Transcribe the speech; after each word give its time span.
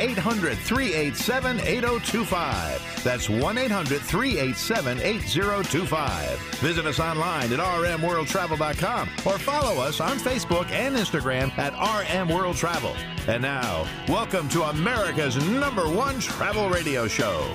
800 0.00 0.56
387 0.58 1.60
8025. 1.60 3.04
That's 3.04 3.28
1 3.28 3.58
800 3.58 4.00
387 4.00 5.00
8025. 5.00 6.38
Visit 6.60 6.86
us 6.86 6.98
online 6.98 7.52
at 7.52 7.58
rmworldtravel.com 7.58 9.08
or 9.26 9.38
follow 9.38 9.82
us 9.82 10.00
on 10.00 10.18
Facebook 10.18 10.70
and 10.70 10.96
Instagram 10.96 11.56
at 11.58 11.72
RM 11.74 12.28
World 12.28 12.56
Travel. 12.56 12.94
And 13.28 13.42
now, 13.42 13.86
welcome 14.08 14.48
to 14.50 14.62
America's 14.64 15.36
number 15.48 15.88
one 15.88 16.18
travel 16.20 16.70
radio 16.70 17.06
show. 17.06 17.46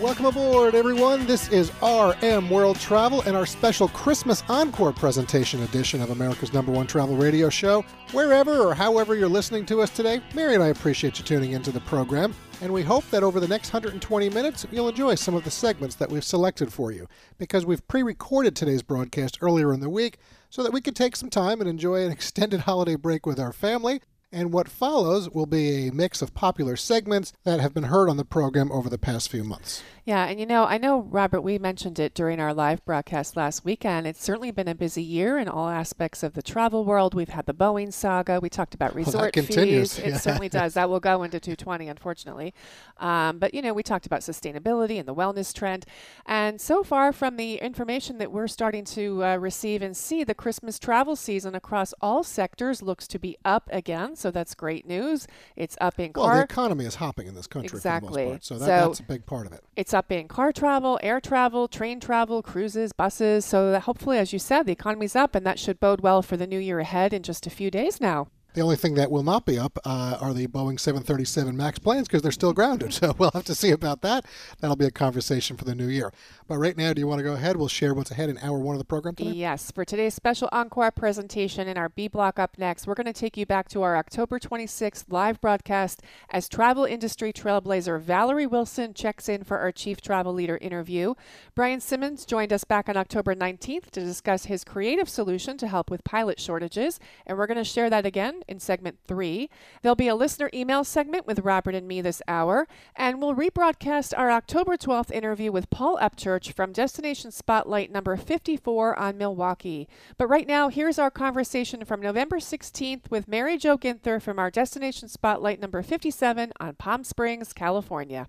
Welcome 0.00 0.24
aboard, 0.24 0.74
everyone. 0.74 1.26
This 1.26 1.50
is 1.50 1.70
RM 1.82 2.48
World 2.48 2.80
Travel 2.80 3.20
and 3.26 3.36
our 3.36 3.44
special 3.44 3.88
Christmas 3.88 4.42
Encore 4.48 4.94
presentation 4.94 5.62
edition 5.62 6.00
of 6.00 6.08
America's 6.08 6.54
number 6.54 6.72
one 6.72 6.86
travel 6.86 7.16
radio 7.16 7.50
show. 7.50 7.84
Wherever 8.12 8.60
or 8.62 8.74
however 8.74 9.14
you're 9.14 9.28
listening 9.28 9.66
to 9.66 9.82
us 9.82 9.90
today, 9.90 10.22
Mary 10.32 10.54
and 10.54 10.64
I 10.64 10.68
appreciate 10.68 11.18
you 11.18 11.24
tuning 11.26 11.52
into 11.52 11.70
the 11.70 11.80
program, 11.80 12.34
and 12.62 12.72
we 12.72 12.82
hope 12.82 13.04
that 13.10 13.22
over 13.22 13.40
the 13.40 13.48
next 13.48 13.74
120 13.74 14.30
minutes, 14.30 14.66
you'll 14.70 14.88
enjoy 14.88 15.16
some 15.16 15.34
of 15.34 15.44
the 15.44 15.50
segments 15.50 15.96
that 15.96 16.10
we've 16.10 16.24
selected 16.24 16.72
for 16.72 16.90
you, 16.90 17.06
because 17.36 17.66
we've 17.66 17.86
pre 17.86 18.02
recorded 18.02 18.56
today's 18.56 18.82
broadcast 18.82 19.36
earlier 19.42 19.70
in 19.70 19.80
the 19.80 19.90
week 19.90 20.16
so 20.48 20.62
that 20.62 20.72
we 20.72 20.80
could 20.80 20.96
take 20.96 21.14
some 21.14 21.28
time 21.28 21.60
and 21.60 21.68
enjoy 21.68 22.06
an 22.06 22.12
extended 22.20 22.60
holiday 22.60 22.96
break 22.96 23.26
with 23.26 23.38
our 23.38 23.52
family. 23.52 24.00
And 24.32 24.52
what 24.52 24.68
follows 24.68 25.28
will 25.28 25.46
be 25.46 25.88
a 25.88 25.92
mix 25.92 26.22
of 26.22 26.34
popular 26.34 26.76
segments 26.76 27.32
that 27.44 27.58
have 27.58 27.74
been 27.74 27.84
heard 27.84 28.08
on 28.08 28.16
the 28.16 28.24
program 28.24 28.70
over 28.70 28.88
the 28.88 28.98
past 28.98 29.28
few 29.28 29.42
months. 29.42 29.82
Yeah, 30.04 30.24
and 30.26 30.40
you 30.40 30.46
know, 30.46 30.64
I 30.64 30.78
know, 30.78 31.02
Robert, 31.02 31.42
we 31.42 31.58
mentioned 31.58 31.98
it 31.98 32.14
during 32.14 32.40
our 32.40 32.54
live 32.54 32.84
broadcast 32.84 33.36
last 33.36 33.64
weekend. 33.64 34.06
It's 34.06 34.22
certainly 34.22 34.50
been 34.50 34.66
a 34.66 34.74
busy 34.74 35.02
year 35.02 35.38
in 35.38 35.46
all 35.46 35.68
aspects 35.68 36.22
of 36.22 36.34
the 36.34 36.42
travel 36.42 36.84
world. 36.84 37.12
We've 37.14 37.28
had 37.28 37.46
the 37.46 37.54
Boeing 37.54 37.92
saga. 37.92 38.40
We 38.40 38.48
talked 38.48 38.74
about 38.74 38.94
Well, 38.94 39.04
resort 39.04 39.32
continues. 39.32 39.94
fees. 39.98 40.14
It 40.14 40.18
certainly 40.18 40.48
does. 40.60 40.74
That 40.74 40.88
will 40.88 41.00
go 41.00 41.22
into 41.22 41.38
220, 41.38 41.88
unfortunately. 41.88 42.54
Um, 42.98 43.38
but, 43.38 43.52
you 43.52 43.62
know, 43.62 43.74
we 43.74 43.82
talked 43.82 44.06
about 44.06 44.20
sustainability 44.20 44.98
and 44.98 45.06
the 45.06 45.14
wellness 45.14 45.52
trend. 45.54 45.86
And 46.24 46.60
so 46.60 46.82
far, 46.82 47.12
from 47.12 47.36
the 47.36 47.56
information 47.56 48.18
that 48.18 48.32
we're 48.32 48.48
starting 48.48 48.84
to 48.86 49.24
uh, 49.24 49.36
receive 49.36 49.82
and 49.82 49.96
see, 49.96 50.24
the 50.24 50.34
Christmas 50.34 50.78
travel 50.78 51.14
season 51.14 51.54
across 51.54 51.92
all 52.00 52.24
sectors 52.24 52.80
looks 52.82 53.06
to 53.08 53.18
be 53.18 53.36
up 53.44 53.68
again. 53.70 54.16
So 54.20 54.30
that's 54.30 54.54
great 54.54 54.86
news. 54.86 55.26
It's 55.56 55.76
up 55.80 55.98
in 55.98 56.12
Well, 56.14 56.26
car. 56.26 56.32
Well, 56.34 56.40
the 56.40 56.44
economy 56.44 56.84
is 56.84 56.96
hopping 56.96 57.26
in 57.26 57.34
this 57.34 57.46
country 57.46 57.68
for 57.68 57.76
the 57.76 57.78
Exactly. 57.78 58.24
most 58.24 58.30
part, 58.30 58.44
so, 58.44 58.58
that, 58.58 58.66
So- 58.66 58.86
that's 58.88 59.00
a 59.00 59.04
big 59.04 59.26
part 59.26 59.46
of 59.46 59.52
it. 59.52 59.64
It's 59.76 59.94
up 59.94 60.12
in 60.12 60.28
car 60.28 60.52
travel, 60.52 60.98
air 61.02 61.20
travel, 61.20 61.68
train 61.68 62.00
travel, 62.00 62.42
cruises, 62.42 62.92
buses. 62.92 63.44
So 63.44 63.70
that 63.72 63.80
hopefully, 63.82 64.18
as 64.18 64.32
you 64.32 64.38
said, 64.38 64.66
the 64.66 64.72
economy's 64.72 65.16
up, 65.16 65.34
and 65.34 65.46
that 65.46 65.58
should 65.58 65.80
bode 65.80 66.02
well 66.02 66.20
for 66.22 66.36
the 66.36 66.46
new 66.46 66.58
year 66.58 66.80
ahead 66.80 67.12
in 67.14 67.22
just 67.22 67.46
a 67.46 67.50
few 67.50 67.70
days 67.70 68.00
now. 68.00 68.28
The 68.52 68.62
only 68.62 68.76
thing 68.76 68.94
that 68.94 69.12
will 69.12 69.22
not 69.22 69.46
be 69.46 69.58
up 69.58 69.78
uh, 69.84 70.18
are 70.20 70.34
the 70.34 70.48
Boeing 70.48 70.80
737 70.80 71.56
MAX 71.56 71.78
planes 71.78 72.08
because 72.08 72.22
they're 72.22 72.32
still 72.32 72.52
grounded. 72.52 72.90
So 73.00 73.14
we'll 73.16 73.30
have 73.30 73.44
to 73.44 73.54
see 73.54 73.70
about 73.70 74.02
that. 74.02 74.26
That'll 74.60 74.76
be 74.76 74.84
a 74.84 74.90
conversation 74.90 75.56
for 75.56 75.64
the 75.64 75.74
new 75.74 75.86
year. 75.86 76.12
But 76.48 76.58
right 76.58 76.76
now, 76.76 76.92
do 76.92 77.00
you 77.00 77.06
want 77.06 77.20
to 77.20 77.22
go 77.22 77.32
ahead? 77.32 77.56
We'll 77.56 77.68
share 77.68 77.94
what's 77.94 78.10
ahead 78.10 78.28
in 78.28 78.36
hour 78.38 78.58
one 78.58 78.74
of 78.74 78.78
the 78.78 78.84
program 78.84 79.14
today. 79.14 79.30
Yes, 79.30 79.70
for 79.70 79.86
today's 79.86 80.12
special 80.12 80.50
encore 80.52 80.90
presentation 80.90 81.66
in 81.66 81.78
our 81.78 81.88
B 81.88 82.08
block 82.08 82.38
up 82.38 82.58
next, 82.58 82.86
we're 82.86 82.94
going 82.94 83.06
to 83.06 83.14
take 83.14 83.38
you 83.38 83.46
back 83.46 83.68
to 83.70 83.82
our 83.82 83.96
October 83.96 84.38
26th 84.38 85.04
live 85.08 85.40
broadcast 85.40 86.02
as 86.28 86.46
travel 86.46 86.84
industry 86.84 87.32
trailblazer 87.32 87.98
Valerie 87.98 88.46
Wilson 88.46 88.92
checks 88.92 89.28
in 89.30 89.44
for 89.44 89.58
our 89.58 89.72
chief 89.72 90.02
travel 90.02 90.34
leader 90.34 90.58
interview. 90.60 91.14
Bryan 91.54 91.80
Simmons 91.80 92.26
joined 92.26 92.52
us 92.52 92.64
back 92.64 92.88
on 92.88 92.98
October 92.98 93.34
19th 93.34 93.90
to 93.92 94.00
discuss 94.00 94.44
his 94.44 94.62
creative 94.62 95.08
solution 95.08 95.56
to 95.56 95.68
help 95.68 95.90
with 95.90 96.04
pilot 96.04 96.38
shortages, 96.38 97.00
and 97.26 97.38
we're 97.38 97.46
going 97.46 97.56
to 97.56 97.64
share 97.64 97.88
that 97.88 98.04
again 98.04 98.39
in 98.48 98.60
segment 98.60 98.98
three. 99.06 99.50
There'll 99.82 99.96
be 99.96 100.08
a 100.08 100.14
listener 100.14 100.50
email 100.52 100.84
segment 100.84 101.26
with 101.26 101.40
Robert 101.40 101.74
and 101.74 101.86
me 101.86 102.00
this 102.00 102.22
hour, 102.28 102.66
and 102.94 103.20
we'll 103.20 103.34
rebroadcast 103.34 104.12
our 104.16 104.30
October 104.30 104.76
12th 104.76 105.10
interview 105.10 105.52
with 105.52 105.70
Paul 105.70 105.98
Upchurch 105.98 106.52
from 106.52 106.72
Destination 106.72 107.30
Spotlight 107.30 107.90
number 107.90 108.16
54 108.16 108.98
on 108.98 109.18
Milwaukee. 109.18 109.88
But 110.16 110.28
right 110.28 110.46
now, 110.46 110.68
here's 110.68 110.98
our 110.98 111.10
conversation 111.10 111.84
from 111.84 112.00
November 112.00 112.38
16th 112.38 113.10
with 113.10 113.28
Mary 113.28 113.58
Jo 113.58 113.76
Ginther 113.76 114.20
from 114.20 114.38
our 114.38 114.50
Destination 114.50 115.08
Spotlight 115.08 115.60
number 115.60 115.82
57 115.82 116.52
on 116.58 116.74
Palm 116.74 117.04
Springs, 117.04 117.52
California. 117.52 118.28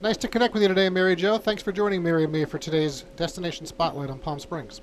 Nice 0.00 0.16
to 0.18 0.28
connect 0.28 0.52
with 0.52 0.62
you 0.62 0.68
today, 0.68 0.90
Mary 0.90 1.16
Jo. 1.16 1.38
Thanks 1.38 1.62
for 1.62 1.72
joining 1.72 2.02
Mary 2.02 2.24
and 2.24 2.32
me 2.32 2.44
for 2.44 2.58
today's 2.58 3.02
Destination 3.16 3.64
Spotlight 3.64 4.10
on 4.10 4.18
Palm 4.18 4.38
Springs. 4.38 4.80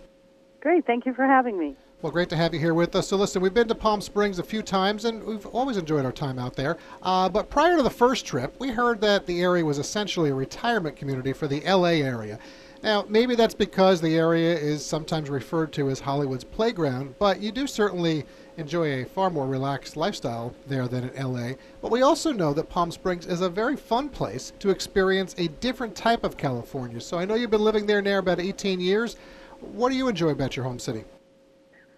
Great. 0.61 0.85
Thank 0.85 1.05
you 1.05 1.13
for 1.13 1.25
having 1.25 1.59
me. 1.59 1.75
Well, 2.01 2.11
great 2.11 2.29
to 2.29 2.35
have 2.35 2.51
you 2.51 2.59
here 2.59 2.73
with 2.73 2.95
us. 2.95 3.09
So, 3.09 3.15
listen, 3.15 3.43
we've 3.43 3.53
been 3.53 3.67
to 3.67 3.75
Palm 3.75 4.01
Springs 4.01 4.39
a 4.39 4.43
few 4.43 4.63
times, 4.63 5.05
and 5.05 5.23
we've 5.23 5.45
always 5.45 5.77
enjoyed 5.77 6.03
our 6.03 6.11
time 6.11 6.39
out 6.39 6.55
there. 6.55 6.77
Uh, 7.03 7.29
but 7.29 7.51
prior 7.51 7.77
to 7.77 7.83
the 7.83 7.91
first 7.91 8.25
trip, 8.25 8.55
we 8.57 8.69
heard 8.69 8.99
that 9.01 9.27
the 9.27 9.39
area 9.39 9.63
was 9.63 9.77
essentially 9.77 10.31
a 10.31 10.33
retirement 10.33 10.95
community 10.95 11.31
for 11.31 11.47
the 11.47 11.61
LA 11.61 12.01
area. 12.01 12.39
Now, 12.81 13.05
maybe 13.07 13.35
that's 13.35 13.53
because 13.53 14.01
the 14.01 14.17
area 14.17 14.57
is 14.57 14.83
sometimes 14.83 15.29
referred 15.29 15.71
to 15.73 15.91
as 15.91 15.99
Hollywood's 15.99 16.43
playground, 16.43 17.13
but 17.19 17.39
you 17.39 17.51
do 17.51 17.67
certainly 17.67 18.25
enjoy 18.57 19.03
a 19.03 19.05
far 19.05 19.29
more 19.29 19.45
relaxed 19.45 19.95
lifestyle 19.95 20.55
there 20.65 20.87
than 20.87 21.09
in 21.09 21.23
LA. 21.23 21.51
But 21.83 21.91
we 21.91 22.01
also 22.01 22.31
know 22.31 22.51
that 22.55 22.67
Palm 22.67 22.89
Springs 22.89 23.27
is 23.27 23.41
a 23.41 23.49
very 23.49 23.75
fun 23.75 24.09
place 24.09 24.53
to 24.57 24.71
experience 24.71 25.35
a 25.37 25.49
different 25.49 25.95
type 25.95 26.23
of 26.23 26.35
California. 26.35 26.99
So, 26.99 27.19
I 27.19 27.25
know 27.25 27.35
you've 27.35 27.51
been 27.51 27.61
living 27.63 27.85
there 27.85 28.01
now 28.01 28.17
about 28.17 28.39
18 28.39 28.79
years. 28.79 29.17
What 29.59 29.89
do 29.89 29.95
you 29.95 30.07
enjoy 30.07 30.29
about 30.29 30.55
your 30.55 30.65
home 30.65 30.79
city? 30.79 31.03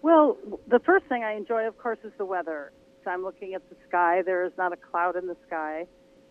Well, 0.04 0.36
the 0.68 0.80
first 0.80 1.06
thing 1.06 1.24
I 1.24 1.32
enjoy, 1.32 1.66
of 1.66 1.78
course, 1.78 1.96
is 2.04 2.12
the 2.18 2.26
weather. 2.26 2.72
So 3.02 3.10
I'm 3.10 3.22
looking 3.22 3.54
at 3.54 3.66
the 3.70 3.76
sky. 3.88 4.20
There 4.20 4.44
is 4.44 4.52
not 4.58 4.70
a 4.70 4.76
cloud 4.76 5.16
in 5.16 5.26
the 5.26 5.36
sky. 5.46 5.86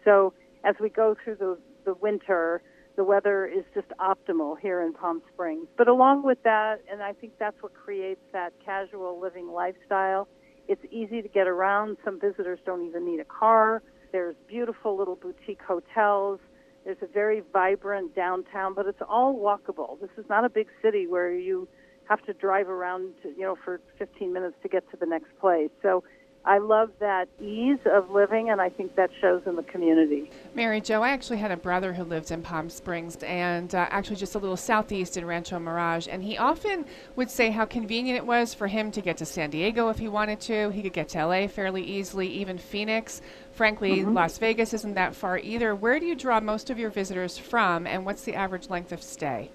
So 0.06 0.36
as 0.64 0.76
we 0.80 0.90
go 0.90 1.16
through 1.24 1.38
the, 1.38 1.58
the 1.84 1.96
winter, 1.96 2.62
the 2.98 3.04
weather 3.04 3.48
is 3.48 3.64
just 3.74 3.88
optimal 4.00 4.60
here 4.62 4.84
in 4.84 4.94
Palm 4.94 5.24
Springs. 5.34 5.66
But 5.76 5.88
along 5.88 6.24
with 6.24 6.38
that, 6.44 6.82
and 6.88 7.02
I 7.02 7.14
think 7.14 7.34
that's 7.40 7.56
what 7.64 7.74
creates 7.74 8.22
that 8.32 8.54
casual 8.64 9.20
living 9.20 9.52
lifestyle, 9.52 10.28
it's 10.68 10.86
easy 10.92 11.24
to 11.24 11.28
get 11.28 11.48
around. 11.48 11.98
Some 12.06 12.20
visitors 12.20 12.60
don't 12.68 12.86
even 12.86 13.04
need 13.04 13.22
a 13.22 13.26
car. 13.26 13.82
There's 14.12 14.36
beautiful 14.48 14.96
little 14.96 15.16
boutique 15.16 15.64
hotels. 15.68 16.40
There's 16.86 17.02
a 17.02 17.08
very 17.08 17.42
vibrant 17.52 18.16
downtown, 18.16 18.76
but 18.76 18.86
it's 18.86 19.02
all 19.10 19.36
walkable. 19.36 20.00
This 20.00 20.12
is 20.16 20.26
not 20.30 20.46
a 20.46 20.50
big 20.50 20.68
city 20.84 21.08
where 21.08 21.34
you 21.34 21.68
have 22.10 22.24
to 22.26 22.34
drive 22.34 22.70
around 22.70 23.14
to, 23.24 23.30
you 23.30 23.42
know 23.44 23.58
for 23.64 23.80
15 23.98 24.34
minutes 24.34 24.56
to 24.64 24.70
get 24.70 24.90
to 24.92 24.98
the 24.98 25.06
next 25.06 25.38
place. 25.40 25.70
So 25.82 26.04
I 26.46 26.58
love 26.58 26.90
that 27.00 27.30
ease 27.40 27.80
of 27.86 28.10
living, 28.10 28.50
and 28.50 28.60
I 28.60 28.68
think 28.68 28.96
that 28.98 29.10
shows 29.22 29.44
in 29.46 29.56
the 29.56 29.64
community. 29.64 30.30
Mary 30.54 30.82
Jo, 30.82 31.02
I 31.02 31.12
actually 31.12 31.38
had 31.38 31.52
a 31.52 31.58
brother 31.58 31.94
who 31.94 32.04
lived 32.04 32.32
in 32.32 32.42
Palm 32.42 32.70
Springs 32.70 33.16
and 33.24 33.74
uh, 33.74 33.88
actually 33.90 34.18
just 34.18 34.36
a 34.36 34.40
little 34.40 34.58
southeast 34.58 35.16
in 35.16 35.26
Rancho 35.26 35.58
Mirage. 35.58 36.10
And 36.12 36.22
he 36.22 36.38
often 36.38 36.86
would 37.16 37.32
say 37.32 37.50
how 37.50 37.64
convenient 37.64 38.18
it 38.18 38.26
was 38.26 38.54
for 38.54 38.68
him 38.68 38.92
to 38.92 39.02
get 39.02 39.16
to 39.18 39.26
San 39.26 39.52
Diego 39.52 39.88
if 39.88 40.00
he 40.00 40.10
wanted 40.10 40.42
to. 40.42 40.70
He 40.72 40.82
could 40.82 40.92
get 40.92 41.08
to 41.10 41.26
LA 41.26 41.48
fairly 41.48 41.82
easily, 41.82 42.28
even 42.28 42.58
Phoenix. 42.58 43.22
Frankly, 43.54 44.04
Las 44.04 44.38
Vegas 44.38 44.74
isn't 44.74 44.96
that 44.96 45.16
far 45.16 45.38
either. 45.38 45.74
Where 45.74 45.98
do 45.98 46.06
you 46.06 46.16
draw 46.16 46.42
most 46.42 46.70
of 46.70 46.78
your 46.78 46.90
visitors 46.90 47.38
from, 47.38 47.88
and 47.88 48.06
what's 48.06 48.24
the 48.24 48.36
average 48.36 48.70
length 48.70 48.92
of 48.92 49.02
stay? 49.02 49.50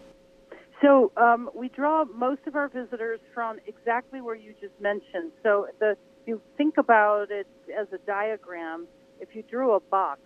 So 0.83 1.13
um, 1.17 1.51
we 1.55 1.69
draw 1.69 2.05
most 2.05 2.43
of 2.47 2.55
our 2.55 2.69
visitors 2.69 3.21
from 3.35 3.59
exactly 3.67 4.21
where 4.21 4.37
you 4.37 4.55
just 4.61 4.79
mentioned. 4.81 5.33
So 5.43 5.67
the 5.81 5.97
you 6.27 6.41
think 6.57 6.77
about 6.77 7.31
it 7.31 7.47
as 7.79 7.89
a 7.93 7.99
diagram. 8.07 8.87
If 9.21 9.35
you 9.35 9.43
drew 9.43 9.73
a 9.75 9.81
box, 9.81 10.21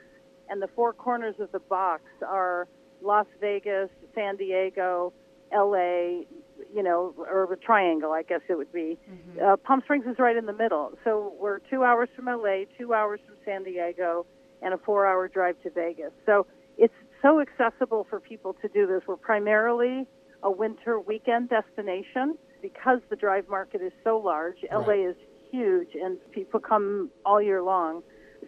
and 0.49 0.61
the 0.61 0.69
four 0.75 0.93
corners 0.93 1.37
of 1.39 1.51
the 1.53 1.61
box 1.61 2.03
are 2.27 2.69
Las 3.01 3.27
Vegas, 3.41 3.89
San 4.15 4.37
Diego, 4.37 5.13
L.A., 5.53 6.27
you 6.75 6.83
know, 6.83 7.15
or 7.17 7.51
a 7.53 7.57
triangle, 7.57 8.13
I 8.13 8.23
guess 8.23 8.41
it 8.49 8.57
would 8.57 8.73
be. 8.73 8.99
Uh, 9.43 9.57
Palm 9.57 9.81
Springs 9.85 10.07
is 10.07 10.19
right 10.19 10.37
in 10.37 10.47
the 10.47 10.53
middle. 10.53 10.93
So 11.05 11.35
we're 11.41 11.59
two 11.59 11.85
hours 11.85 12.09
from 12.15 12.29
L.A., 12.29 12.67
two 12.79 12.95
hours 12.95 13.21
from 13.27 13.37
San 13.45 13.65
Diego, 13.65 14.27
and 14.61 14.75
a 14.75 14.79
four-hour 14.79 15.29
drive 15.29 15.61
to 15.63 15.71
Vegas. 15.71 16.13
So 16.27 16.47
it's 16.79 16.95
so 17.21 17.41
accessible 17.41 18.07
for 18.09 18.21
people 18.21 18.55
to 18.63 18.69
do 18.69 18.87
this. 18.87 19.03
We're 19.07 19.17
primarily 19.17 20.07
a 20.43 20.51
winter 20.51 21.01
weekend 21.01 21.49
destination 21.49 22.37
because 22.61 23.01
the 23.11 23.17
drive 23.17 23.49
market 23.49 23.81
is 23.83 23.93
so 24.05 24.19
large. 24.19 24.57
LA 24.73 25.09
is 25.09 25.17
huge 25.51 25.89
and 25.95 26.19
people 26.33 26.61
come 26.61 27.11
all 27.27 27.43
year 27.43 27.63
long. 27.63 28.03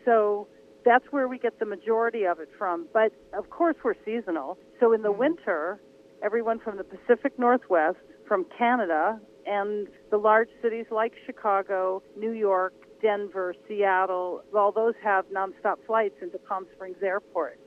So 0.05 0.49
that's 0.85 1.05
where 1.11 1.29
we 1.29 1.39
get 1.39 1.59
the 1.59 1.67
majority 1.67 2.25
of 2.25 2.41
it 2.41 2.49
from. 2.59 2.87
But 2.93 3.13
of 3.37 3.51
course, 3.51 3.77
we're 3.85 3.95
seasonal. 4.05 4.59
So 4.81 4.93
in 4.93 5.03
the 5.03 5.11
mm-hmm. 5.11 5.21
winter, 5.21 5.81
everyone 6.23 6.59
from 6.61 6.77
the 6.77 6.85
Pacific 6.85 7.39
Northwest, 7.39 7.99
from 8.27 8.47
Canada, 8.57 9.21
and 9.47 9.89
the 10.11 10.17
large 10.17 10.49
cities 10.63 10.87
like 10.91 11.13
Chicago, 11.27 12.03
New 12.17 12.33
York, 12.33 12.75
Denver, 13.03 13.55
Seattle, 13.69 14.43
all 14.57 14.73
those 14.73 14.95
have 15.03 15.27
nonstop 15.27 15.77
flights 15.87 16.17
into 16.23 16.39
Palm 16.39 16.67
Springs 16.75 16.97
Airport 17.03 17.59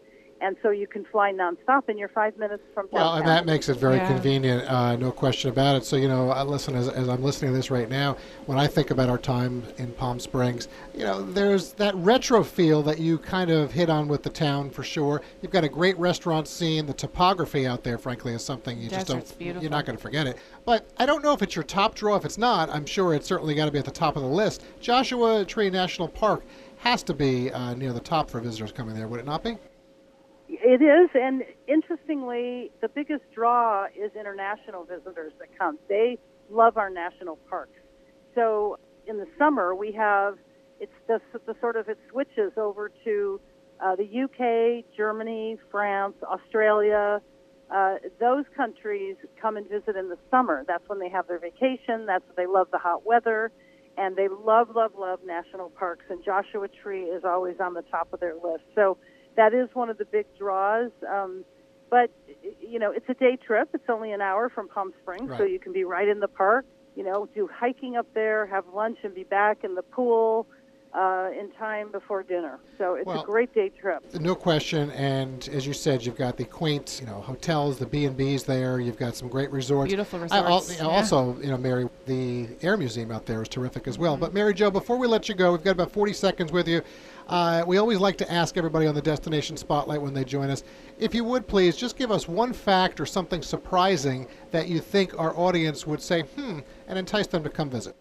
and 0.41 0.55
so 0.61 0.69
you 0.69 0.87
can 0.87 1.05
fly 1.05 1.31
nonstop, 1.31 1.87
and 1.87 1.97
you're 1.97 2.09
five 2.09 2.37
minutes 2.37 2.63
from 2.73 2.87
downtown. 2.87 3.01
Well, 3.01 3.13
and 3.15 3.27
that 3.27 3.45
makes 3.45 3.69
it 3.69 3.77
very 3.77 3.97
yeah. 3.97 4.07
convenient, 4.07 4.69
uh, 4.69 4.95
no 4.95 5.11
question 5.11 5.49
about 5.49 5.75
it. 5.75 5.85
So 5.85 5.95
you 5.95 6.07
know, 6.07 6.29
I 6.29 6.43
listen 6.43 6.75
as, 6.75 6.87
as, 6.89 7.09
I'm 7.09 7.23
listening 7.23 7.51
to 7.51 7.57
this 7.57 7.71
right 7.71 7.89
now. 7.89 8.17
When 8.45 8.57
I 8.57 8.67
think 8.67 8.91
about 8.91 9.09
our 9.09 9.17
time 9.17 9.63
in 9.77 9.91
Palm 9.93 10.19
Springs, 10.19 10.67
you 10.93 11.03
know, 11.03 11.21
there's 11.21 11.73
that 11.73 11.95
retro 11.95 12.43
feel 12.43 12.81
that 12.83 12.99
you 12.99 13.17
kind 13.17 13.51
of 13.51 13.71
hit 13.71 13.89
on 13.89 14.07
with 14.07 14.23
the 14.23 14.29
town 14.29 14.69
for 14.69 14.83
sure. 14.83 15.21
You've 15.41 15.51
got 15.51 15.63
a 15.63 15.69
great 15.69 15.97
restaurant 15.97 16.47
scene. 16.47 16.85
The 16.85 16.93
topography 16.93 17.67
out 17.67 17.83
there, 17.83 17.97
frankly, 17.97 18.33
is 18.33 18.43
something 18.43 18.77
you 18.77 18.89
Desert's 18.89 19.05
just 19.05 19.07
don't. 19.07 19.39
Beautiful. 19.39 19.63
You're 19.63 19.71
not 19.71 19.85
going 19.85 19.97
to 19.97 20.01
forget 20.01 20.27
it. 20.27 20.37
But 20.65 20.89
I 20.97 21.05
don't 21.05 21.23
know 21.23 21.33
if 21.33 21.41
it's 21.41 21.55
your 21.55 21.63
top 21.63 21.95
draw. 21.95 22.15
If 22.15 22.25
it's 22.25 22.37
not, 22.37 22.69
I'm 22.69 22.85
sure 22.85 23.13
it's 23.13 23.27
certainly 23.27 23.55
got 23.55 23.65
to 23.65 23.71
be 23.71 23.79
at 23.79 23.85
the 23.85 23.91
top 23.91 24.15
of 24.15 24.21
the 24.21 24.29
list. 24.29 24.63
Joshua 24.79 25.45
Tree 25.45 25.69
National 25.69 26.07
Park 26.07 26.43
has 26.77 27.03
to 27.03 27.13
be 27.13 27.51
uh, 27.51 27.73
near 27.73 27.93
the 27.93 27.99
top 27.99 28.29
for 28.29 28.39
visitors 28.39 28.71
coming 28.71 28.95
there, 28.95 29.07
would 29.07 29.19
it 29.19 29.25
not 29.25 29.43
be? 29.43 29.57
It 30.49 30.81
is, 30.81 31.09
and 31.13 31.43
interestingly, 31.67 32.71
the 32.81 32.87
biggest 32.87 33.23
draw 33.33 33.85
is 33.87 34.11
international 34.17 34.85
visitors 34.85 35.33
that 35.39 35.49
come. 35.57 35.77
They 35.89 36.17
love 36.49 36.77
our 36.77 36.89
national 36.89 37.35
parks. 37.49 37.79
So 38.33 38.77
in 39.05 39.17
the 39.17 39.27
summer, 39.37 39.75
we 39.75 39.91
have 39.93 40.37
it's 40.79 40.91
the, 41.07 41.19
the 41.45 41.55
sort 41.59 41.75
of 41.75 41.89
it 41.89 41.97
switches 42.09 42.51
over 42.55 42.91
to 43.03 43.41
uh, 43.83 43.95
the 43.95 44.03
UK, 44.05 44.85
Germany, 44.95 45.57
France, 45.71 46.15
Australia. 46.23 47.21
Uh, 47.69 47.95
those 48.19 48.45
countries 48.55 49.17
come 49.41 49.57
and 49.57 49.67
visit 49.67 49.95
in 49.95 50.09
the 50.09 50.17
summer. 50.31 50.63
That's 50.67 50.87
when 50.87 50.99
they 50.99 51.09
have 51.09 51.27
their 51.27 51.39
vacation. 51.39 52.05
That's 52.05 52.23
when 52.27 52.35
they 52.37 52.51
love 52.51 52.67
the 52.71 52.77
hot 52.77 53.05
weather, 53.05 53.51
and 53.97 54.15
they 54.15 54.27
love, 54.27 54.69
love, 54.75 54.91
love 54.97 55.19
national 55.25 55.69
parks. 55.71 56.05
And 56.09 56.23
Joshua 56.23 56.67
Tree 56.69 57.03
is 57.03 57.23
always 57.25 57.55
on 57.59 57.73
the 57.73 57.83
top 57.83 58.13
of 58.13 58.19
their 58.19 58.35
list. 58.35 58.63
So 58.75 58.97
that 59.37 59.53
is 59.53 59.69
one 59.73 59.89
of 59.89 59.97
the 59.97 60.05
big 60.05 60.25
draws. 60.37 60.91
Um, 61.09 61.45
but 61.89 62.11
you 62.59 62.79
know, 62.79 62.91
it's 62.91 63.07
a 63.07 63.13
day 63.13 63.37
trip. 63.37 63.69
It's 63.73 63.89
only 63.89 64.11
an 64.11 64.19
hour 64.19 64.49
from 64.49 64.67
Palm 64.67 64.93
Springs, 65.01 65.29
right. 65.29 65.37
so 65.37 65.43
you 65.45 65.59
can 65.59 65.71
be 65.71 65.85
right 65.85 66.07
in 66.07 66.19
the 66.19 66.27
park. 66.27 66.65
You 66.95 67.03
know, 67.03 67.29
do 67.33 67.47
hiking 67.53 67.95
up 67.95 68.07
there, 68.13 68.47
have 68.47 68.65
lunch, 68.73 68.97
and 69.03 69.15
be 69.15 69.23
back 69.23 69.63
in 69.63 69.75
the 69.75 69.83
pool 69.83 70.47
uh, 70.93 71.29
in 71.37 71.51
time 71.51 71.91
before 71.91 72.23
dinner. 72.23 72.59
So 72.77 72.95
it's 72.95 73.05
well, 73.05 73.21
a 73.21 73.25
great 73.25 73.53
day 73.53 73.69
trip. 73.69 74.03
No 74.15 74.33
question. 74.33 74.89
And 74.91 75.47
as 75.49 75.67
you 75.67 75.73
said, 75.73 76.03
you've 76.03 76.17
got 76.17 76.37
the 76.37 76.45
quaint, 76.45 76.99
you 76.99 77.07
know, 77.07 77.21
hotels, 77.21 77.77
the 77.77 77.85
B 77.85 78.05
and 78.05 78.17
B's 78.17 78.43
there. 78.43 78.79
You've 78.79 78.97
got 78.97 79.15
some 79.15 79.27
great 79.27 79.51
resorts. 79.51 79.89
Beautiful 79.89 80.19
resorts. 80.19 80.81
I, 80.81 80.85
also, 80.85 81.37
you 81.39 81.49
know, 81.49 81.57
Mary, 81.57 81.87
the 82.05 82.47
Air 82.61 82.77
Museum 82.77 83.11
out 83.11 83.25
there 83.25 83.41
is 83.41 83.47
terrific 83.47 83.87
as 83.87 83.97
well. 83.97 84.13
Mm-hmm. 84.13 84.21
But 84.21 84.33
Mary 84.33 84.53
Jo, 84.53 84.71
before 84.71 84.97
we 84.97 85.07
let 85.07 85.29
you 85.29 85.35
go, 85.35 85.51
we've 85.51 85.63
got 85.63 85.71
about 85.71 85.91
40 85.91 86.13
seconds 86.13 86.51
with 86.51 86.67
you. 86.67 86.81
Uh, 87.27 87.63
we 87.67 87.77
always 87.77 87.99
like 87.99 88.17
to 88.17 88.31
ask 88.31 88.57
everybody 88.57 88.87
on 88.87 88.95
the 88.95 89.01
Destination 89.01 89.57
Spotlight 89.57 90.01
when 90.01 90.13
they 90.13 90.23
join 90.23 90.49
us, 90.49 90.63
if 90.97 91.13
you 91.13 91.23
would 91.25 91.47
please 91.47 91.75
just 91.75 91.97
give 91.97 92.09
us 92.09 92.27
one 92.27 92.53
fact 92.53 92.99
or 92.99 93.05
something 93.05 93.41
surprising 93.41 94.27
that 94.51 94.67
you 94.67 94.79
think 94.79 95.17
our 95.19 95.37
audience 95.37 95.85
would 95.85 96.01
say, 96.01 96.21
hmm, 96.21 96.59
and 96.87 96.97
entice 96.97 97.27
them 97.27 97.43
to 97.43 97.49
come 97.49 97.69
visit 97.69 97.95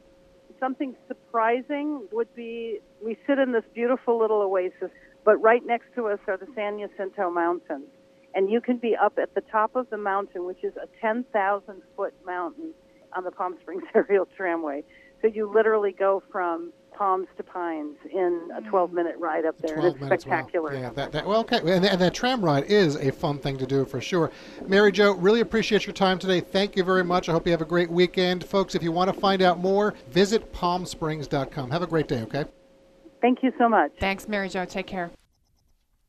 something 0.60 0.94
surprising 1.08 2.06
would 2.12 2.32
be 2.34 2.80
we 3.04 3.16
sit 3.26 3.38
in 3.38 3.52
this 3.52 3.64
beautiful 3.74 4.18
little 4.18 4.42
oasis, 4.42 4.90
but 5.24 5.36
right 5.38 5.64
next 5.64 5.86
to 5.94 6.06
us 6.08 6.18
are 6.26 6.36
the 6.36 6.46
San 6.54 6.78
Jacinto 6.78 7.30
Mountains. 7.30 7.86
And 8.34 8.50
you 8.50 8.60
can 8.60 8.76
be 8.76 8.94
up 8.94 9.18
at 9.20 9.34
the 9.34 9.40
top 9.40 9.76
of 9.76 9.88
the 9.90 9.96
mountain, 9.96 10.44
which 10.44 10.62
is 10.62 10.74
a 10.76 10.88
10,000 11.00 11.82
foot 11.96 12.14
mountain 12.26 12.74
on 13.16 13.24
the 13.24 13.30
Palm 13.30 13.56
Springs 13.62 13.84
Aerial 13.94 14.26
Tramway. 14.36 14.84
So 15.22 15.28
you 15.28 15.50
literally 15.52 15.92
go 15.92 16.22
from 16.30 16.72
Palms 16.96 17.28
to 17.36 17.42
Pines 17.42 17.96
in 18.10 18.50
a 18.56 18.62
mm. 18.62 18.68
12 18.68 18.92
minute 18.92 19.16
ride 19.18 19.44
up 19.44 19.56
there. 19.58 19.78
It's 19.86 19.98
spectacular. 19.98 20.70
Well. 20.70 20.80
Yeah, 20.80 20.90
that, 20.90 21.12
that, 21.12 21.26
well, 21.26 21.40
okay. 21.40 21.58
And, 21.58 21.84
and, 21.84 22.00
that 22.00 22.14
tram 22.14 22.44
ride 22.44 22.64
is 22.64 22.96
a 22.96 23.12
fun 23.12 23.38
thing 23.38 23.58
to 23.58 23.66
do 23.66 23.84
for 23.84 24.00
sure. 24.00 24.30
Mary 24.66 24.92
Jo, 24.92 25.12
really 25.12 25.40
appreciate 25.40 25.86
your 25.86 25.92
time 25.92 26.18
today. 26.18 26.40
Thank 26.40 26.76
you 26.76 26.84
very 26.84 27.04
much. 27.04 27.28
I 27.28 27.32
hope 27.32 27.46
you 27.46 27.52
have 27.52 27.62
a 27.62 27.66
great 27.66 27.90
weekend. 27.90 28.44
Folks, 28.44 28.74
if 28.74 28.82
you 28.82 28.92
want 28.92 29.12
to 29.12 29.20
find 29.20 29.42
out 29.42 29.58
more, 29.58 29.94
visit 30.10 30.52
palmsprings.com. 30.52 31.70
Have 31.70 31.82
a 31.82 31.86
great 31.86 32.08
day, 32.08 32.22
okay? 32.22 32.44
Thank 33.20 33.42
you 33.42 33.52
so 33.58 33.68
much. 33.68 33.92
Thanks, 33.98 34.28
Mary 34.28 34.48
Jo. 34.48 34.64
Take 34.64 34.86
care. 34.86 35.10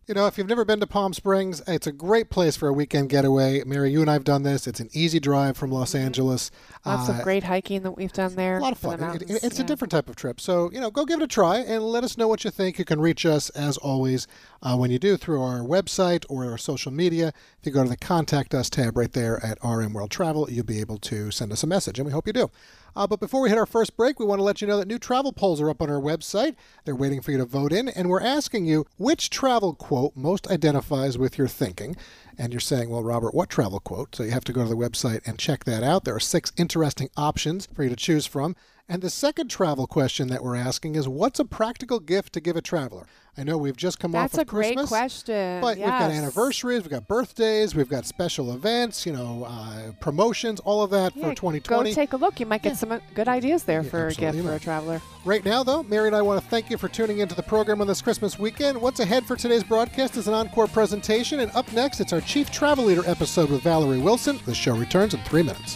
You 0.08 0.14
know, 0.14 0.26
if 0.26 0.38
you've 0.38 0.48
never 0.48 0.64
been 0.64 0.80
to 0.80 0.88
Palm 0.88 1.12
Springs, 1.12 1.62
it's 1.68 1.86
a 1.86 1.92
great 1.92 2.30
place 2.30 2.56
for 2.56 2.70
a 2.70 2.74
weekend 2.74 3.10
getaway. 3.10 3.62
Mary, 3.66 3.92
you 3.92 4.00
and 4.00 4.10
I 4.10 4.14
have 4.14 4.24
done 4.24 4.44
this. 4.44 4.66
It's 4.66 4.80
an 4.80 4.90
easy 4.94 5.20
drive 5.20 5.58
from 5.58 5.70
Los 5.70 5.90
mm-hmm. 5.90 6.06
Angeles. 6.06 6.50
Lots 6.86 7.10
uh, 7.10 7.12
of 7.12 7.24
great 7.24 7.44
hiking 7.44 7.84
that 7.84 7.92
we've 7.92 8.14
done 8.14 8.34
there. 8.36 8.58
A 8.58 8.62
lot 8.62 8.72
of 8.72 8.78
fun. 8.78 9.04
It, 9.04 9.24
it, 9.24 9.44
it's 9.44 9.58
yeah. 9.58 9.66
a 9.66 9.68
different 9.68 9.92
type 9.92 10.08
of 10.08 10.16
trip. 10.16 10.40
So, 10.40 10.72
you 10.72 10.80
know, 10.80 10.90
go 10.90 11.04
give 11.04 11.20
it 11.20 11.24
a 11.26 11.28
try 11.28 11.58
and 11.58 11.84
let 11.84 12.06
us 12.06 12.18
know 12.18 12.30
what 12.30 12.46
you 12.46 12.52
think. 12.52 12.80
You 12.80 12.86
can 12.86 13.02
reach 13.02 13.26
us, 13.26 13.50
as 13.50 13.76
always, 13.76 14.28
uh, 14.62 14.78
when 14.78 14.92
you 14.92 14.98
do 14.98 15.18
through 15.18 15.42
our 15.42 15.60
website 15.60 16.24
or 16.30 16.50
our 16.50 16.58
social 16.58 16.94
media. 16.94 17.34
If 17.60 17.66
you 17.66 17.74
go 17.74 17.84
to 17.84 17.90
the 17.90 17.98
Contact 17.98 18.56
Us 18.56 18.70
tab 18.70 18.96
right 18.96 19.12
there 19.12 19.46
at 19.46 19.58
RM 19.62 19.92
World 19.92 20.12
Travel, 20.12 20.50
you'll 20.50 20.64
be 20.64 20.80
able 20.80 21.00
to 21.00 21.32
send 21.32 21.52
us 21.52 21.64
a 21.64 21.68
message, 21.68 22.00
and 22.00 22.06
we 22.06 22.14
hope 22.14 22.28
you 22.28 22.34
do. 22.34 22.50
Uh, 22.98 23.06
but 23.06 23.20
before 23.20 23.42
we 23.42 23.50
hit 23.50 23.60
our 23.60 23.68
first 23.68 23.96
break, 23.96 24.20
we 24.20 24.26
want 24.26 24.40
to 24.40 24.44
let 24.44 24.60
you 24.60 24.68
know 24.68 24.80
that 24.80 24.88
new 24.88 24.98
travel 24.98 25.32
polls 25.32 25.62
are 25.62 25.70
up 25.70 25.84
on 25.84 25.90
our 25.90 26.02
website. 26.02 26.56
They're 26.84 26.96
waiting 26.96 27.22
for 27.22 27.32
you 27.32 27.38
to 27.38 27.46
vote 27.46 27.72
in, 27.72 27.90
and 27.90 28.10
we're 28.10 28.24
asking 28.24 28.66
you 28.66 28.88
which 28.98 29.30
travel 29.30 29.76
quote 29.76 30.16
most 30.16 30.48
identifies 30.48 31.16
with 31.16 31.38
your 31.38 31.48
thinking. 31.48 31.96
And 32.40 32.52
you're 32.52 32.60
saying, 32.60 32.90
well, 32.90 33.04
Robert, 33.04 33.36
what 33.36 33.50
travel 33.50 33.80
quote? 33.80 34.16
So 34.16 34.24
you 34.24 34.32
have 34.32 34.46
to 34.46 34.52
go 34.52 34.64
to 34.64 34.70
the 34.70 34.76
website 34.76 35.22
and 35.28 35.38
check 35.38 35.66
that 35.66 35.84
out. 35.84 36.06
There 36.06 36.16
are 36.16 36.20
six 36.20 36.52
interesting 36.58 37.12
options 37.16 37.68
for 37.72 37.84
you 37.84 37.90
to 37.90 37.96
choose 37.96 38.26
from. 38.26 38.56
And 38.90 39.02
the 39.02 39.10
second 39.10 39.50
travel 39.50 39.86
question 39.86 40.30
that 40.30 40.42
we're 40.42 40.56
asking 40.56 40.96
is 40.96 41.10
what's 41.10 41.42
a 41.42 41.46
practical 41.46 42.00
gift 42.00 42.32
to 42.34 42.40
give 42.40 42.56
a 42.56 42.62
traveler? 42.62 43.06
I 43.38 43.44
know 43.44 43.58
we've 43.58 43.76
just 43.76 44.00
come 44.00 44.14
That's 44.14 44.36
off 44.36 44.42
of 44.44 44.48
Christmas. 44.48 44.90
That's 44.90 44.90
a 44.90 44.90
great 44.90 45.00
question. 45.00 45.62
But 45.62 45.78
yes. 45.78 45.86
we've 45.86 46.00
got 46.00 46.12
anniversaries, 46.12 46.82
we've 46.84 46.90
got 46.90 47.06
birthdays, 47.06 47.76
we've 47.76 47.90
got 47.90 48.06
special 48.06 48.54
events, 48.54 49.06
you 49.06 49.12
know, 49.12 49.44
uh, 49.46 49.92
promotions, 50.00 50.62
all 50.62 50.82
of 50.82 50.90
that 50.92 51.16
yeah, 51.16 51.30
for 51.30 51.36
2020. 51.36 51.90
Go 51.90 51.94
take 51.94 52.14
a 52.14 52.18
look. 52.18 52.40
You 52.40 52.46
might 52.46 52.64
get 52.64 52.72
yeah. 52.72 52.76
some 52.76 52.94
uh, 52.94 53.00
good 53.14 53.28
ideas 53.28 53.64
there 53.64 53.84
yeah, 53.84 53.90
for 53.90 54.08
a 54.08 54.14
gift 54.14 54.40
for 54.40 54.54
a 54.54 54.60
traveler. 54.60 55.02
Right 55.26 55.44
now, 55.44 55.64
though, 55.64 55.84
Mary 55.84 56.08
and 56.08 56.16
I 56.16 56.22
want 56.22 56.42
to 56.42 56.50
thank 56.50 56.70
you 56.70 56.78
for 56.78 56.88
tuning 56.88 57.20
into 57.20 57.36
the 57.36 57.44
program 57.44 57.82
on 57.82 57.88
this 57.88 58.02
Christmas 58.02 58.40
weekend. 58.40 58.82
What's 58.82 59.02
ahead 59.02 59.26
for 59.26 59.36
today's 59.36 59.66
broadcast 59.66 60.16
is 60.16 60.30
an 60.30 60.34
encore 60.34 60.68
presentation, 60.68 61.42
and 61.42 61.52
up 61.52 61.72
next, 61.74 62.00
it's 62.00 62.14
our 62.14 62.22
Chief 62.22 62.50
Travel 62.50 62.86
Leader 62.86 63.04
episode 63.06 63.50
with 63.50 63.62
Valerie 63.64 64.00
Wilson. 64.00 64.40
The 64.46 64.56
show 64.56 64.76
returns 64.76 65.14
in 65.14 65.20
three 65.24 65.44
minutes. 65.44 65.76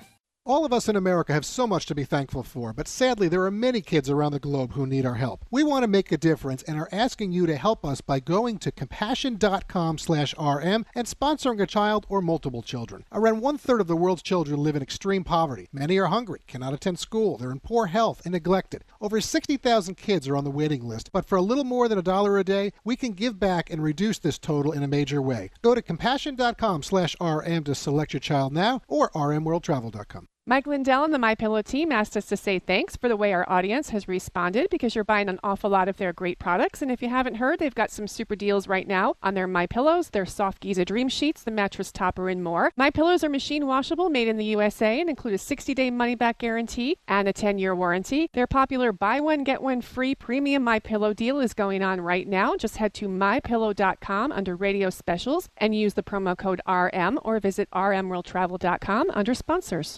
All 0.43 0.65
of 0.65 0.73
us 0.73 0.89
in 0.89 0.95
America 0.95 1.33
have 1.33 1.45
so 1.45 1.67
much 1.67 1.85
to 1.85 1.93
be 1.93 2.03
thankful 2.03 2.41
for, 2.41 2.73
but 2.73 2.87
sadly, 2.87 3.27
there 3.27 3.43
are 3.43 3.51
many 3.51 3.79
kids 3.79 4.09
around 4.09 4.31
the 4.31 4.39
globe 4.39 4.71
who 4.71 4.87
need 4.87 5.05
our 5.05 5.13
help. 5.13 5.45
We 5.51 5.63
want 5.63 5.83
to 5.83 5.87
make 5.87 6.11
a 6.11 6.17
difference 6.17 6.63
and 6.63 6.79
are 6.79 6.89
asking 6.91 7.31
you 7.31 7.45
to 7.45 7.57
help 7.57 7.85
us 7.85 8.01
by 8.01 8.21
going 8.21 8.57
to 8.57 8.71
compassion.com/rm 8.71 10.85
and 10.95 11.07
sponsoring 11.07 11.61
a 11.61 11.67
child 11.67 12.07
or 12.09 12.23
multiple 12.23 12.63
children. 12.63 13.03
Around 13.11 13.41
one 13.41 13.59
third 13.59 13.81
of 13.81 13.87
the 13.87 13.95
world's 13.95 14.23
children 14.23 14.63
live 14.63 14.75
in 14.75 14.81
extreme 14.81 15.23
poverty. 15.23 15.69
Many 15.71 15.99
are 15.99 16.07
hungry, 16.07 16.41
cannot 16.47 16.73
attend 16.73 16.97
school, 16.97 17.37
they're 17.37 17.51
in 17.51 17.59
poor 17.59 17.85
health, 17.85 18.23
and 18.25 18.31
neglected. 18.31 18.83
Over 18.99 19.21
60,000 19.21 19.93
kids 19.93 20.27
are 20.27 20.35
on 20.35 20.43
the 20.43 20.49
waiting 20.49 20.83
list, 20.83 21.11
but 21.11 21.27
for 21.27 21.35
a 21.35 21.43
little 21.43 21.65
more 21.65 21.87
than 21.87 21.99
a 21.99 22.01
dollar 22.01 22.39
a 22.39 22.43
day, 22.43 22.73
we 22.83 22.95
can 22.95 23.11
give 23.11 23.39
back 23.39 23.69
and 23.69 23.83
reduce 23.83 24.17
this 24.17 24.39
total 24.39 24.71
in 24.71 24.81
a 24.81 24.87
major 24.87 25.21
way. 25.21 25.51
Go 25.61 25.75
to 25.75 25.83
compassion.com/rm 25.83 27.63
to 27.63 27.75
select 27.75 28.13
your 28.13 28.19
child 28.19 28.53
now, 28.53 28.81
or 28.87 29.11
rmworldtravel.com. 29.11 30.27
Mike 30.51 30.67
Lindell 30.67 31.05
and 31.05 31.13
the 31.13 31.17
My 31.17 31.33
Pillow 31.33 31.61
team 31.61 31.93
asked 31.93 32.17
us 32.17 32.25
to 32.25 32.35
say 32.35 32.59
thanks 32.59 32.97
for 32.97 33.07
the 33.07 33.15
way 33.15 33.31
our 33.31 33.49
audience 33.49 33.91
has 33.91 34.09
responded 34.09 34.69
because 34.69 34.93
you're 34.93 35.05
buying 35.05 35.29
an 35.29 35.39
awful 35.45 35.69
lot 35.69 35.87
of 35.87 35.95
their 35.95 36.11
great 36.11 36.39
products. 36.39 36.81
And 36.81 36.91
if 36.91 37.01
you 37.01 37.07
haven't 37.07 37.35
heard, 37.35 37.57
they've 37.57 37.73
got 37.73 37.89
some 37.89 38.05
super 38.05 38.35
deals 38.35 38.67
right 38.67 38.85
now 38.85 39.15
on 39.23 39.33
their 39.33 39.47
My 39.47 39.65
Pillows, 39.65 40.09
their 40.09 40.25
Soft 40.25 40.59
Giza 40.59 40.83
Dream 40.83 41.07
Sheets, 41.07 41.41
the 41.41 41.51
mattress 41.51 41.89
topper, 41.89 42.27
and 42.27 42.43
more. 42.43 42.73
My 42.75 42.89
Pillows 42.89 43.23
are 43.23 43.29
machine 43.29 43.65
washable, 43.65 44.09
made 44.09 44.27
in 44.27 44.35
the 44.35 44.43
USA, 44.43 44.99
and 44.99 45.09
include 45.09 45.35
a 45.35 45.37
60-day 45.37 45.89
money-back 45.89 46.39
guarantee 46.39 46.97
and 47.07 47.29
a 47.29 47.33
10-year 47.33 47.73
warranty. 47.73 48.29
Their 48.33 48.45
popular 48.45 48.91
buy 48.91 49.21
one 49.21 49.45
get 49.45 49.63
one 49.63 49.79
free 49.79 50.15
premium 50.15 50.65
My 50.65 50.79
Pillow 50.79 51.13
deal 51.13 51.39
is 51.39 51.53
going 51.53 51.81
on 51.81 52.01
right 52.01 52.27
now. 52.27 52.57
Just 52.57 52.75
head 52.75 52.93
to 52.95 53.07
mypillow.com 53.07 54.33
under 54.33 54.57
Radio 54.57 54.89
Specials 54.89 55.47
and 55.55 55.73
use 55.73 55.93
the 55.93 56.03
promo 56.03 56.37
code 56.37 56.59
RM 56.67 57.19
or 57.23 57.39
visit 57.39 57.69
rmworldtravel.com 57.71 59.11
under 59.13 59.33
sponsors. 59.33 59.97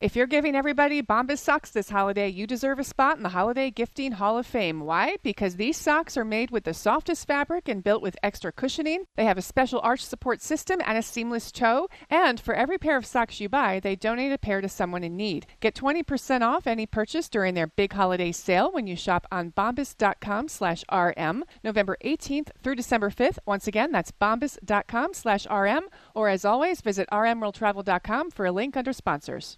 If 0.00 0.16
you're 0.16 0.26
giving 0.26 0.56
everybody 0.56 1.02
Bombas 1.02 1.38
socks 1.38 1.70
this 1.70 1.88
holiday, 1.88 2.28
you 2.28 2.48
deserve 2.48 2.80
a 2.80 2.84
spot 2.84 3.16
in 3.16 3.22
the 3.22 3.28
Holiday 3.28 3.70
Gifting 3.70 4.12
Hall 4.12 4.36
of 4.36 4.44
Fame. 4.44 4.80
Why? 4.80 5.16
Because 5.22 5.54
these 5.54 5.76
socks 5.76 6.16
are 6.16 6.24
made 6.24 6.50
with 6.50 6.64
the 6.64 6.74
softest 6.74 7.26
fabric 7.28 7.68
and 7.68 7.82
built 7.82 8.02
with 8.02 8.18
extra 8.20 8.50
cushioning. 8.50 9.04
They 9.16 9.24
have 9.24 9.38
a 9.38 9.42
special 9.42 9.80
arch 9.84 10.04
support 10.04 10.42
system 10.42 10.80
and 10.84 10.98
a 10.98 11.02
seamless 11.02 11.52
toe. 11.52 11.88
And 12.10 12.40
for 12.40 12.54
every 12.54 12.76
pair 12.76 12.96
of 12.96 13.06
socks 13.06 13.40
you 13.40 13.48
buy, 13.48 13.78
they 13.78 13.94
donate 13.94 14.32
a 14.32 14.36
pair 14.36 14.60
to 14.60 14.68
someone 14.68 15.04
in 15.04 15.16
need. 15.16 15.46
Get 15.60 15.76
20% 15.76 16.42
off 16.42 16.66
any 16.66 16.86
purchase 16.86 17.28
during 17.28 17.54
their 17.54 17.68
big 17.68 17.92
holiday 17.92 18.32
sale 18.32 18.72
when 18.72 18.88
you 18.88 18.96
shop 18.96 19.28
on 19.30 19.52
bombas.com 19.52 20.48
slash 20.48 20.84
rm, 20.92 21.44
November 21.62 21.96
18th 22.04 22.48
through 22.62 22.74
December 22.74 23.10
5th. 23.10 23.38
Once 23.46 23.68
again, 23.68 23.92
that's 23.92 24.10
bombas.com 24.10 25.14
slash 25.14 25.46
rm. 25.48 25.84
Or 26.14 26.28
as 26.28 26.44
always, 26.44 26.80
visit 26.80 27.08
rmworldtravel.com 27.12 28.32
for 28.32 28.44
a 28.44 28.52
link 28.52 28.76
under 28.76 28.92
sponsors. 28.92 29.56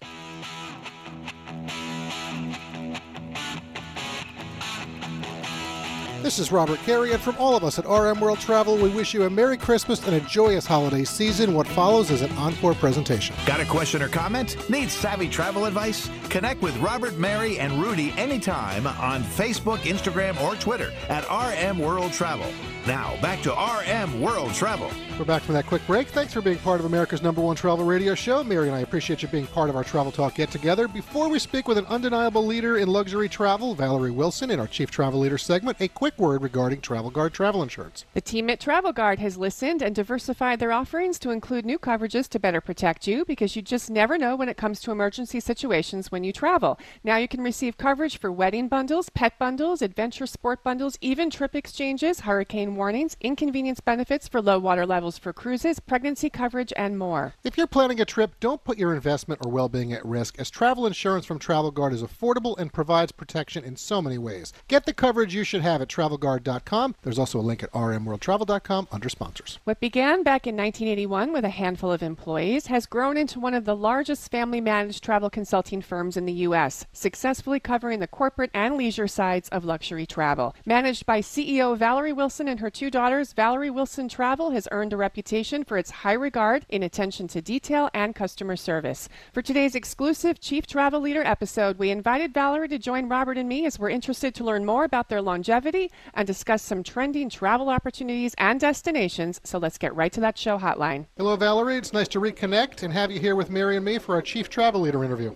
This 6.27 6.39
is 6.39 6.51
Robert 6.51 6.79
Carey, 6.79 7.13
and 7.13 7.21
from 7.21 7.37
all 7.37 7.55
of 7.55 7.63
us 7.63 7.79
at 7.79 7.85
RM 7.85 8.19
World 8.19 8.41
Travel, 8.41 8.75
we 8.75 8.89
wish 8.89 9.13
you 9.13 9.23
a 9.23 9.29
Merry 9.29 9.55
Christmas 9.55 10.05
and 10.05 10.13
a 10.13 10.19
joyous 10.19 10.65
holiday 10.65 11.05
season. 11.05 11.53
What 11.53 11.65
follows 11.69 12.11
is 12.11 12.21
an 12.21 12.29
encore 12.33 12.73
presentation. 12.73 13.33
Got 13.45 13.61
a 13.61 13.65
question 13.65 14.01
or 14.01 14.09
comment? 14.09 14.69
Need 14.69 14.91
savvy 14.91 15.29
travel 15.29 15.63
advice? 15.63 16.09
Connect 16.27 16.61
with 16.61 16.75
Robert, 16.79 17.17
Mary, 17.17 17.57
and 17.59 17.81
Rudy 17.81 18.11
anytime 18.17 18.87
on 18.87 19.23
Facebook, 19.23 19.77
Instagram, 19.77 20.37
or 20.41 20.55
Twitter 20.55 20.91
at 21.07 21.23
RM 21.31 21.79
World 21.79 22.11
Travel. 22.11 22.51
Now, 22.85 23.19
back 23.21 23.41
to 23.43 23.51
RM 23.53 24.21
World 24.21 24.53
Travel. 24.53 24.91
We're 25.19 25.25
back 25.25 25.41
from 25.41 25.55
that 25.55 25.65
quick 25.65 25.85
break. 25.87 26.09
Thanks 26.09 26.33
for 26.33 26.41
being 26.41 26.59
part 26.59 26.79
of 26.79 26.85
America's 26.85 27.21
number 27.21 27.41
one 27.41 27.55
travel 27.55 27.83
radio 27.83 28.15
show. 28.15 28.43
Mary 28.43 28.67
and 28.67 28.75
I 28.75 28.81
appreciate 28.81 29.21
you 29.21 29.27
being 29.27 29.47
part 29.47 29.69
of 29.69 29.75
our 29.75 29.83
Travel 29.83 30.11
Talk 30.11 30.35
Get 30.35 30.51
Together. 30.51 30.87
Before 30.87 31.27
we 31.27 31.39
speak 31.39 31.67
with 31.67 31.77
an 31.77 31.85
undeniable 31.87 32.45
leader 32.45 32.77
in 32.77 32.87
luxury 32.87 33.27
travel, 33.27 33.73
Valerie 33.73 34.11
Wilson, 34.11 34.51
in 34.51 34.59
our 34.59 34.67
Chief 34.67 34.91
Travel 34.91 35.19
Leader 35.19 35.37
segment, 35.37 35.81
a 35.81 35.87
quick 35.87 36.16
word 36.19 36.41
regarding 36.41 36.81
Travel 36.81 37.09
Guard 37.09 37.33
travel 37.33 37.63
insurance. 37.63 38.05
The 38.13 38.21
team 38.21 38.49
at 38.49 38.59
Travel 38.59 38.93
Guard 38.93 39.19
has 39.19 39.37
listened 39.37 39.81
and 39.81 39.95
diversified 39.95 40.59
their 40.59 40.71
offerings 40.71 41.19
to 41.19 41.31
include 41.31 41.65
new 41.65 41.79
coverages 41.79 42.27
to 42.29 42.39
better 42.39 42.61
protect 42.61 43.07
you 43.07 43.25
because 43.25 43.55
you 43.55 43.61
just 43.61 43.89
never 43.89 44.17
know 44.17 44.35
when 44.35 44.49
it 44.49 44.57
comes 44.57 44.79
to 44.81 44.91
emergency 44.91 45.39
situations 45.39 46.11
when 46.11 46.23
you 46.23 46.33
travel. 46.33 46.79
Now 47.03 47.17
you 47.17 47.27
can 47.27 47.41
receive 47.41 47.77
coverage 47.77 48.17
for 48.17 48.31
wedding 48.31 48.67
bundles, 48.67 49.09
pet 49.09 49.37
bundles, 49.39 49.81
adventure 49.81 50.25
sport 50.25 50.63
bundles, 50.63 50.97
even 51.01 51.29
trip 51.29 51.55
exchanges, 51.55 52.21
hurricane 52.21 52.75
warnings, 52.75 53.17
inconvenience 53.21 53.79
benefits 53.79 54.27
for 54.27 54.41
low 54.41 54.59
water 54.59 54.85
levels 54.85 55.17
for 55.17 55.33
cruises, 55.33 55.79
pregnancy 55.79 56.29
coverage, 56.29 56.73
and 56.75 56.97
more. 56.97 57.33
If 57.43 57.57
you're 57.57 57.67
planning 57.67 58.01
a 58.01 58.05
trip, 58.05 58.31
don't 58.39 58.63
put 58.63 58.77
your 58.77 58.93
investment 58.93 59.41
or 59.45 59.51
well 59.51 59.69
being 59.69 59.93
at 59.93 60.05
risk, 60.05 60.39
as 60.39 60.49
travel 60.49 60.85
insurance 60.85 61.25
from 61.25 61.39
Travel 61.39 61.71
Guard 61.71 61.93
is 61.93 62.03
affordable 62.03 62.57
and 62.57 62.73
provides 62.73 63.11
protection 63.11 63.63
in 63.63 63.75
so 63.75 64.01
many 64.01 64.17
ways. 64.17 64.53
Get 64.67 64.85
the 64.85 64.93
coverage 64.93 65.33
you 65.33 65.43
should 65.43 65.61
have 65.61 65.81
at 65.81 65.89
travelguard.com. 65.97 66.95
There's 67.01 67.17
also 67.17 67.39
a 67.39 67.41
link 67.41 67.63
at 67.63 67.71
rmworldtravel.com 67.71 68.87
under 68.91 69.09
sponsors. 69.09 69.59
What 69.63 69.79
began 69.79 70.21
back 70.21 70.45
in 70.45 70.55
1981 70.55 71.33
with 71.33 71.43
a 71.43 71.49
handful 71.49 71.91
of 71.91 72.03
employees 72.03 72.67
has 72.67 72.85
grown 72.85 73.17
into 73.17 73.39
one 73.39 73.55
of 73.55 73.65
the 73.65 73.75
largest 73.75 74.29
family 74.29 74.61
managed 74.61 75.03
travel 75.03 75.29
consulting 75.29 75.81
firms 75.81 76.15
in 76.15 76.25
the 76.25 76.33
U.S., 76.33 76.85
successfully 76.93 77.59
covering 77.59 77.99
the 77.99 78.07
corporate 78.07 78.51
and 78.53 78.77
leisure 78.77 79.07
sides 79.07 79.49
of 79.49 79.65
luxury 79.65 80.05
travel. 80.05 80.55
Managed 80.65 81.05
by 81.05 81.21
CEO 81.21 81.75
Valerie 81.75 82.13
Wilson 82.13 82.47
and 82.47 82.59
her 82.59 82.69
two 82.69 82.91
daughters, 82.91 83.33
Valerie 83.33 83.71
Wilson 83.71 84.07
Travel 84.07 84.51
has 84.51 84.67
earned 84.71 84.93
a 84.93 84.97
reputation 84.97 85.63
for 85.63 85.77
its 85.77 85.89
high 85.89 86.13
regard 86.13 86.65
in 86.69 86.83
attention 86.83 87.27
to 87.29 87.41
detail 87.41 87.89
and 87.93 88.13
customer 88.13 88.55
service. 88.55 89.09
For 89.33 89.41
today's 89.41 89.75
exclusive 89.75 90.39
Chief 90.39 90.67
Travel 90.67 91.01
Leader 91.01 91.23
episode, 91.23 91.79
we 91.79 91.89
invited 91.89 92.33
Valerie 92.33 92.67
to 92.69 92.77
join 92.77 93.09
Robert 93.09 93.37
and 93.37 93.49
me 93.49 93.65
as 93.65 93.79
we're 93.79 93.89
interested 93.89 94.35
to 94.35 94.43
learn 94.43 94.65
more 94.65 94.83
about 94.83 95.09
their 95.09 95.21
longevity 95.21 95.86
and 96.13 96.25
discuss 96.27 96.61
some 96.61 96.83
trending 96.83 97.29
travel 97.29 97.69
opportunities 97.69 98.35
and 98.37 98.59
destinations. 98.59 99.39
So 99.43 99.57
let's 99.57 99.77
get 99.77 99.95
right 99.95 100.11
to 100.13 100.19
that 100.21 100.37
show 100.37 100.57
hotline. 100.57 101.05
Hello, 101.17 101.35
Valerie. 101.35 101.77
It's 101.77 101.93
nice 101.93 102.07
to 102.09 102.19
reconnect 102.19 102.83
and 102.83 102.93
have 102.93 103.11
you 103.11 103.19
here 103.19 103.35
with 103.35 103.49
Mary 103.49 103.75
and 103.75 103.85
me 103.85 103.97
for 103.97 104.15
our 104.15 104.21
Chief 104.21 104.49
Travel 104.49 104.81
Leader 104.81 105.03
interview. 105.03 105.35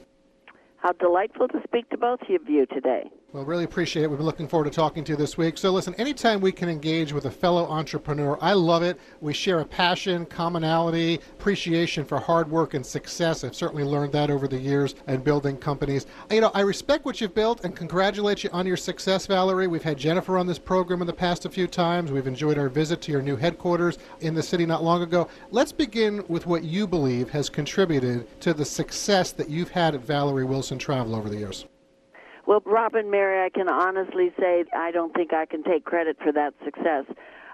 How 0.78 0.94
delightful 0.94 1.48
to 1.50 1.60
speak 1.64 1.90
to 1.92 1.98
both 1.98 2.22
of 2.22 2.50
you 2.50 2.66
today. 2.66 3.10
Well, 3.34 3.46
really 3.46 3.64
appreciate 3.64 4.04
it. 4.04 4.10
We've 4.10 4.18
been 4.18 4.26
looking 4.26 4.50
forward 4.50 4.66
to 4.66 4.72
talking 4.72 5.06
to 5.06 5.14
you 5.14 5.16
this 5.16 5.38
week. 5.38 5.58
So, 5.58 5.72
listen, 5.72 5.96
anytime 5.96 6.42
we 6.42 6.52
can 6.52 6.68
engage 6.68 7.14
with 7.14 7.28
a 7.28 7.32
fellow 7.32 7.66
entrepreneur, 7.66 8.38
I 8.42 8.52
love 8.52 8.84
it. 8.84 9.00
We 9.22 9.32
share 9.32 9.62
a 9.62 9.66
passion, 9.66 10.26
commonality, 10.26 11.22
appreciation 11.40 12.04
for 12.04 12.20
hard 12.20 12.52
work 12.52 12.74
and 12.74 12.86
success. 12.86 13.46
I've 13.46 13.56
certainly 13.56 13.86
learned 13.86 14.12
that 14.12 14.30
over 14.30 14.50
the 14.50 14.60
years 14.60 14.96
and 15.08 15.24
building 15.24 15.56
companies. 15.56 16.08
You 16.30 16.42
know, 16.42 16.52
I 16.54 16.60
respect 16.60 17.06
what 17.06 17.22
you've 17.22 17.34
built 17.34 17.64
and 17.64 17.74
congratulate 17.74 18.44
you 18.44 18.50
on 18.52 18.68
your 18.68 18.76
success, 18.76 19.28
Valerie. 19.28 19.68
We've 19.68 19.82
had 19.82 19.98
Jennifer 19.98 20.38
on 20.38 20.46
this 20.46 20.60
program 20.60 21.00
in 21.00 21.08
the 21.08 21.14
past 21.14 21.46
a 21.46 21.50
few 21.50 21.68
times. 21.68 22.12
We've 22.12 22.28
enjoyed 22.28 22.58
our 22.58 22.68
visit 22.68 23.00
to 23.04 23.14
your 23.14 23.22
new 23.22 23.38
headquarters 23.38 23.98
in 24.20 24.34
the 24.34 24.44
city 24.44 24.66
not 24.66 24.84
long 24.84 25.04
ago. 25.04 25.30
Let's 25.52 25.72
begin 25.72 26.22
with 26.28 26.48
what 26.48 26.66
you 26.66 26.86
believe 26.86 27.30
has 27.30 27.50
contributed 27.50 28.42
to 28.42 28.54
the 28.54 28.66
success 28.66 29.32
that 29.32 29.50
you've 29.50 29.72
had 29.72 29.96
at 29.96 30.02
Valerie 30.02 30.44
Wilson 30.44 30.78
Travel 30.78 31.16
over 31.16 31.30
the 31.30 31.38
years. 31.38 31.66
Well, 32.46 32.62
Robin 32.66 33.10
Mary, 33.10 33.46
I 33.46 33.50
can 33.50 33.70
honestly 33.70 34.32
say 34.40 34.64
I 34.76 34.92
don't 34.92 35.14
think 35.14 35.34
I 35.34 35.46
can 35.46 35.64
take 35.64 35.86
credit 35.86 36.18
for 36.22 36.32
that 36.32 36.54
success. 36.66 37.06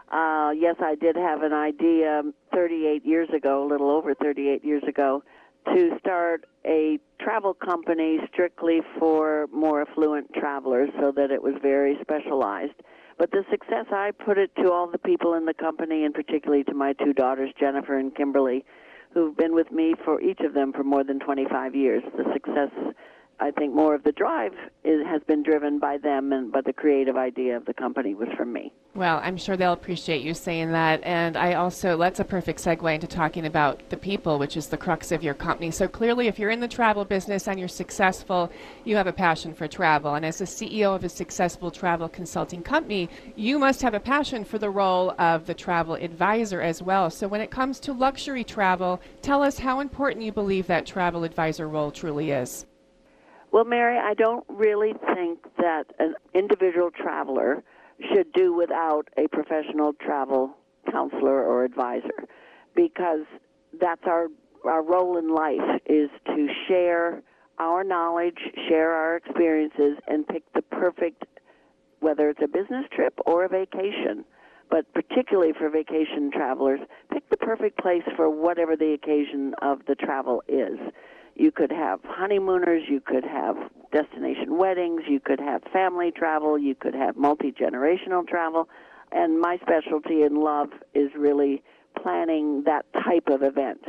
Uh, 0.09 0.51
yes, 0.55 0.75
I 0.79 0.95
did 0.95 1.15
have 1.17 1.43
an 1.43 1.53
idea 1.53 2.23
38 2.53 3.05
years 3.05 3.29
ago, 3.35 3.65
a 3.65 3.67
little 3.67 3.89
over 3.89 4.13
38 4.13 4.63
years 4.63 4.83
ago, 4.87 5.23
to 5.73 5.97
start 5.99 6.45
a 6.65 6.97
travel 7.19 7.53
company 7.53 8.19
strictly 8.31 8.79
for 8.97 9.47
more 9.51 9.81
affluent 9.81 10.33
travelers 10.33 10.89
so 10.99 11.11
that 11.11 11.29
it 11.29 11.43
was 11.43 11.55
very 11.61 11.97
specialized. 12.01 12.73
But 13.17 13.31
the 13.31 13.43
success, 13.51 13.87
I 13.91 14.11
put 14.11 14.37
it 14.37 14.55
to 14.57 14.71
all 14.71 14.89
the 14.89 14.99
people 14.99 15.33
in 15.33 15.45
the 15.45 15.53
company, 15.53 16.05
and 16.05 16.13
particularly 16.13 16.63
to 16.65 16.73
my 16.73 16.93
two 16.93 17.13
daughters, 17.13 17.51
Jennifer 17.59 17.97
and 17.97 18.15
Kimberly, 18.15 18.63
who've 19.13 19.35
been 19.35 19.53
with 19.53 19.71
me 19.71 19.95
for 20.05 20.21
each 20.21 20.39
of 20.39 20.53
them 20.53 20.71
for 20.71 20.83
more 20.83 21.03
than 21.03 21.19
25 21.19 21.75
years. 21.75 22.03
The 22.15 22.31
success 22.31 22.69
I 23.39 23.51
think 23.51 23.73
more 23.73 23.93
of 23.93 24.03
the 24.03 24.11
drive 24.11 24.53
is, 24.83 25.05
has 25.05 25.21
been 25.27 25.43
driven 25.43 25.77
by 25.77 25.97
them, 25.97 26.33
and 26.33 26.51
but 26.51 26.65
the 26.65 26.73
creative 26.73 27.17
idea 27.17 27.55
of 27.55 27.65
the 27.65 27.73
company 27.73 28.15
was 28.15 28.29
from 28.35 28.51
me. 28.51 28.73
Well, 28.95 29.19
I'm 29.23 29.37
sure 29.37 29.55
they'll 29.55 29.73
appreciate 29.73 30.23
you 30.23 30.33
saying 30.33 30.71
that. 30.71 31.03
And 31.03 31.37
I 31.37 31.53
also, 31.53 31.97
that's 31.97 32.19
a 32.19 32.25
perfect 32.25 32.59
segue 32.59 32.95
into 32.95 33.05
talking 33.05 33.45
about 33.45 33.87
the 33.89 33.97
people, 33.97 34.39
which 34.39 34.57
is 34.57 34.67
the 34.67 34.77
crux 34.77 35.11
of 35.11 35.21
your 35.21 35.35
company. 35.35 35.69
So 35.69 35.87
clearly, 35.87 36.27
if 36.27 36.39
you're 36.39 36.49
in 36.49 36.59
the 36.59 36.67
travel 36.67 37.05
business 37.05 37.47
and 37.47 37.59
you're 37.59 37.67
successful, 37.67 38.51
you 38.85 38.95
have 38.95 39.05
a 39.05 39.13
passion 39.13 39.53
for 39.53 39.67
travel. 39.67 40.15
And 40.15 40.25
as 40.25 40.39
the 40.39 40.45
CEO 40.45 40.95
of 40.95 41.03
a 41.03 41.09
successful 41.09 41.69
travel 41.69 42.09
consulting 42.09 42.63
company, 42.63 43.07
you 43.35 43.59
must 43.59 43.83
have 43.83 43.93
a 43.93 43.99
passion 43.99 44.43
for 44.43 44.57
the 44.57 44.71
role 44.71 45.13
of 45.19 45.45
the 45.45 45.53
travel 45.53 45.93
advisor 45.93 46.61
as 46.61 46.81
well. 46.81 47.11
So 47.11 47.27
when 47.27 47.41
it 47.41 47.51
comes 47.51 47.79
to 47.81 47.93
luxury 47.93 48.43
travel, 48.43 48.99
tell 49.21 49.43
us 49.43 49.59
how 49.59 49.79
important 49.79 50.25
you 50.25 50.31
believe 50.31 50.65
that 50.67 50.87
travel 50.87 51.23
advisor 51.23 51.69
role 51.69 51.91
truly 51.91 52.31
is. 52.31 52.65
Well, 53.51 53.65
Mary, 53.65 53.97
I 53.97 54.13
don't 54.13 54.45
really 54.49 54.93
think 55.15 55.39
that 55.57 55.85
an 55.99 56.15
individual 56.33 56.91
traveler 56.91 57.63
should 58.13 58.31
do 58.33 58.53
without 58.53 59.07
a 59.17 59.27
professional 59.29 59.93
travel 59.93 60.57
counselor 60.91 61.43
or 61.43 61.63
advisor 61.63 62.27
because 62.75 63.25
that's 63.79 64.03
our 64.05 64.27
our 64.65 64.83
role 64.83 65.17
in 65.17 65.29
life 65.29 65.81
is 65.85 66.09
to 66.25 66.47
share 66.67 67.21
our 67.59 67.83
knowledge, 67.83 68.37
share 68.67 68.91
our 68.91 69.15
experiences 69.15 69.97
and 70.07 70.27
pick 70.27 70.43
the 70.53 70.61
perfect 70.61 71.25
whether 71.99 72.29
it's 72.29 72.41
a 72.43 72.47
business 72.47 72.85
trip 72.93 73.17
or 73.25 73.45
a 73.45 73.49
vacation, 73.49 74.23
but 74.69 74.85
particularly 74.93 75.53
for 75.57 75.69
vacation 75.69 76.29
travelers, 76.31 76.79
pick 77.11 77.27
the 77.29 77.37
perfect 77.37 77.79
place 77.79 78.03
for 78.15 78.29
whatever 78.29 78.75
the 78.75 78.93
occasion 78.93 79.53
of 79.61 79.79
the 79.87 79.95
travel 79.95 80.43
is. 80.47 80.77
You 81.37 81.51
could 81.51 81.71
have 81.71 81.99
honeymooners, 82.03 82.83
you 82.89 82.99
could 82.99 83.23
have 83.23 83.55
destination 83.91 84.57
weddings, 84.57 85.03
you 85.07 85.19
could 85.19 85.39
have 85.39 85.61
family 85.71 86.11
travel, 86.11 86.57
you 86.57 86.73
could 86.73 86.95
have 86.95 87.15
multi 87.15 87.51
generational 87.51 88.27
travel. 88.27 88.67
And 89.11 89.39
my 89.39 89.59
specialty 89.61 90.23
in 90.23 90.41
love 90.41 90.69
is 90.95 91.11
really 91.15 91.61
planning 92.01 92.63
that 92.65 92.85
type 92.93 93.27
of 93.27 93.43
event. 93.43 93.81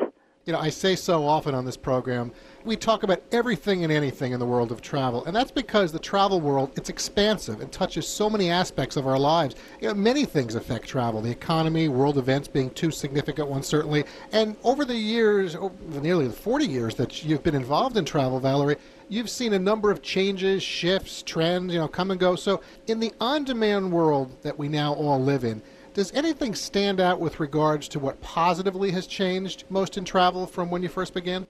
You 0.48 0.54
know, 0.54 0.60
I 0.60 0.70
say 0.70 0.96
so 0.96 1.26
often 1.26 1.54
on 1.54 1.66
this 1.66 1.76
program, 1.76 2.32
we 2.64 2.74
talk 2.74 3.02
about 3.02 3.22
everything 3.32 3.84
and 3.84 3.92
anything 3.92 4.32
in 4.32 4.40
the 4.40 4.46
world 4.46 4.72
of 4.72 4.80
travel, 4.80 5.22
and 5.26 5.36
that's 5.36 5.50
because 5.50 5.92
the 5.92 5.98
travel 5.98 6.40
world 6.40 6.72
it's 6.74 6.88
expansive 6.88 7.60
and 7.60 7.70
touches 7.70 8.08
so 8.08 8.30
many 8.30 8.48
aspects 8.48 8.96
of 8.96 9.06
our 9.06 9.18
lives. 9.18 9.56
You 9.78 9.88
know, 9.88 9.94
many 9.94 10.24
things 10.24 10.54
affect 10.54 10.88
travel: 10.88 11.20
the 11.20 11.30
economy, 11.30 11.88
world 11.88 12.16
events 12.16 12.48
being 12.48 12.70
two 12.70 12.90
significant 12.90 13.48
ones, 13.48 13.66
certainly. 13.66 14.06
And 14.32 14.56
over 14.64 14.86
the 14.86 14.96
years, 14.96 15.54
over 15.54 15.74
nearly 16.00 16.30
40 16.30 16.64
years 16.64 16.94
that 16.94 17.22
you've 17.22 17.42
been 17.42 17.54
involved 17.54 17.98
in 17.98 18.06
travel, 18.06 18.40
Valerie, 18.40 18.78
you've 19.10 19.28
seen 19.28 19.52
a 19.52 19.58
number 19.58 19.90
of 19.90 20.00
changes, 20.00 20.62
shifts, 20.62 21.22
trends, 21.22 21.74
you 21.74 21.78
know, 21.78 21.88
come 21.88 22.10
and 22.10 22.18
go. 22.18 22.36
So, 22.36 22.62
in 22.86 23.00
the 23.00 23.12
on-demand 23.20 23.92
world 23.92 24.34
that 24.40 24.58
we 24.58 24.68
now 24.68 24.94
all 24.94 25.22
live 25.22 25.44
in. 25.44 25.60
Does 25.98 26.12
anything 26.12 26.54
stand 26.54 27.00
out 27.00 27.18
with 27.18 27.40
regards 27.40 27.88
to 27.88 27.98
what 27.98 28.20
positively 28.20 28.92
has 28.92 29.08
changed 29.08 29.64
most 29.68 29.98
in 29.98 30.04
travel 30.04 30.46
from 30.46 30.70
when 30.70 30.80
you 30.80 30.88
first 30.88 31.12
began? 31.12 31.44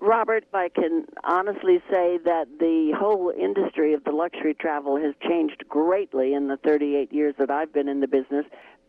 Robert, 0.00 0.44
I 0.52 0.68
can 0.68 1.06
honestly 1.24 1.78
say 1.90 2.18
that 2.22 2.44
the 2.58 2.92
whole 2.98 3.32
industry 3.34 3.94
of 3.94 4.04
the 4.04 4.10
luxury 4.10 4.52
travel 4.52 5.00
has 5.00 5.14
changed 5.26 5.64
greatly 5.66 6.34
in 6.34 6.48
the 6.48 6.58
38 6.58 7.10
years 7.10 7.34
that 7.38 7.50
I've 7.50 7.72
been 7.72 7.88
in 7.88 8.00
the 8.00 8.06
business. 8.06 8.44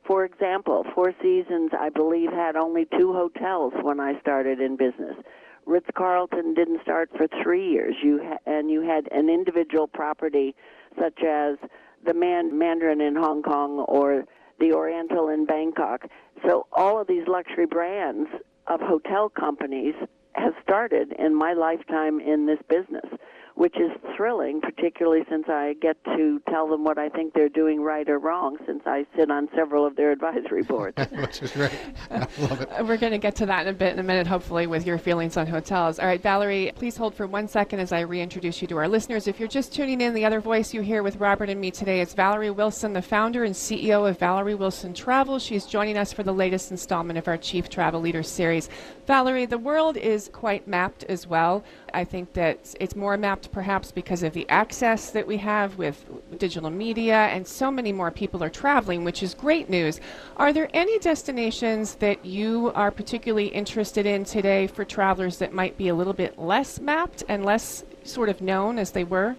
For 0.06 0.26
example, 0.26 0.86
Four 0.94 1.14
Seasons, 1.22 1.72
I 1.80 1.88
believe, 1.88 2.34
had 2.34 2.58
only 2.58 2.86
two 3.00 3.14
hotels 3.14 3.72
when 3.84 4.02
I 4.02 4.20
started 4.20 4.60
in 4.60 4.76
business. 4.76 5.16
Ritz 5.66 5.88
Carlton 5.96 6.54
didn't 6.54 6.82
start 6.82 7.12
for 7.16 7.28
three 7.42 7.66
years. 7.66 7.96
You 8.04 8.20
ha- 8.22 8.40
and 8.46 8.70
you 8.70 8.82
had 8.82 9.08
an 9.14 9.30
individual 9.30 9.88
property 9.88 10.54
such 11.00 11.24
as 11.24 11.56
the 12.06 12.14
Man- 12.14 12.58
Mandarin 12.58 13.00
in 13.00 13.16
Hong 13.16 13.42
Kong 13.42 13.86
or 13.88 14.26
the 14.62 14.72
Oriental 14.72 15.27
in 15.27 15.46
Bangkok. 15.46 16.06
So 16.48 16.68
all 16.72 17.01
of 17.01 17.08
these 17.08 17.27
luxury 17.27 17.65
brands 17.65 18.30
of 18.68 18.80
hotel 18.80 19.27
companies 19.27 19.96
have 20.34 20.53
started 20.63 21.13
in 21.20 21.36
my 21.36 21.53
lifetime 21.53 22.22
in 22.22 22.46
this 22.46 22.60
business, 22.70 23.06
which 23.62 23.77
is 23.77 23.91
thrilling, 24.18 24.60
particularly 24.60 25.24
since 25.30 25.46
I 25.48 25.75
get 25.80 26.03
to 26.06 26.41
tell 26.50 26.68
them 26.68 26.84
what 26.84 26.98
I 26.98 27.10
think 27.10 27.36
they're 27.36 27.48
doing 27.48 27.84
right 27.84 28.10
or 28.10 28.18
wrong, 28.18 28.58
since 28.65 28.82
I 28.88 29.06
sit 29.15 29.30
on 29.30 29.50
several 29.56 29.86
of 29.86 29.96
their 29.96 30.12
advisory 30.12 30.63
boards. 30.63 30.98
Which 31.12 31.44
is 31.44 31.51
great. 31.51 31.72
I 32.10 32.27
love 32.39 32.62
it. 32.62 32.70
Uh, 32.72 32.84
we're 32.84 32.98
going 32.98 33.12
to 33.12 33.20
get 33.20 33.36
to 33.36 33.46
that 33.46 33.68
in 33.68 33.75
a 33.75 33.77
bit 33.77 33.94
in 33.94 34.00
a 34.00 34.03
minute, 34.03 34.25
hopefully, 34.25 34.65
with 34.65 34.88
your 34.88 34.98
feelings 34.98 35.38
on 35.38 35.46
hotels. 35.46 36.00
All 36.00 36.08
right, 36.08 36.20
Valerie, 36.20 36.72
please 36.74 36.98
hold 36.98 37.13
for 37.13 37.27
one 37.27 37.48
second 37.48 37.82
as 37.82 37.91
I 37.91 38.00
reintroduce 38.00 38.63
you 38.63 38.68
to 38.70 38.77
our 38.77 38.88
listeners. 38.88 39.27
If 39.27 39.39
you're 39.39 39.48
just 39.48 39.75
tuning 39.75 40.01
in, 40.01 40.15
the 40.15 40.25
other 40.25 40.39
voice 40.39 40.74
you 40.74 40.82
hear 40.82 41.03
with 41.03 41.18
Robert 41.18 41.51
and 41.51 41.62
me 41.62 41.70
today 41.70 42.01
is 42.01 42.15
Valerie 42.15 42.50
Wilson, 42.50 42.94
the 42.94 43.01
founder 43.03 43.44
and 43.44 43.53
CEO 43.53 44.10
of 44.10 44.18
Valerie 44.18 44.56
Wilson 44.56 44.91
Travel. 44.91 45.38
She's 45.38 45.68
joining 45.68 46.00
us 46.00 46.12
for 46.12 46.24
the 46.24 46.34
latest 46.34 46.72
installment 46.72 47.20
of 47.20 47.27
our 47.27 47.38
Chief 47.38 47.70
Travel 47.70 48.01
Leaders 48.01 48.27
series. 48.27 48.70
Valerie, 49.12 49.46
the 49.46 49.58
world 49.58 49.98
is 49.98 50.30
quite 50.32 50.70
mapped 50.70 51.03
as 51.03 51.27
well. 51.27 51.65
I 51.94 52.06
think 52.06 52.32
that 52.32 52.74
it's 52.80 52.96
more 52.96 53.18
mapped 53.18 53.51
perhaps 53.51 53.91
because 53.91 54.24
of 54.24 54.32
the 54.32 54.48
access 54.48 55.10
that 55.12 55.27
we 55.27 55.36
have 55.36 55.77
with 55.77 56.06
digital 56.39 56.70
media, 56.70 57.25
and 57.25 57.46
so 57.46 57.70
many 57.70 57.91
more 57.91 58.10
people 58.10 58.41
are 58.41 58.50
traveling, 58.50 59.03
which 59.03 59.22
is 59.22 59.34
great 59.34 59.70
news. 59.70 60.00
Are 60.38 60.53
there 60.53 60.70
any 60.74 60.98
destinations 61.00 61.96
that 61.96 62.25
you 62.25 62.72
are 62.74 62.89
particularly 62.89 63.48
interested 63.48 64.06
in 64.06 64.24
today 64.24 64.65
for 64.68 64.86
travelers 64.86 65.39
that 65.39 65.51
might 65.51 65.77
be 65.77 65.89
a 65.89 65.94
little 65.94 66.13
bit 66.13 66.39
less 66.39 66.80
mapped 66.80 67.22
and 67.27 67.44
less 67.44 67.84
sort 68.06 68.30
of 68.30 68.39
known 68.39 68.80
as 68.80 68.91
they 68.91 69.03
were? 69.03 69.36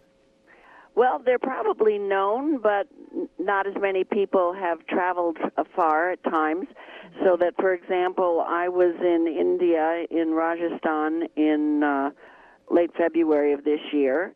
Well, 0.95 1.21
they're 1.25 1.39
probably 1.39 1.99
known, 1.99 2.59
but 2.59 2.87
not 3.39 3.67
as 3.67 3.75
many 3.81 4.05
people 4.05 4.53
have 4.53 4.87
traveled 4.87 5.39
afar 5.57 6.11
at 6.11 6.23
times. 6.25 6.67
So 7.25 7.37
that, 7.37 7.55
for 7.57 7.73
example, 7.73 8.45
I 8.47 8.69
was 8.69 8.95
in 9.01 9.27
India, 9.27 10.05
in 10.11 10.33
Rajasthan, 10.33 11.29
in 11.37 11.83
uh, 11.83 12.11
late 12.71 12.91
February 12.97 13.53
of 13.53 13.65
this 13.65 13.81
year. 13.93 14.35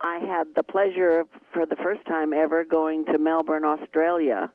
I 0.00 0.18
had 0.18 0.48
the 0.56 0.62
pleasure, 0.62 1.20
of, 1.20 1.28
for 1.52 1.66
the 1.66 1.76
first 1.76 2.04
time 2.06 2.32
ever, 2.32 2.64
going 2.64 3.04
to 3.06 3.18
Melbourne, 3.18 3.64
Australia, 3.64 4.50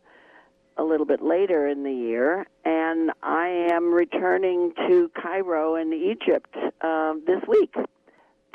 a 0.77 0.83
little 0.83 1.05
bit 1.05 1.21
later 1.21 1.67
in 1.67 1.83
the 1.83 1.93
year, 1.93 2.47
and 2.65 3.11
I 3.23 3.47
am 3.71 3.93
returning 3.93 4.73
to 4.87 5.09
Cairo 5.21 5.75
in 5.75 5.93
Egypt 5.93 6.53
uh, 6.81 7.13
this 7.25 7.41
week 7.47 7.73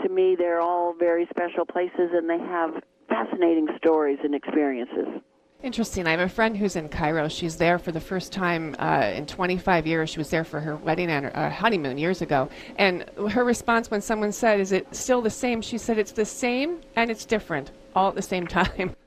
to 0.03 0.09
me, 0.09 0.37
they're 0.37 0.61
all 0.61 0.95
very 0.99 1.27
special 1.31 1.65
places 1.65 2.11
and 2.13 2.29
they 2.29 2.39
have 2.39 2.83
fascinating 3.09 3.69
stories 3.77 4.19
and 4.23 4.35
experiences. 4.35 5.23
Interesting. 5.63 6.07
I 6.07 6.13
have 6.13 6.21
a 6.21 6.29
friend 6.29 6.57
who's 6.57 6.77
in 6.77 6.89
Cairo. 6.89 7.29
She's 7.29 7.57
there 7.57 7.79
for 7.79 7.93
the 7.93 8.01
first 8.01 8.33
time 8.33 8.75
uh, 8.79 9.13
in 9.15 9.27
25 9.27 9.87
years. 9.87 10.09
She 10.09 10.19
was 10.19 10.31
there 10.31 10.45
for 10.45 10.59
her 10.59 10.77
wedding 10.77 11.11
and 11.11 11.27
uh, 11.27 11.51
honeymoon 11.51 11.99
years 11.99 12.23
ago. 12.23 12.49
And 12.77 13.05
her 13.31 13.45
response 13.45 13.91
when 13.91 14.01
someone 14.01 14.33
said, 14.33 14.59
Is 14.59 14.73
it 14.73 14.87
still 14.95 15.21
the 15.21 15.29
same? 15.29 15.61
She 15.61 15.77
said, 15.77 15.99
It's 15.99 16.13
the 16.13 16.25
same 16.25 16.81
and 16.97 17.11
it's 17.11 17.27
different 17.27 17.73
all 17.95 18.09
at 18.09 18.15
the 18.15 18.23
same 18.23 18.47
time. 18.47 18.97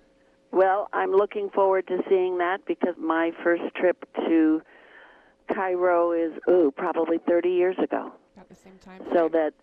Well, 0.53 0.87
I'm 0.93 1.11
looking 1.11 1.49
forward 1.49 1.87
to 1.87 1.97
seeing 2.07 2.37
that 2.37 2.59
because 2.67 2.93
my 2.99 3.31
first 3.43 3.63
trip 3.75 4.05
to 4.27 4.61
Cairo 5.51 6.11
is, 6.11 6.31
ooh, 6.47 6.71
probably 6.77 7.17
30 7.27 7.49
years 7.49 7.75
ago. 7.81 8.11
At 8.37 8.49
the 8.49 8.55
same 8.55 8.77
time. 8.77 9.01
So 9.15 9.27
that 9.29 9.55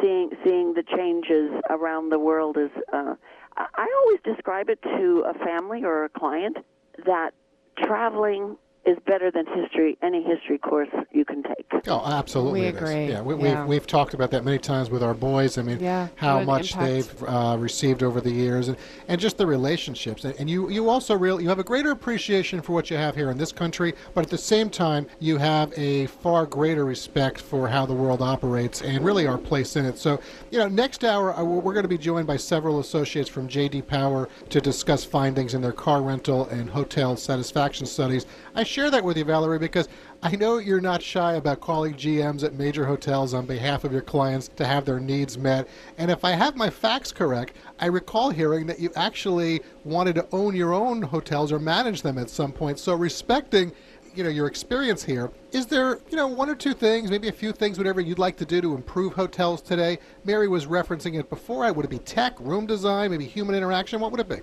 seeing 0.00 0.30
seeing 0.44 0.74
the 0.74 0.82
changes 0.96 1.50
around 1.70 2.10
the 2.10 2.18
world 2.18 2.56
is 2.56 2.70
uh, 2.92 3.14
I 3.56 3.86
always 4.02 4.20
describe 4.24 4.68
it 4.68 4.80
to 4.82 5.24
a 5.26 5.34
family 5.44 5.84
or 5.84 6.04
a 6.04 6.08
client 6.08 6.58
that 7.06 7.32
traveling 7.78 8.56
is 8.88 8.96
better 9.06 9.30
than 9.30 9.44
history 9.46 9.98
any 10.02 10.22
history 10.22 10.56
course 10.58 10.88
you 11.12 11.24
can 11.24 11.42
take. 11.42 11.66
Oh, 11.86 12.02
absolutely. 12.06 12.62
We 12.62 12.66
agree. 12.68 13.06
Yeah, 13.08 13.20
we, 13.20 13.34
yeah. 13.36 13.60
We've, 13.60 13.68
we've 13.68 13.86
talked 13.86 14.14
about 14.14 14.30
that 14.30 14.44
many 14.44 14.58
times 14.58 14.88
with 14.90 15.02
our 15.02 15.14
boys. 15.14 15.58
I 15.58 15.62
mean, 15.62 15.78
Yeah, 15.78 16.08
how 16.16 16.40
much 16.42 16.72
impact. 16.72 16.86
they've 16.88 17.22
uh, 17.28 17.56
received 17.58 18.02
over 18.02 18.20
the 18.20 18.30
years, 18.30 18.68
and, 18.68 18.76
and 19.06 19.20
just 19.20 19.36
the 19.36 19.46
relationships. 19.46 20.24
And, 20.24 20.34
and 20.38 20.48
you, 20.50 20.70
you 20.70 20.88
also 20.88 21.14
real 21.16 21.40
you 21.40 21.48
have 21.48 21.58
a 21.58 21.64
greater 21.64 21.90
appreciation 21.90 22.62
for 22.62 22.72
what 22.72 22.90
you 22.90 22.96
have 22.96 23.14
here 23.14 23.30
in 23.30 23.36
this 23.38 23.52
country, 23.52 23.94
but 24.14 24.24
at 24.24 24.30
the 24.30 24.38
same 24.38 24.70
time, 24.70 25.06
you 25.20 25.36
have 25.36 25.72
a 25.76 26.06
far 26.06 26.46
greater 26.46 26.84
respect 26.84 27.40
for 27.40 27.68
how 27.68 27.84
the 27.84 27.94
world 27.94 28.22
operates 28.22 28.80
and 28.82 29.04
really 29.04 29.26
our 29.26 29.38
place 29.38 29.76
in 29.76 29.84
it. 29.84 29.98
So, 29.98 30.20
you 30.50 30.58
know, 30.58 30.68
next 30.68 31.04
hour 31.04 31.36
uh, 31.36 31.44
we're 31.44 31.74
going 31.74 31.82
to 31.84 31.88
be 31.88 31.98
joined 31.98 32.26
by 32.26 32.38
several 32.38 32.80
associates 32.80 33.28
from 33.28 33.48
J.D. 33.48 33.82
Power 33.82 34.28
to 34.48 34.60
discuss 34.60 35.04
findings 35.04 35.54
in 35.54 35.60
their 35.60 35.72
car 35.72 36.02
rental 36.02 36.46
and 36.48 36.70
hotel 36.70 37.16
satisfaction 37.16 37.86
studies. 37.86 38.26
I 38.54 38.64
share 38.78 38.90
that 38.92 39.02
with 39.02 39.16
you, 39.16 39.24
Valerie, 39.24 39.58
because 39.58 39.88
I 40.22 40.36
know 40.36 40.58
you're 40.58 40.80
not 40.80 41.02
shy 41.02 41.32
about 41.32 41.60
calling 41.60 41.94
GMs 41.94 42.44
at 42.44 42.54
major 42.54 42.86
hotels 42.86 43.34
on 43.34 43.44
behalf 43.44 43.82
of 43.82 43.90
your 43.90 44.02
clients 44.02 44.46
to 44.54 44.64
have 44.64 44.84
their 44.84 45.00
needs 45.00 45.36
met. 45.36 45.66
And 45.96 46.12
if 46.12 46.24
I 46.24 46.30
have 46.30 46.54
my 46.54 46.70
facts 46.70 47.10
correct, 47.10 47.56
I 47.80 47.86
recall 47.86 48.30
hearing 48.30 48.68
that 48.68 48.78
you 48.78 48.92
actually 48.94 49.62
wanted 49.82 50.14
to 50.14 50.28
own 50.30 50.54
your 50.54 50.74
own 50.74 51.02
hotels 51.02 51.50
or 51.50 51.58
manage 51.58 52.02
them 52.02 52.18
at 52.18 52.30
some 52.30 52.52
point. 52.52 52.78
So 52.78 52.94
respecting 52.94 53.72
you 54.14 54.22
know 54.22 54.30
your 54.30 54.46
experience 54.46 55.02
here 55.02 55.30
is 55.52 55.66
there 55.66 55.98
you 56.08 56.16
know 56.16 56.28
one 56.28 56.48
or 56.48 56.54
two 56.54 56.72
things 56.72 57.10
maybe 57.10 57.28
a 57.28 57.32
few 57.32 57.52
things 57.52 57.78
whatever 57.78 58.00
you'd 58.00 58.18
like 58.18 58.36
to 58.38 58.46
do 58.46 58.60
to 58.60 58.74
improve 58.74 59.12
hotels 59.12 59.60
today 59.60 59.98
mary 60.24 60.48
was 60.48 60.64
referencing 60.64 61.20
it 61.20 61.28
before 61.28 61.62
i 61.62 61.70
would 61.70 61.84
it 61.84 61.90
be 61.90 61.98
tech 61.98 62.34
room 62.40 62.66
design 62.66 63.10
maybe 63.10 63.26
human 63.26 63.54
interaction 63.54 64.00
what 64.00 64.10
would 64.10 64.18
it 64.18 64.28
be 64.28 64.40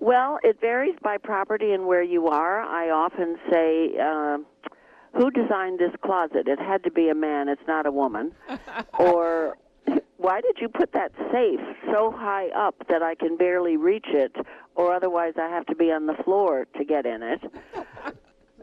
Well, 0.00 0.38
it 0.42 0.58
varies 0.62 0.96
by 1.02 1.18
property 1.18 1.72
and 1.72 1.86
where 1.86 2.02
you 2.02 2.26
are. 2.28 2.62
I 2.62 2.88
often 2.88 3.36
say, 3.50 3.98
uh, 3.98 4.38
who 5.14 5.30
designed 5.30 5.78
this 5.78 5.92
closet? 6.02 6.48
It 6.48 6.58
had 6.58 6.82
to 6.84 6.90
be 6.90 7.10
a 7.10 7.14
man, 7.14 7.48
it's 7.50 7.66
not 7.68 7.84
a 7.84 7.92
woman. 7.92 8.32
or 8.98 9.58
why 10.16 10.40
did 10.40 10.56
you 10.58 10.70
put 10.70 10.92
that 10.92 11.12
safe 11.30 11.60
so 11.92 12.10
high 12.16 12.48
up 12.48 12.76
that 12.88 13.02
I 13.02 13.14
can 13.14 13.36
barely 13.36 13.76
reach 13.76 14.06
it, 14.08 14.34
or 14.74 14.94
otherwise 14.94 15.34
I 15.36 15.48
have 15.48 15.66
to 15.66 15.74
be 15.74 15.92
on 15.92 16.06
the 16.06 16.14
floor 16.24 16.66
to 16.78 16.84
get 16.84 17.04
in 17.04 17.22
it? 17.22 17.40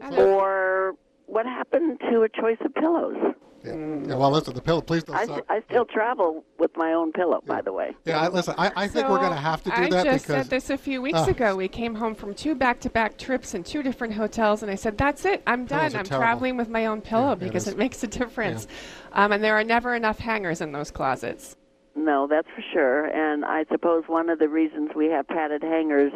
or 0.18 0.94
what 1.26 1.46
happened 1.46 2.00
to 2.10 2.22
a 2.22 2.28
choice 2.28 2.58
of 2.64 2.74
pillows? 2.74 3.16
Yeah. 3.64 3.74
yeah 3.74 4.14
well 4.14 4.30
listen 4.30 4.54
the 4.54 4.60
pillow 4.60 4.80
please 4.80 5.02
don't 5.04 5.16
I, 5.16 5.24
stop. 5.24 5.44
I 5.48 5.62
still 5.68 5.84
travel 5.84 6.44
with 6.58 6.70
my 6.76 6.92
own 6.92 7.12
pillow, 7.12 7.42
by 7.46 7.60
the 7.60 7.72
way. 7.72 7.94
yeah 8.04 8.20
I, 8.20 8.28
listen 8.28 8.54
i, 8.58 8.70
I 8.76 8.88
think 8.88 9.08
we're 9.08 9.18
going 9.18 9.32
to 9.32 9.36
have 9.36 9.62
to 9.64 9.70
do 9.70 9.76
I 9.76 9.88
that 9.90 10.04
just 10.04 10.26
said 10.26 10.46
this 10.50 10.70
a 10.70 10.76
few 10.78 11.02
weeks 11.02 11.18
Oh. 11.18 11.30
ago. 11.30 11.56
We 11.56 11.68
came 11.68 11.94
home 11.94 12.14
from 12.14 12.34
two 12.34 12.54
back-to-back 12.54 13.18
trips 13.18 13.54
in 13.54 13.64
two 13.64 13.82
different 13.82 14.14
hotels, 14.14 14.62
and 14.62 14.70
I 14.70 14.76
said, 14.76 14.96
"That's 14.96 15.24
it. 15.24 15.42
I'm 15.46 15.64
done. 15.66 15.86
I'm 15.96 16.04
terrible. 16.04 16.18
traveling 16.18 16.56
with 16.56 16.68
my 16.68 16.86
own 16.86 17.00
pillow 17.00 17.30
Yeah, 17.30 17.34
because 17.46 17.66
is. 17.66 17.72
it 17.74 17.78
makes 17.78 18.02
a 18.02 18.06
difference." 18.06 18.66
Um, 19.12 19.32
and 19.32 19.42
there 19.42 19.54
are 19.56 19.64
never 19.64 19.94
enough 19.94 20.18
hangers 20.18 20.60
in 20.60 20.72
those 20.72 20.90
closets. 20.90 21.56
No, 21.96 22.26
that's 22.28 22.46
for 22.54 22.62
sure. 22.72 23.06
And 23.06 23.44
I 23.44 23.64
suppose 23.70 24.04
one 24.06 24.28
of 24.30 24.38
the 24.38 24.48
reasons 24.48 24.90
we 24.94 25.06
have 25.06 25.26
padded 25.26 25.62
hangers 25.62 26.12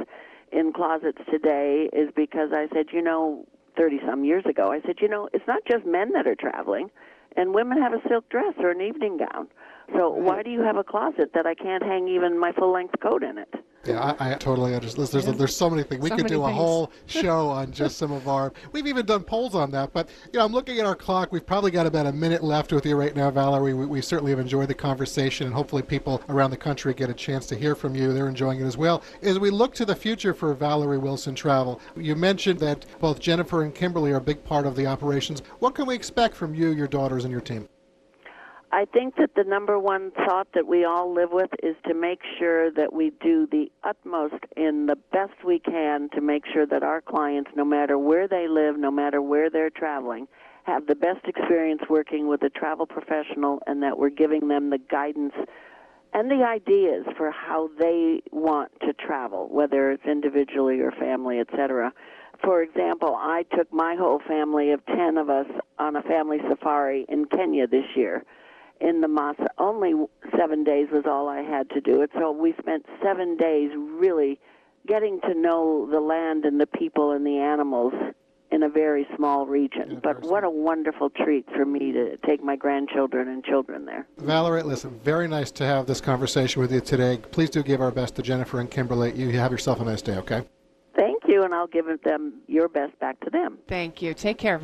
in 0.53 0.73
closets 0.73 1.19
today 1.31 1.89
is 1.93 2.11
because 2.15 2.51
I 2.53 2.69
said, 2.73 2.87
you 2.93 3.03
know, 3.03 3.45
30 3.77 3.99
some 4.07 4.25
years 4.25 4.45
ago, 4.47 4.71
I 4.71 4.81
said, 4.83 4.97
you 5.01 5.09
know, 5.09 5.29
it's 5.33 5.47
not 5.49 5.63
just 5.69 5.85
men 5.87 6.13
that 6.13 6.27
are 6.27 6.37
traveling, 6.37 6.91
and 7.37 7.55
women 7.55 7.81
have 7.81 7.93
a 7.93 8.09
silk 8.09 8.29
dress 8.29 8.55
or 8.59 8.71
an 8.71 8.81
evening 8.81 9.19
gown. 9.19 9.49
So 9.93 10.11
mm-hmm. 10.11 10.25
why 10.25 10.43
do 10.43 10.51
you 10.51 10.63
have 10.63 10.77
a 10.77 10.85
closet 10.85 11.33
that 11.35 11.47
I 11.47 11.55
can't 11.55 11.83
hang 11.83 12.09
even 12.09 12.39
my 12.39 12.53
full 12.53 12.73
length 12.73 12.95
coat 13.01 13.23
in 13.23 13.39
it? 13.39 13.55
Yeah, 13.85 14.15
I, 14.21 14.33
I 14.33 14.35
totally 14.35 14.75
understand. 14.75 15.09
There's, 15.09 15.25
there's, 15.25 15.37
there's 15.39 15.57
so 15.57 15.69
many 15.69 15.83
things. 15.83 16.01
We 16.03 16.11
So 16.11 16.17
could 16.17 16.29
do 16.29 16.43
a 16.45 16.47
things. 16.47 16.57
whole 16.57 16.93
show 17.07 17.49
on 17.49 17.73
just 17.73 17.99
some 17.99 18.13
of 18.13 18.29
our. 18.29 18.53
We've 18.71 18.87
even 18.87 19.05
done 19.07 19.25
polls 19.25 19.55
on 19.57 19.71
that. 19.73 19.93
But, 19.93 20.09
you 20.33 20.39
know, 20.39 20.45
I'm 20.45 20.53
looking 20.53 20.79
at 20.79 20.87
our 20.87 20.95
clock. 20.95 21.33
We've 21.33 21.45
probably 21.45 21.73
got 21.73 21.87
about 21.87 22.07
a 22.07 22.13
minute 22.13 22.45
left 22.45 22.73
with 22.73 22.87
you 22.87 22.95
right 22.95 23.15
now, 23.17 23.31
Valerie. 23.31 23.75
We, 23.75 23.87
we 23.87 24.01
certainly 24.01 24.31
have 24.31 24.39
enjoyed 24.39 24.69
the 24.69 24.75
conversation, 24.75 25.47
and 25.47 25.55
hopefully 25.55 25.83
people 25.83 26.23
around 26.29 26.51
the 26.53 26.57
country 26.57 26.95
get 26.95 27.11
a 27.11 27.15
chance 27.15 27.47
to 27.47 27.57
hear 27.57 27.75
from 27.75 27.97
you. 27.97 28.13
They're 28.13 28.29
enjoying 28.29 28.61
it 28.61 28.65
as 28.65 28.77
well. 28.77 29.03
As 29.23 29.39
we 29.41 29.51
look 29.51 29.75
to 29.75 29.85
the 29.85 29.97
future 29.97 30.33
for 30.33 30.55
Valerie 30.55 30.99
Wilson 30.99 31.35
Travel, 31.35 31.81
you 31.97 32.15
mentioned 32.15 32.61
that 32.61 32.87
both 33.01 33.19
Jennifer 33.19 33.63
and 33.63 33.75
Kimberly 33.75 34.13
are 34.13 34.17
a 34.17 34.21
big 34.21 34.45
part 34.45 34.65
of 34.65 34.77
the 34.77 34.87
operations. 34.87 35.41
What 35.59 35.75
can 35.75 35.87
we 35.87 35.95
expect 35.97 36.37
from 36.37 36.55
you, 36.55 36.71
your 36.71 36.87
daughters, 36.89 37.25
and 37.25 37.33
your 37.33 37.41
team? 37.41 37.69
I 38.75 38.87
think 38.87 39.17
that 39.17 39.35
the 39.37 39.45
number 39.45 39.79
one 39.79 40.13
thought 40.13 40.49
that 40.55 40.67
we 40.67 40.87
all 40.87 41.13
live 41.13 41.29
with 41.31 41.51
is 41.63 41.77
to 41.87 41.93
make 41.93 42.21
sure 42.39 42.71
that 42.71 42.91
we 42.91 43.13
do 43.21 43.47
the 43.53 43.71
utmost 43.85 44.43
in 44.57 44.87
the 44.87 44.97
best 45.13 45.45
we 45.45 45.59
can 45.59 46.09
to 46.15 46.23
make 46.23 46.45
sure 46.51 46.65
that 46.65 46.83
our 46.83 47.03
clients, 47.03 47.51
no 47.55 47.67
matter 47.67 47.99
where 47.99 48.27
they 48.27 48.49
live, 48.49 48.79
no 48.79 48.91
matter 48.91 49.21
where 49.21 49.51
they're 49.51 49.69
traveling, 49.69 50.27
have 50.65 50.87
the 50.87 50.95
best 50.95 51.27
experience 51.27 51.83
working 51.91 52.29
with 52.29 52.43
a 52.45 52.49
travel 52.49 52.87
professional 52.87 53.59
and 53.67 53.83
that 53.83 53.99
we're 53.99 54.09
giving 54.09 54.49
them 54.49 54.71
the 54.71 54.79
guidance 54.79 55.35
and 56.15 56.31
the 56.31 56.43
ideas 56.43 57.05
for 57.19 57.31
how 57.31 57.69
they 57.79 58.23
want 58.31 58.71
to 58.81 58.95
travel, 58.95 59.49
whether 59.51 59.91
it's 59.91 60.07
individually 60.07 60.81
or 60.81 60.93
family, 60.93 61.41
etc. 61.41 61.93
For 62.43 62.63
example, 62.63 63.17
I 63.19 63.45
took 63.55 63.71
my 63.71 63.97
whole 63.97 64.21
family 64.27 64.71
of 64.71 64.81
10 64.87 65.19
of 65.19 65.29
us 65.29 65.47
on 65.79 65.97
a 65.97 66.03
family 66.03 66.39
safari 66.49 67.05
in 67.11 67.27
Kenya 67.27 67.67
this 67.67 67.85
year 67.95 68.25
in 68.83 69.01
the 69.01 69.07
Masa. 69.07 69.47
Only 69.59 69.95
seven 70.37 70.65
days 70.65 70.89
was 70.93 71.05
all 71.07 71.29
I 71.29 71.43
had 71.43 71.71
to 71.71 71.81
do 71.81 72.03
it. 72.03 72.11
So 72.15 72.33
we 72.33 72.55
spent 72.59 72.85
seven 73.03 73.37
days 73.37 73.71
really 73.77 74.41
getting 74.87 75.21
to 75.21 75.35
know 75.35 75.89
the 75.91 76.01
land 76.01 76.45
and 76.45 76.61
the 76.61 76.67
people 76.67 77.13
and 77.13 77.25
the 77.25 77.39
animals 77.39 77.93
in 78.51 78.63
a 78.65 78.69
very 78.69 79.07
small 79.17 79.47
region. 79.47 79.93
Yeah, 79.93 79.99
but 80.03 80.21
very 80.21 80.29
what 80.29 80.45
a 80.45 80.51
wonderful 80.51 81.09
treat 81.09 81.47
for 81.55 81.65
me 81.65 81.93
to 81.93 82.17
take 82.19 82.43
my 82.43 82.57
grandchildren 82.57 83.29
and 83.29 83.43
children 83.45 83.87
there. 83.87 84.07
Valerie, 84.19 84.63
listen, 84.63 85.01
very 85.03 85.27
nice 85.27 85.51
to 85.53 85.65
have 85.65 85.87
this 85.87 86.01
conversation 86.01 86.61
with 86.61 86.73
you 86.73 86.81
today. 86.81 87.19
Please 87.31 87.49
do 87.49 87.63
give 87.63 87.81
our 87.81 87.91
best 87.91 88.17
to 88.17 88.23
Jennifer 88.23 88.61
and 88.61 88.71
Kimberly. 88.71 89.13
You 89.13 89.31
have 89.39 89.53
yourself 89.53 89.81
a 89.81 89.85
nice 89.85 90.03
day, 90.03 90.17
okay? 90.17 90.45
Thank 90.95 91.23
you, 91.27 91.45
and 91.45 91.55
I'll 91.55 91.69
give 91.69 91.87
them 92.05 92.43
your 92.47 92.69
best 92.69 92.99
back 92.99 93.19
to 93.21 93.31
them. 93.31 93.59
Thank 93.69 94.03
you. 94.03 94.13
Take 94.13 94.37
care. 94.37 94.61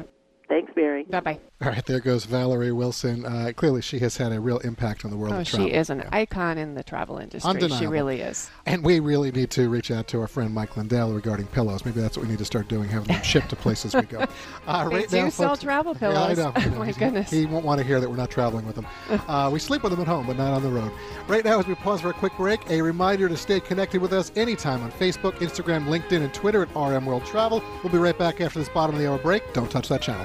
Thanks, 0.48 0.72
Mary. 0.76 1.04
Bye 1.04 1.20
bye. 1.20 1.40
All 1.60 1.70
right, 1.70 1.84
there 1.86 1.98
goes 1.98 2.24
Valerie 2.24 2.70
Wilson. 2.70 3.26
Uh, 3.26 3.50
clearly, 3.56 3.82
she 3.82 3.98
has 3.98 4.16
had 4.16 4.30
a 4.30 4.38
real 4.38 4.58
impact 4.58 5.04
on 5.04 5.10
the 5.10 5.16
world 5.16 5.34
Oh, 5.34 5.38
of 5.40 5.48
travel. 5.48 5.66
she 5.66 5.72
is 5.74 5.90
an 5.90 5.98
Yeah. 5.98 6.08
icon 6.12 6.56
in 6.56 6.76
the 6.76 6.84
travel 6.84 7.18
industry. 7.18 7.50
Undeniable. 7.50 7.76
She 7.78 7.86
really 7.88 8.20
is. 8.20 8.48
And 8.64 8.84
we 8.84 9.00
really 9.00 9.32
need 9.32 9.50
to 9.50 9.68
reach 9.68 9.90
out 9.90 10.06
to 10.08 10.20
our 10.20 10.28
friend 10.28 10.54
Mike 10.54 10.76
Lindell 10.76 11.12
regarding 11.12 11.46
pillows. 11.48 11.84
Maybe 11.84 12.00
that's 12.00 12.16
what 12.16 12.26
we 12.26 12.30
need 12.30 12.38
to 12.38 12.44
start 12.44 12.68
doing, 12.68 12.88
having 12.88 13.08
them 13.12 13.24
shipped 13.24 13.48
to 13.50 13.56
places 13.56 13.92
we 13.92 14.02
go. 14.02 14.24
Uh, 14.68 14.88
They 14.88 14.94
right 14.98 15.08
do 15.08 15.16
now, 15.24 15.28
sell 15.30 15.48
folks- 15.48 15.62
travel 15.64 15.96
Yeah, 16.00 16.08
I 16.10 16.34
pillows. 16.34 16.38
know. 16.38 16.52
I 16.54 16.64
Oh, 16.76 16.78
my 16.78 16.92
goodness. 16.92 17.28
He 17.30 17.44
won't 17.44 17.64
want 17.64 17.80
to 17.80 17.84
hear 17.86 17.98
that 17.98 18.08
we're 18.08 18.14
not 18.16 18.30
traveling 18.30 18.64
with 18.64 18.76
them. 18.76 18.86
Uh, 19.28 19.50
we 19.52 19.58
sleep 19.58 19.82
with 19.82 19.90
them 19.90 20.00
at 20.00 20.06
home, 20.06 20.26
but 20.28 20.36
not 20.36 20.52
on 20.52 20.62
the 20.62 20.70
road. 20.70 20.92
Right 21.26 21.44
now, 21.44 21.58
as 21.58 21.66
we 21.66 21.74
pause 21.74 22.00
for 22.02 22.10
a 22.10 22.12
quick 22.14 22.36
break, 22.36 22.60
a 22.70 22.80
reminder 22.80 23.28
to 23.28 23.36
stay 23.36 23.58
connected 23.58 24.00
with 24.00 24.12
us 24.12 24.30
anytime 24.36 24.80
on 24.82 24.92
Facebook, 24.92 25.32
Instagram, 25.38 25.86
LinkedIn, 25.86 26.22
and 26.22 26.32
Twitter 26.32 26.62
at 26.62 26.68
RM 26.76 27.04
World 27.04 27.24
Travel. 27.26 27.64
We'll 27.82 27.92
be 27.92 27.98
right 27.98 28.16
back 28.16 28.40
after 28.40 28.60
this 28.60 28.68
bottom 28.68 28.94
of 28.94 29.00
the 29.02 29.08
hour 29.10 29.18
break. 29.18 29.52
Don't 29.54 29.70
touch 29.70 29.88
that 29.88 30.02
channel. 30.02 30.24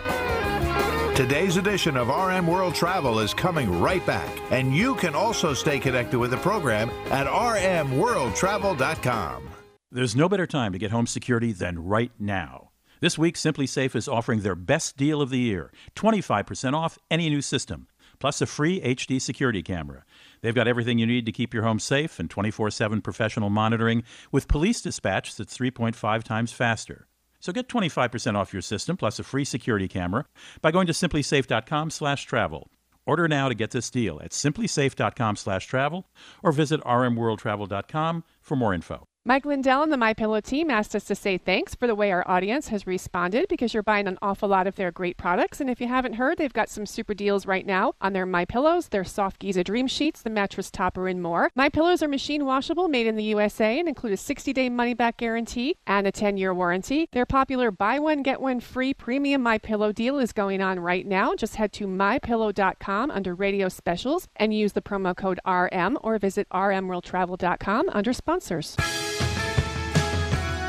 Today's 1.15 1.57
edition 1.57 1.95
of 1.95 2.07
RM 2.07 2.47
World 2.47 2.73
Travel 2.73 3.19
is 3.19 3.35
coming 3.35 3.79
right 3.79 4.03
back, 4.03 4.27
and 4.49 4.75
you 4.75 4.95
can 4.95 5.13
also 5.13 5.53
stay 5.53 5.79
connected 5.79 6.17
with 6.17 6.31
the 6.31 6.37
program 6.37 6.89
at 7.11 7.27
rmworldtravel.com. 7.27 9.49
There's 9.91 10.15
no 10.15 10.27
better 10.27 10.47
time 10.47 10.73
to 10.73 10.79
get 10.79 10.89
home 10.89 11.05
security 11.05 11.51
than 11.51 11.77
right 11.77 12.11
now. 12.17 12.71
This 12.99 13.15
week, 13.15 13.35
SimpliSafe 13.35 13.95
is 13.95 14.07
offering 14.07 14.39
their 14.39 14.55
best 14.55 14.97
deal 14.97 15.21
of 15.21 15.29
the 15.29 15.37
year 15.37 15.71
25% 15.95 16.73
off 16.73 16.97
any 17.11 17.29
new 17.29 17.43
system, 17.43 17.85
plus 18.17 18.41
a 18.41 18.47
free 18.47 18.81
HD 18.81 19.21
security 19.21 19.61
camera. 19.61 20.05
They've 20.41 20.55
got 20.55 20.67
everything 20.67 20.97
you 20.97 21.05
need 21.05 21.27
to 21.27 21.31
keep 21.31 21.53
your 21.53 21.61
home 21.61 21.77
safe 21.77 22.17
and 22.17 22.27
24 22.27 22.71
7 22.71 23.01
professional 23.01 23.51
monitoring 23.51 24.01
with 24.31 24.47
police 24.47 24.81
dispatch 24.81 25.35
that's 25.35 25.55
3.5 25.55 26.23
times 26.23 26.53
faster. 26.53 27.05
So 27.43 27.51
get 27.51 27.67
25% 27.67 28.37
off 28.37 28.53
your 28.53 28.61
system 28.61 28.95
plus 28.95 29.19
a 29.19 29.23
free 29.23 29.43
security 29.43 29.89
camera 29.89 30.25
by 30.61 30.71
going 30.71 30.87
to 30.87 30.93
simplisafe.com/travel. 30.93 32.71
Order 33.05 33.27
now 33.27 33.49
to 33.49 33.53
get 33.53 33.71
this 33.71 33.89
deal 33.89 34.21
at 34.23 34.31
simplisafe.com/travel 34.31 36.07
or 36.41 36.51
visit 36.53 36.79
rmworldtravel.com 36.81 38.23
for 38.41 38.55
more 38.55 38.73
info. 38.73 39.09
Mike 39.25 39.45
Lindell 39.45 39.83
and 39.83 39.89
the 39.89 39.95
My 39.95 40.13
Pillow 40.13 40.41
team 40.41 40.69
asked 40.69 40.93
us 40.93 41.05
to 41.05 41.15
say 41.15 41.37
thanks 41.37 41.75
for 41.75 41.87
the 41.87 41.95
way 41.95 42.11
our 42.11 42.29
audience 42.29 42.67
has 42.67 42.85
responded 42.85 43.45
because 43.47 43.73
you're 43.73 43.81
buying 43.81 44.05
an 44.05 44.17
awful 44.21 44.49
lot 44.49 44.67
of 44.67 44.75
their 44.75 44.91
great 44.91 45.15
products. 45.15 45.61
And 45.61 45.69
if 45.69 45.79
you 45.79 45.87
haven't 45.87 46.15
heard, 46.15 46.37
they've 46.37 46.51
got 46.51 46.67
some 46.67 46.85
super 46.85 47.13
deals 47.13 47.45
right 47.45 47.65
now 47.65 47.93
on 48.01 48.11
their 48.11 48.25
My 48.25 48.43
Pillows, 48.43 48.89
their 48.89 49.05
soft 49.05 49.39
Giza 49.39 49.63
Dream 49.63 49.87
Sheets, 49.87 50.21
the 50.21 50.29
mattress 50.29 50.69
topper, 50.69 51.07
and 51.07 51.21
more. 51.21 51.49
My 51.55 51.69
Pillows 51.69 52.03
are 52.03 52.09
machine 52.09 52.43
washable, 52.43 52.89
made 52.89 53.07
in 53.07 53.15
the 53.15 53.23
USA, 53.23 53.79
and 53.79 53.87
include 53.87 54.11
a 54.11 54.17
60-day 54.17 54.67
money-back 54.67 55.15
guarantee 55.15 55.77
and 55.87 56.05
a 56.05 56.11
10-year 56.11 56.53
warranty. 56.53 57.07
Their 57.13 57.25
popular 57.25 57.71
buy 57.71 57.99
one 57.99 58.23
get 58.23 58.41
one 58.41 58.59
free 58.59 58.93
premium 58.93 59.41
My 59.41 59.57
Pillow 59.57 59.93
deal 59.93 60.19
is 60.19 60.33
going 60.33 60.61
on 60.61 60.81
right 60.81 61.07
now. 61.07 61.33
Just 61.33 61.55
head 61.55 61.71
to 61.73 61.87
mypillow.com 61.87 63.09
under 63.09 63.33
Radio 63.33 63.69
Specials 63.69 64.27
and 64.35 64.53
use 64.53 64.73
the 64.73 64.81
promo 64.81 65.15
code 65.15 65.39
RM 65.47 65.97
or 66.03 66.19
visit 66.19 66.45
rmworldtravel.com 66.49 67.87
under 67.87 68.11
sponsors. 68.11 68.75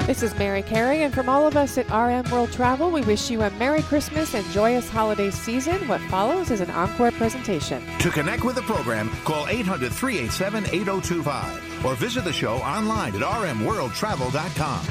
This 0.06 0.22
is 0.22 0.34
Mary 0.34 0.60
Carey, 0.60 1.04
and 1.04 1.14
from 1.14 1.30
all 1.30 1.46
of 1.46 1.56
us 1.56 1.78
at 1.78 1.88
RM 1.88 2.30
World 2.30 2.52
Travel, 2.52 2.90
we 2.90 3.00
wish 3.00 3.30
you 3.30 3.40
a 3.40 3.48
Merry 3.52 3.80
Christmas 3.80 4.34
and 4.34 4.44
joyous 4.50 4.86
holiday 4.86 5.30
season. 5.30 5.88
What 5.88 5.98
follows 6.02 6.50
is 6.50 6.60
an 6.60 6.68
encore 6.72 7.10
presentation. 7.12 7.82
To 8.00 8.10
connect 8.10 8.44
with 8.44 8.56
the 8.56 8.62
program, 8.62 9.08
call 9.24 9.48
800 9.48 9.90
387 9.90 10.66
8025 10.66 11.86
or 11.86 11.94
visit 11.94 12.24
the 12.24 12.34
show 12.34 12.56
online 12.56 13.14
at 13.14 13.22
rmworldtravel.com. 13.22 14.86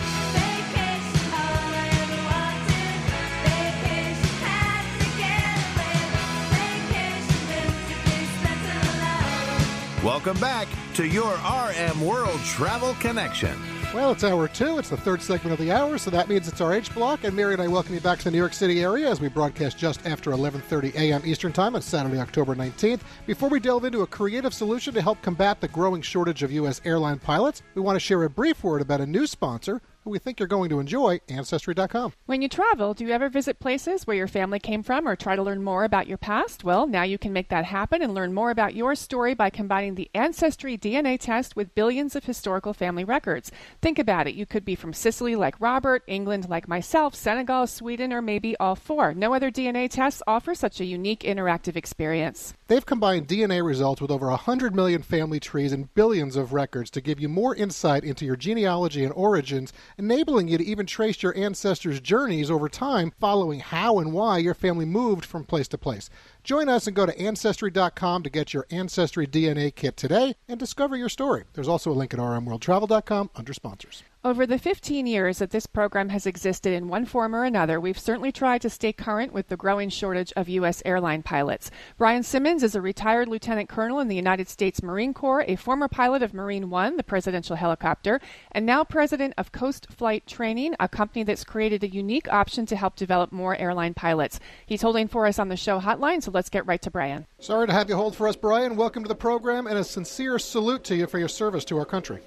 Welcome 10.03 10.39
back 10.39 10.67
to 10.95 11.05
your 11.05 11.33
RM 11.35 12.01
World 12.03 12.39
Travel 12.45 12.95
Connection. 12.95 13.55
Well, 13.93 14.11
it's 14.11 14.23
hour 14.23 14.47
two. 14.47 14.79
It's 14.79 14.89
the 14.89 14.97
third 14.97 15.21
segment 15.21 15.53
of 15.53 15.59
the 15.63 15.71
hour, 15.71 15.99
so 15.99 16.09
that 16.09 16.27
means 16.27 16.47
it's 16.47 16.61
our 16.61 16.73
H 16.73 16.91
block. 16.95 17.25
And 17.25 17.35
Mary 17.35 17.53
and 17.53 17.61
I 17.61 17.67
welcome 17.67 17.93
you 17.93 18.01
back 18.01 18.17
to 18.17 18.23
the 18.23 18.31
New 18.31 18.39
York 18.39 18.53
City 18.53 18.81
area 18.81 19.07
as 19.07 19.21
we 19.21 19.27
broadcast 19.27 19.77
just 19.77 20.03
after 20.07 20.31
11:30 20.31 20.95
a.m. 20.95 21.21
Eastern 21.23 21.53
Time 21.53 21.75
on 21.75 21.81
Saturday, 21.83 22.17
October 22.17 22.55
19th. 22.55 23.01
Before 23.27 23.49
we 23.49 23.59
delve 23.59 23.85
into 23.85 24.01
a 24.01 24.07
creative 24.07 24.51
solution 24.51 24.95
to 24.95 25.01
help 25.03 25.21
combat 25.21 25.61
the 25.61 25.67
growing 25.67 26.01
shortage 26.01 26.41
of 26.41 26.51
U.S. 26.53 26.81
airline 26.85 27.19
pilots, 27.19 27.61
we 27.75 27.83
want 27.83 27.95
to 27.95 27.99
share 27.99 28.23
a 28.23 28.29
brief 28.31 28.63
word 28.63 28.81
about 28.81 28.99
a 28.99 29.05
new 29.05 29.27
sponsor 29.27 29.79
who 30.03 30.09
we 30.09 30.19
think 30.19 30.39
you're 30.39 30.47
going 30.47 30.69
to 30.69 30.79
enjoy, 30.79 31.19
Ancestry.com. 31.29 32.13
When 32.25 32.41
you 32.41 32.49
travel, 32.49 32.93
do 32.93 33.05
you 33.05 33.11
ever 33.11 33.29
visit 33.29 33.59
places 33.59 34.05
where 34.05 34.17
your 34.17 34.27
family 34.27 34.59
came 34.59 34.83
from 34.83 35.07
or 35.07 35.15
try 35.15 35.35
to 35.35 35.43
learn 35.43 35.63
more 35.63 35.83
about 35.83 36.07
your 36.07 36.17
past? 36.17 36.63
Well, 36.63 36.87
now 36.87 37.03
you 37.03 37.17
can 37.17 37.33
make 37.33 37.49
that 37.49 37.65
happen 37.65 38.01
and 38.01 38.13
learn 38.13 38.33
more 38.33 38.51
about 38.51 38.75
your 38.75 38.95
story 38.95 39.33
by 39.33 39.49
combining 39.49 39.95
the 39.95 40.09
Ancestry 40.13 40.77
DNA 40.77 41.19
test 41.19 41.55
with 41.55 41.75
billions 41.75 42.15
of 42.15 42.25
historical 42.25 42.73
family 42.73 43.03
records. 43.03 43.51
Think 43.81 43.99
about 43.99 44.27
it. 44.27 44.35
You 44.35 44.45
could 44.45 44.65
be 44.65 44.75
from 44.75 44.93
Sicily 44.93 45.35
like 45.35 45.59
Robert, 45.59 46.03
England 46.07 46.49
like 46.49 46.67
myself, 46.67 47.15
Senegal, 47.15 47.67
Sweden, 47.67 48.11
or 48.11 48.21
maybe 48.21 48.57
all 48.57 48.75
four. 48.75 49.13
No 49.13 49.33
other 49.33 49.51
DNA 49.51 49.89
tests 49.89 50.21
offer 50.27 50.53
such 50.53 50.79
a 50.79 50.85
unique 50.85 51.21
interactive 51.21 51.75
experience. 51.75 52.53
They've 52.67 52.85
combined 52.85 53.27
DNA 53.27 53.63
results 53.63 54.01
with 54.01 54.11
over 54.11 54.27
100 54.27 54.75
million 54.75 55.01
family 55.01 55.39
trees 55.39 55.71
and 55.71 55.93
billions 55.93 56.35
of 56.35 56.53
records 56.53 56.89
to 56.91 57.01
give 57.01 57.19
you 57.19 57.29
more 57.29 57.55
insight 57.55 58.03
into 58.03 58.25
your 58.25 58.35
genealogy 58.35 59.03
and 59.03 59.13
origins, 59.13 59.71
enabling 59.97 60.47
you 60.47 60.57
to 60.57 60.65
even 60.65 60.85
trace 60.85 61.23
your 61.23 61.35
ancestors' 61.37 61.99
journeys 61.99 62.49
over 62.49 62.69
time, 62.69 63.13
following 63.19 63.59
how 63.59 63.99
and 63.99 64.13
why 64.13 64.37
your 64.37 64.53
family 64.53 64.85
moved 64.85 65.25
from 65.25 65.43
place 65.43 65.67
to 65.69 65.77
place. 65.77 66.09
Join 66.43 66.69
us 66.69 66.87
and 66.87 66.95
go 66.95 67.05
to 67.05 67.19
Ancestry.com 67.19 68.23
to 68.23 68.29
get 68.29 68.53
your 68.53 68.65
Ancestry 68.69 69.27
DNA 69.27 69.73
kit 69.73 69.97
today 69.97 70.35
and 70.47 70.59
discover 70.59 70.95
your 70.95 71.09
story. 71.09 71.43
There's 71.53 71.67
also 71.67 71.91
a 71.91 71.93
link 71.93 72.13
at 72.13 72.19
rmworldtravel.com 72.19 73.31
under 73.35 73.53
sponsors. 73.53 74.03
Over 74.25 74.45
the 74.45 74.57
15 74.57 75.05
years 75.05 75.39
that 75.39 75.49
this 75.49 75.67
program 75.67 76.07
has 76.07 76.25
existed 76.25 76.71
in 76.71 76.87
one 76.87 77.03
form 77.03 77.35
or 77.35 77.43
another, 77.43 77.77
we've 77.77 77.99
certainly 77.99 78.31
tried 78.31 78.61
to 78.61 78.69
stay 78.69 78.93
current 78.93 79.33
with 79.33 79.49
the 79.49 79.57
growing 79.57 79.89
shortage 79.89 80.31
of 80.37 80.47
U.S. 80.47 80.81
airline 80.85 81.23
pilots. 81.23 81.69
Bryan 81.97 82.23
Simmons 82.23 82.63
is 82.63 82.73
a 82.73 82.79
retired 82.79 83.27
lieutenant 83.27 83.67
colonel 83.67 83.99
in 83.99 84.07
the 84.07 84.15
United 84.15 84.47
States 84.47 84.81
Marine 84.81 85.13
Corps, 85.13 85.43
a 85.45 85.57
former 85.57 85.89
pilot 85.89 86.23
of 86.23 86.33
Marine 86.33 86.69
One, 86.69 86.95
the 86.95 87.03
presidential 87.03 87.57
helicopter, 87.57 88.21
and 88.53 88.65
now 88.65 88.85
president 88.85 89.33
of 89.37 89.51
Coast 89.51 89.87
Flight 89.91 90.25
Training, 90.25 90.73
a 90.79 90.87
company 90.87 91.23
that's 91.23 91.43
created 91.43 91.83
a 91.83 91.89
unique 91.89 92.31
option 92.31 92.65
to 92.67 92.77
help 92.77 92.95
develop 92.95 93.33
more 93.33 93.57
airline 93.57 93.93
pilots. 93.93 94.39
He's 94.65 94.83
holding 94.83 95.09
for 95.09 95.27
us 95.27 95.37
on 95.37 95.49
the 95.49 95.57
show 95.57 95.81
hotline, 95.81 96.23
so 96.23 96.31
let's 96.31 96.49
get 96.49 96.65
right 96.65 96.81
to 96.83 96.89
Bryan. 96.89 97.27
Sorry 97.39 97.67
to 97.67 97.73
have 97.73 97.89
you 97.89 97.97
hold 97.97 98.15
for 98.15 98.29
us, 98.29 98.37
Bryan. 98.37 98.77
Welcome 98.77 99.03
to 99.03 99.09
the 99.09 99.15
program 99.15 99.67
and 99.67 99.77
a 99.77 99.83
sincere 99.83 100.39
salute 100.39 100.85
to 100.85 100.95
you 100.95 101.07
for 101.07 101.19
your 101.19 101.27
service 101.27 101.65
to 101.65 101.77
our 101.77 101.83
country. 101.83 102.21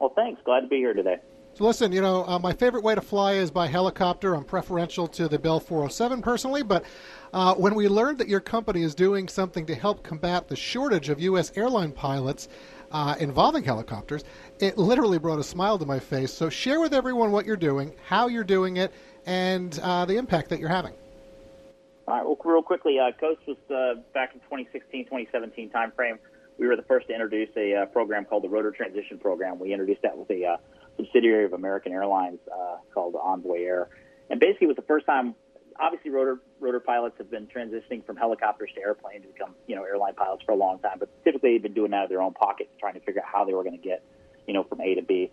Well, 0.00 0.12
thanks. 0.16 0.40
Glad 0.44 0.62
to 0.62 0.66
be 0.66 0.76
here 0.76 0.94
today. 0.94 1.18
So 1.54 1.64
listen, 1.64 1.92
you 1.92 2.00
know, 2.00 2.24
uh, 2.26 2.38
my 2.38 2.54
favorite 2.54 2.82
way 2.82 2.94
to 2.94 3.00
fly 3.02 3.34
is 3.34 3.50
by 3.50 3.66
helicopter. 3.66 4.34
I'm 4.34 4.44
preferential 4.44 5.06
to 5.08 5.28
the 5.28 5.38
Bell 5.38 5.60
407 5.60 6.22
personally, 6.22 6.62
but 6.62 6.84
uh, 7.34 7.54
when 7.54 7.74
we 7.74 7.86
learned 7.86 8.18
that 8.18 8.28
your 8.28 8.40
company 8.40 8.82
is 8.82 8.94
doing 8.94 9.28
something 9.28 9.66
to 9.66 9.74
help 9.74 10.02
combat 10.02 10.48
the 10.48 10.56
shortage 10.56 11.10
of 11.10 11.20
U.S. 11.20 11.52
airline 11.56 11.92
pilots 11.92 12.48
uh, 12.92 13.16
involving 13.20 13.62
helicopters, 13.62 14.24
it 14.58 14.78
literally 14.78 15.18
brought 15.18 15.38
a 15.38 15.44
smile 15.44 15.76
to 15.78 15.84
my 15.84 15.98
face. 15.98 16.32
So 16.32 16.48
share 16.48 16.80
with 16.80 16.94
everyone 16.94 17.30
what 17.30 17.44
you're 17.44 17.56
doing, 17.56 17.92
how 18.06 18.28
you're 18.28 18.44
doing 18.44 18.78
it, 18.78 18.92
and 19.26 19.78
uh, 19.82 20.06
the 20.06 20.16
impact 20.16 20.48
that 20.50 20.60
you're 20.60 20.70
having. 20.70 20.94
All 22.08 22.14
right, 22.14 22.24
well, 22.24 22.38
real 22.44 22.62
quickly, 22.62 22.98
uh, 22.98 23.12
Coast 23.12 23.40
was 23.46 23.58
uh, 23.70 24.00
back 24.14 24.34
in 24.34 24.40
2016, 24.40 25.04
2017 25.04 25.70
timeframe. 25.70 26.18
We 26.60 26.66
were 26.66 26.76
the 26.76 26.82
first 26.82 27.08
to 27.08 27.14
introduce 27.14 27.48
a 27.56 27.74
uh, 27.74 27.86
program 27.86 28.26
called 28.26 28.44
the 28.44 28.50
Rotor 28.50 28.70
Transition 28.70 29.18
Program. 29.18 29.58
We 29.58 29.72
introduced 29.72 30.02
that 30.02 30.18
with 30.18 30.30
a 30.30 30.44
uh, 30.44 30.56
subsidiary 30.98 31.46
of 31.46 31.54
American 31.54 31.90
Airlines 31.90 32.38
uh, 32.54 32.76
called 32.92 33.14
Envoy 33.16 33.62
Air, 33.62 33.88
and 34.28 34.38
basically 34.38 34.66
it 34.66 34.68
was 34.68 34.76
the 34.76 34.82
first 34.82 35.06
time. 35.06 35.34
Obviously, 35.80 36.10
rotor 36.10 36.38
rotor 36.60 36.78
pilots 36.78 37.16
have 37.16 37.30
been 37.30 37.46
transitioning 37.46 38.04
from 38.04 38.16
helicopters 38.16 38.68
to 38.74 38.82
airplanes 38.82 39.22
to 39.22 39.32
become 39.32 39.54
you 39.66 39.74
know 39.74 39.84
airline 39.84 40.12
pilots 40.14 40.42
for 40.44 40.52
a 40.52 40.54
long 40.54 40.78
time, 40.80 40.98
but 40.98 41.08
typically 41.24 41.54
they've 41.54 41.62
been 41.62 41.72
doing 41.72 41.92
that 41.92 41.96
out 41.96 42.04
of 42.04 42.10
their 42.10 42.20
own 42.20 42.34
pocket, 42.34 42.68
trying 42.78 42.92
to 42.92 43.00
figure 43.00 43.22
out 43.22 43.28
how 43.32 43.46
they 43.46 43.54
were 43.54 43.64
going 43.64 43.80
to 43.80 43.82
get 43.82 44.04
you 44.46 44.52
know 44.52 44.62
from 44.64 44.82
A 44.82 44.94
to 44.96 45.02
B. 45.02 45.30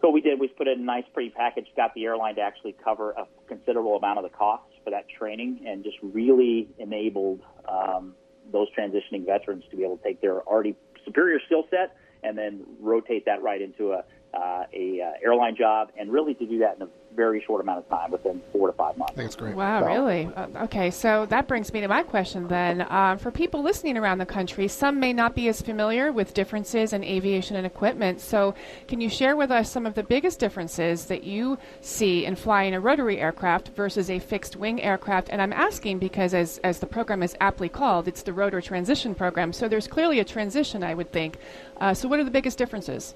So 0.00 0.08
what 0.08 0.14
we 0.14 0.22
did 0.22 0.40
was 0.40 0.50
put 0.58 0.66
in 0.66 0.80
a 0.80 0.82
nice, 0.82 1.04
pretty 1.14 1.30
package, 1.30 1.66
got 1.76 1.94
the 1.94 2.04
airline 2.04 2.34
to 2.34 2.40
actually 2.40 2.74
cover 2.82 3.12
a 3.12 3.28
considerable 3.46 3.96
amount 3.96 4.18
of 4.18 4.24
the 4.24 4.36
costs 4.36 4.74
for 4.82 4.90
that 4.90 5.06
training, 5.08 5.66
and 5.68 5.84
just 5.84 5.98
really 6.02 6.68
enabled 6.80 7.42
um, 7.68 8.16
those 8.52 8.68
transitioning 8.76 9.26
veterans 9.26 9.64
to 9.70 9.76
be 9.76 9.84
able 9.84 9.96
to 9.96 10.02
take 10.02 10.20
their 10.20 10.40
already 10.42 10.76
superior 11.04 11.38
skill 11.46 11.64
set 11.70 11.96
and 12.22 12.36
then 12.36 12.64
rotate 12.80 13.26
that 13.26 13.42
right 13.42 13.60
into 13.60 13.92
a 13.92 14.04
uh, 14.44 14.66
a 14.74 15.00
uh, 15.00 15.24
airline 15.24 15.56
job, 15.56 15.90
and 15.98 16.12
really 16.12 16.34
to 16.34 16.44
do 16.46 16.58
that 16.58 16.76
in 16.76 16.82
a 16.82 16.88
very 17.16 17.42
short 17.46 17.60
amount 17.60 17.78
of 17.78 17.88
time, 17.88 18.10
within 18.10 18.42
four 18.52 18.66
to 18.66 18.72
five 18.72 18.96
months. 18.98 19.12
I 19.12 19.16
think 19.16 19.26
it's 19.26 19.36
great. 19.36 19.54
Wow, 19.54 19.80
So- 19.80 19.86
really? 19.86 20.28
Uh, 20.36 20.64
okay, 20.64 20.90
so 20.90 21.26
that 21.26 21.46
brings 21.46 21.72
me 21.72 21.80
to 21.80 21.88
my 21.88 22.02
question 22.02 22.48
then. 22.48 22.84
Um, 22.90 23.18
for 23.18 23.30
people 23.30 23.62
listening 23.62 23.96
around 23.96 24.18
the 24.18 24.26
country, 24.26 24.68
some 24.68 25.00
may 25.00 25.12
not 25.12 25.34
be 25.34 25.48
as 25.48 25.62
familiar 25.62 26.12
with 26.12 26.34
differences 26.34 26.92
in 26.92 27.04
aviation 27.04 27.56
and 27.56 27.64
equipment. 27.64 28.20
So, 28.20 28.54
can 28.88 29.00
you 29.00 29.08
share 29.08 29.36
with 29.36 29.50
us 29.50 29.70
some 29.70 29.86
of 29.86 29.94
the 29.94 30.02
biggest 30.02 30.40
differences 30.40 31.06
that 31.06 31.24
you 31.24 31.56
see 31.80 32.26
in 32.26 32.34
flying 32.36 32.74
a 32.74 32.80
rotary 32.80 33.20
aircraft 33.20 33.68
versus 33.68 34.10
a 34.10 34.18
fixed 34.18 34.56
wing 34.56 34.82
aircraft? 34.82 35.28
And 35.30 35.40
I'm 35.40 35.52
asking 35.52 36.00
because, 36.00 36.34
as, 36.34 36.58
as 36.64 36.80
the 36.80 36.86
program 36.86 37.22
is 37.22 37.36
aptly 37.40 37.68
called, 37.68 38.08
it's 38.08 38.22
the 38.22 38.32
rotor 38.32 38.60
transition 38.60 39.14
program. 39.14 39.52
So, 39.52 39.68
there's 39.68 39.86
clearly 39.86 40.18
a 40.18 40.24
transition, 40.24 40.82
I 40.82 40.94
would 40.94 41.12
think. 41.12 41.38
Uh, 41.80 41.94
so, 41.94 42.08
what 42.08 42.18
are 42.18 42.24
the 42.24 42.30
biggest 42.30 42.58
differences? 42.58 43.14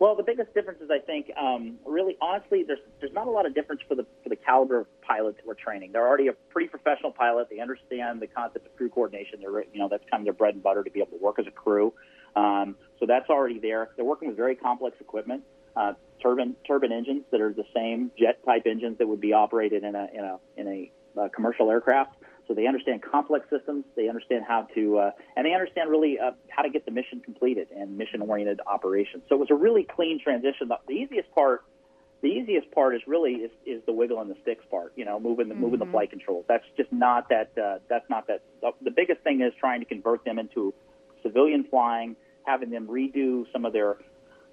Well, 0.00 0.16
the 0.16 0.22
biggest 0.22 0.54
difference 0.54 0.80
is 0.80 0.88
I 0.90 0.98
think, 0.98 1.30
um, 1.38 1.78
really, 1.84 2.16
honestly, 2.22 2.64
there's 2.66 2.80
there's 3.00 3.12
not 3.12 3.26
a 3.26 3.30
lot 3.30 3.44
of 3.44 3.54
difference 3.54 3.82
for 3.86 3.94
the 3.94 4.06
for 4.22 4.30
the 4.30 4.36
caliber 4.36 4.80
of 4.80 5.00
pilot 5.02 5.36
that 5.36 5.46
we're 5.46 5.52
training. 5.52 5.92
They're 5.92 6.08
already 6.08 6.28
a 6.28 6.32
pretty 6.32 6.68
professional 6.68 7.12
pilot. 7.12 7.48
They 7.50 7.60
understand 7.60 8.22
the 8.22 8.26
concept 8.26 8.66
of 8.66 8.74
crew 8.76 8.88
coordination. 8.88 9.40
They're 9.40 9.60
you 9.60 9.78
know 9.78 9.88
that's 9.90 10.04
kind 10.10 10.22
of 10.22 10.24
their 10.24 10.32
bread 10.32 10.54
and 10.54 10.62
butter 10.62 10.82
to 10.82 10.90
be 10.90 11.00
able 11.00 11.18
to 11.18 11.22
work 11.22 11.38
as 11.38 11.46
a 11.46 11.50
crew. 11.50 11.92
Um, 12.34 12.76
so 12.98 13.04
that's 13.04 13.28
already 13.28 13.58
there. 13.58 13.90
They're 13.96 14.04
working 14.06 14.28
with 14.28 14.38
very 14.38 14.56
complex 14.56 14.96
equipment, 15.00 15.42
uh, 15.76 15.92
turbine 16.22 16.56
turbine 16.66 16.92
engines 16.92 17.24
that 17.30 17.42
are 17.42 17.52
the 17.52 17.66
same 17.74 18.10
jet 18.18 18.42
type 18.46 18.62
engines 18.64 18.96
that 18.98 19.06
would 19.06 19.20
be 19.20 19.34
operated 19.34 19.84
in 19.84 19.94
a 19.94 20.08
in 20.14 20.24
a 20.24 20.38
in 20.56 20.66
a 20.66 21.20
uh, 21.20 21.28
commercial 21.28 21.70
aircraft. 21.70 22.16
So 22.50 22.54
they 22.54 22.66
understand 22.66 23.00
complex 23.00 23.48
systems. 23.48 23.84
They 23.94 24.08
understand 24.08 24.44
how 24.44 24.66
to, 24.74 24.98
uh, 24.98 25.10
and 25.36 25.46
they 25.46 25.52
understand 25.52 25.88
really 25.88 26.18
uh, 26.18 26.32
how 26.48 26.62
to 26.62 26.68
get 26.68 26.84
the 26.84 26.90
mission 26.90 27.20
completed 27.20 27.68
and 27.70 27.96
mission-oriented 27.96 28.58
operations. 28.66 29.22
So 29.28 29.36
it 29.36 29.38
was 29.38 29.52
a 29.52 29.54
really 29.54 29.84
clean 29.84 30.18
transition. 30.20 30.66
The, 30.66 30.78
the 30.88 30.94
easiest 30.94 31.32
part, 31.32 31.62
the 32.22 32.26
easiest 32.26 32.68
part 32.72 32.96
is 32.96 33.02
really 33.06 33.34
is, 33.34 33.52
is 33.64 33.82
the 33.86 33.92
wiggle 33.92 34.20
and 34.20 34.28
the 34.28 34.34
sticks 34.42 34.64
part. 34.68 34.92
You 34.96 35.04
know, 35.04 35.20
moving 35.20 35.48
the 35.48 35.54
moving 35.54 35.78
the 35.78 35.86
flight 35.86 36.10
controls. 36.10 36.44
That's 36.48 36.64
just 36.76 36.90
not 36.90 37.28
that. 37.28 37.52
Uh, 37.56 37.78
that's 37.88 38.10
not 38.10 38.26
that. 38.26 38.42
The, 38.62 38.72
the 38.82 38.90
biggest 38.90 39.20
thing 39.20 39.42
is 39.42 39.52
trying 39.60 39.78
to 39.78 39.86
convert 39.86 40.24
them 40.24 40.40
into 40.40 40.74
civilian 41.22 41.62
flying, 41.70 42.16
having 42.42 42.70
them 42.70 42.88
redo 42.88 43.46
some 43.52 43.64
of 43.64 43.72
their 43.72 43.98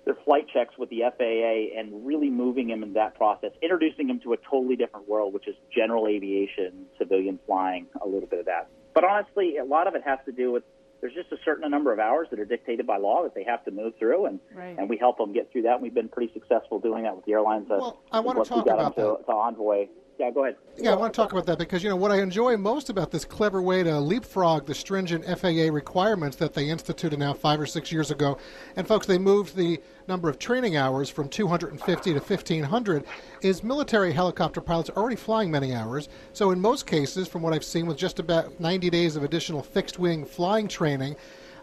their 0.08 0.16
flight 0.24 0.48
checks 0.52 0.74
with 0.78 0.90
the 0.90 1.02
FAA 1.18 1.78
and 1.78 2.08
really 2.08 2.30
moving 2.30 2.70
them 2.70 2.82
in 2.82 2.94
that 2.94 3.14
process, 3.16 3.52
introducing 3.62 4.08
them 4.08 4.22
to 4.22 4.32
a 4.32 4.38
totally 4.50 4.78
different 4.78 5.08
world, 5.08 5.34
which 5.34 5.48
is 5.50 5.56
general 5.76 6.08
aviation, 6.08 6.86
civilian 6.98 7.38
flying, 7.46 7.86
a 8.02 8.08
little 8.08 8.28
bit 8.28 8.40
of 8.40 8.46
that. 8.46 8.70
But 8.94 9.04
honestly, 9.04 9.58
a 9.58 9.66
lot 9.66 9.86
of 9.88 9.96
it 9.96 10.04
has 10.06 10.20
to 10.26 10.32
do 10.32 10.52
with 10.52 10.64
there's 11.02 11.14
just 11.14 11.32
a 11.32 11.38
certain 11.46 11.70
number 11.70 11.94
of 11.94 12.00
hours 12.00 12.28
that 12.32 12.40
are 12.40 12.46
dictated 12.46 12.88
by 12.88 12.98
law 12.98 13.22
that 13.22 13.36
they 13.36 13.44
have 13.44 13.64
to 13.66 13.72
move 13.72 13.94
through, 14.00 14.26
and 14.26 14.40
Right. 14.56 14.76
and 14.80 14.90
we 14.90 14.98
help 14.98 15.18
them 15.20 15.32
get 15.34 15.52
through 15.52 15.64
that. 15.64 15.74
And 15.74 15.82
we've 15.84 15.94
been 15.94 16.10
pretty 16.10 16.34
successful 16.34 16.80
doing 16.80 17.04
that 17.04 17.16
with 17.16 17.26
the 17.26 17.34
airlines. 17.34 17.70
Uh, 17.70 17.78
Well, 17.78 18.00
I 18.12 18.20
wanna 18.22 18.40
we 18.40 18.46
talk 18.46 18.66
got 18.66 18.80
about 18.80 18.96
them 18.96 19.18
to, 19.18 19.24
to 19.26 19.32
Envoy. 19.32 19.90
Yeah, 20.20 20.32
go 20.32 20.46
ahead. 20.46 20.56
Yeah, 20.78 20.94
I 20.94 20.96
want 20.96 21.14
to 21.14 21.18
talk 21.18 21.32
about 21.32 21.46
that 21.46 21.60
because 21.60 21.84
you 21.84 21.90
know 21.90 21.96
what 21.96 22.12
I 22.12 22.22
enjoy 22.22 22.58
most 22.58 22.90
about 22.90 23.12
this 23.12 23.24
clever 23.24 23.62
way 23.62 23.84
to 23.84 24.00
leapfrog 24.00 24.66
the 24.66 24.74
stringent 24.74 25.26
FAA 25.26 25.72
requirements 25.72 26.38
that 26.38 26.54
they 26.54 26.70
instituted 26.70 27.20
now 27.20 27.34
five 27.34 27.60
or 27.60 27.68
six 27.68 27.92
years 27.92 28.10
ago, 28.10 28.38
and 28.76 28.88
folks, 28.88 29.06
they 29.06 29.20
moved 29.20 29.56
the 29.56 29.80
number 30.08 30.28
of 30.28 30.40
training 30.40 30.76
hours 30.76 31.10
from 31.10 31.30
250 31.30 32.14
to 32.14 32.20
1500. 32.20 33.04
Is 33.42 33.64
military 33.64 34.12
helicopter 34.12 34.62
pilots 34.62 34.90
already 34.90 35.16
flying 35.16 35.52
many 35.52 35.74
hours, 35.74 36.10
so 36.34 36.50
in 36.50 36.60
most 36.60 36.88
cases, 36.88 37.28
from 37.28 37.44
what 37.44 37.54
I've 37.54 37.64
seen, 37.64 37.86
with 37.86 37.98
just 37.98 38.18
about 38.18 38.60
90 38.60 38.90
days 38.90 39.16
of 39.16 39.24
additional 39.24 39.62
fixed 39.62 40.00
wing 40.00 40.26
flying 40.26 40.68
training. 40.68 41.16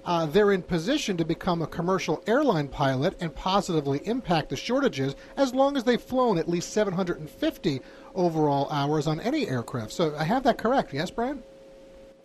Uh, 0.04 0.26
they're 0.26 0.52
in 0.52 0.62
position 0.62 1.16
to 1.16 1.24
become 1.24 1.62
a 1.62 1.66
commercial 1.66 2.22
airline 2.26 2.68
pilot 2.68 3.16
and 3.20 3.34
positively 3.34 4.00
impact 4.04 4.50
the 4.50 4.56
shortages 4.56 5.14
as 5.36 5.54
long 5.54 5.76
as 5.76 5.84
they've 5.84 6.02
flown 6.02 6.36
at 6.36 6.48
least 6.48 6.72
750 6.72 7.80
overall 8.14 8.70
hours 8.70 9.06
on 9.06 9.20
any 9.20 9.48
aircraft. 9.48 9.92
So 9.92 10.14
I 10.16 10.24
have 10.24 10.44
that 10.44 10.58
correct, 10.58 10.92
yes, 10.92 11.10
Bryan? 11.10 11.42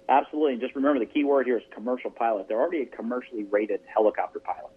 Absolutely. 0.07 0.53
And 0.53 0.61
just 0.61 0.75
remember 0.75 0.99
the 0.99 1.05
key 1.05 1.23
word 1.23 1.45
here 1.45 1.57
is 1.57 1.63
commercial 1.73 2.09
pilot. 2.09 2.47
They're 2.47 2.59
already 2.59 2.81
a 2.81 2.85
commercially 2.85 3.43
rated 3.43 3.81
helicopter 3.85 4.39
pilot. 4.39 4.71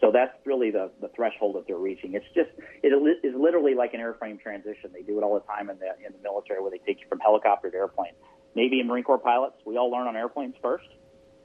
So 0.00 0.12
that's 0.12 0.32
really 0.44 0.70
the, 0.70 0.90
the 1.00 1.08
threshold 1.08 1.56
that 1.56 1.66
they're 1.66 1.76
reaching. 1.76 2.14
It's 2.14 2.26
just, 2.34 2.50
it 2.82 2.88
is 3.24 3.34
literally 3.34 3.74
like 3.74 3.94
an 3.94 4.00
airframe 4.00 4.40
transition. 4.40 4.90
They 4.92 5.02
do 5.02 5.18
it 5.18 5.22
all 5.22 5.34
the 5.34 5.46
time 5.46 5.70
in 5.70 5.78
the, 5.78 5.88
in 6.06 6.12
the 6.12 6.22
military 6.22 6.60
where 6.60 6.70
they 6.70 6.78
take 6.78 7.00
you 7.00 7.06
from 7.08 7.18
helicopter 7.18 7.70
to 7.70 7.76
airplane. 7.76 8.12
Navy 8.54 8.78
and 8.78 8.88
Marine 8.88 9.04
Corps 9.04 9.18
pilots, 9.18 9.56
we 9.64 9.76
all 9.76 9.90
learn 9.90 10.06
on 10.06 10.14
airplanes 10.14 10.54
first, 10.62 10.86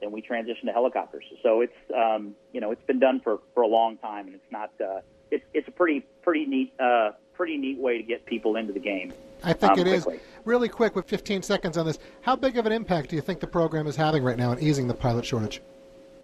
then 0.00 0.12
we 0.12 0.20
transition 0.20 0.66
to 0.66 0.72
helicopters. 0.72 1.24
So 1.42 1.62
it's, 1.62 1.72
um, 1.96 2.34
you 2.52 2.60
know, 2.60 2.70
it's 2.72 2.84
been 2.84 2.98
done 2.98 3.20
for, 3.20 3.40
for 3.54 3.62
a 3.62 3.66
long 3.66 3.96
time 3.96 4.26
and 4.26 4.34
it's 4.34 4.52
not, 4.52 4.70
uh, 4.80 5.00
it's, 5.30 5.44
it's 5.54 5.68
a 5.68 5.72
pretty, 5.72 6.06
pretty 6.22 6.44
neat, 6.46 6.74
uh, 6.78 7.12
pretty 7.42 7.58
neat 7.58 7.76
way 7.76 7.96
to 7.96 8.04
get 8.04 8.24
people 8.24 8.54
into 8.54 8.72
the 8.72 8.78
game. 8.78 9.12
I 9.42 9.52
think 9.52 9.72
um, 9.72 9.80
it 9.80 9.88
is. 9.88 10.04
quickly. 10.04 10.22
Really 10.44 10.68
quick, 10.68 10.94
with 10.94 11.06
15 11.06 11.42
seconds 11.42 11.76
on 11.76 11.84
this, 11.84 11.98
how 12.20 12.36
big 12.36 12.56
of 12.56 12.66
an 12.66 12.72
impact 12.72 13.10
do 13.10 13.16
you 13.16 13.22
think 13.22 13.40
the 13.40 13.48
program 13.48 13.88
is 13.88 13.96
having 13.96 14.22
right 14.22 14.36
now 14.36 14.52
in 14.52 14.60
easing 14.60 14.86
the 14.86 14.94
pilot 14.94 15.24
shortage? 15.24 15.60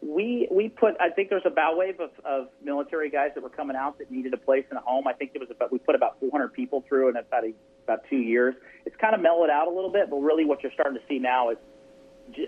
We 0.01 0.47
we 0.49 0.69
put 0.69 0.95
I 1.01 1.11
think 1.11 1.29
there's 1.29 1.43
a 1.45 1.51
bow 1.51 1.75
wave 1.77 1.99
of, 1.99 2.11
of 2.25 2.51
military 2.63 3.11
guys 3.11 3.33
that 3.35 3.43
were 3.43 3.49
coming 3.49 3.75
out 3.75 3.99
that 3.99 4.13
needed 4.13 4.33
a 4.33 4.37
place 4.37 4.65
in 4.71 4.77
a 4.77 4.81
home. 4.81 5.09
I 5.09 5.13
think 5.13 5.33
it 5.35 5.41
was 5.41 5.51
about 5.51 5.73
we 5.73 5.81
put 5.81 5.97
about 5.97 6.21
400 6.21 6.53
people 6.53 6.85
through 6.89 7.09
in 7.09 7.17
about 7.17 7.43
a, 7.43 7.53
about 7.83 8.05
two 8.09 8.19
years. 8.19 8.55
It's 8.87 8.95
kind 8.95 9.17
of 9.17 9.21
mellowed 9.21 9.51
out 9.51 9.67
a 9.67 9.73
little 9.73 9.91
bit, 9.91 10.09
but 10.09 10.19
really 10.19 10.45
what 10.45 10.63
you're 10.63 10.71
starting 10.71 11.01
to 11.01 11.03
see 11.09 11.19
now 11.19 11.51
is 11.51 11.59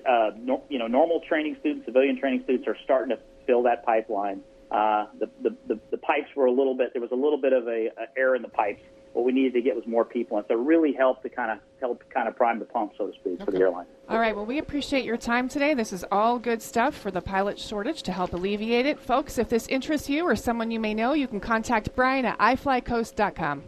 uh, 0.09 0.31
no, 0.37 0.63
you 0.69 0.79
know 0.79 0.87
normal 0.87 1.23
training 1.29 1.57
students, 1.59 1.87
civilian 1.87 2.21
training 2.21 2.43
students 2.45 2.69
are 2.69 2.77
starting 2.85 3.17
to 3.17 3.21
fill 3.49 3.65
that 3.65 3.85
pipeline. 3.85 4.43
Uh, 4.71 5.07
the, 5.19 5.29
the, 5.43 5.57
the 5.67 5.81
the 5.91 5.97
pipes 5.99 6.29
were 6.37 6.47
a 6.47 6.53
little 6.53 6.77
bit 6.77 6.93
there 6.93 7.03
was 7.03 7.11
a 7.11 7.17
little 7.17 7.41
bit 7.41 7.53
of 7.53 7.67
a, 7.67 7.89
a 7.89 8.19
air 8.19 8.35
in 8.37 8.43
the 8.43 8.49
pipes. 8.49 8.83
What 9.13 9.25
we 9.25 9.33
needed 9.33 9.55
to 9.55 9.61
get 9.61 9.75
was 9.75 9.85
more 9.89 10.05
people, 10.05 10.37
and 10.37 10.47
so 10.47 10.55
it 10.55 10.65
really 10.65 10.93
helped 10.93 11.25
to 11.25 11.29
kind 11.29 11.51
of 11.51 11.59
help 11.81 12.05
kind 12.15 12.29
of 12.29 12.37
prime 12.37 12.61
the 12.61 12.65
pump, 12.65 12.93
so 12.97 13.09
to 13.09 13.13
speak, 13.15 13.45
for 13.45 13.51
the 13.51 13.59
airline. 13.59 13.87
All 14.09 14.21
right, 14.21 14.37
well, 14.37 14.47
we 14.47 14.59
appreciate 14.59 15.05
your 15.05 15.17
time 15.17 15.49
today. 15.49 15.75
This 15.75 15.93
is 15.93 16.05
all 16.13 16.39
good 16.39 16.63
stuff 16.63 16.97
for 16.97 17.11
the 17.11 17.21
pilot 17.21 17.59
shortage 17.59 18.05
to 18.05 18.13
help 18.13 18.33
alleviate 18.33 18.87
it. 18.87 19.01
Folks, 19.01 19.37
if 19.37 19.49
this 19.49 19.67
interests 19.67 20.09
you 20.09 20.23
or 20.25 20.37
someone 20.37 20.71
you 20.71 20.79
may 20.79 20.95
know, 20.95 21.15
you 21.15 21.27
can 21.27 21.41
contact 21.41 21.93
Bryan 21.97 22.25
at 22.25 22.39
iflycoast.com. 22.39 23.65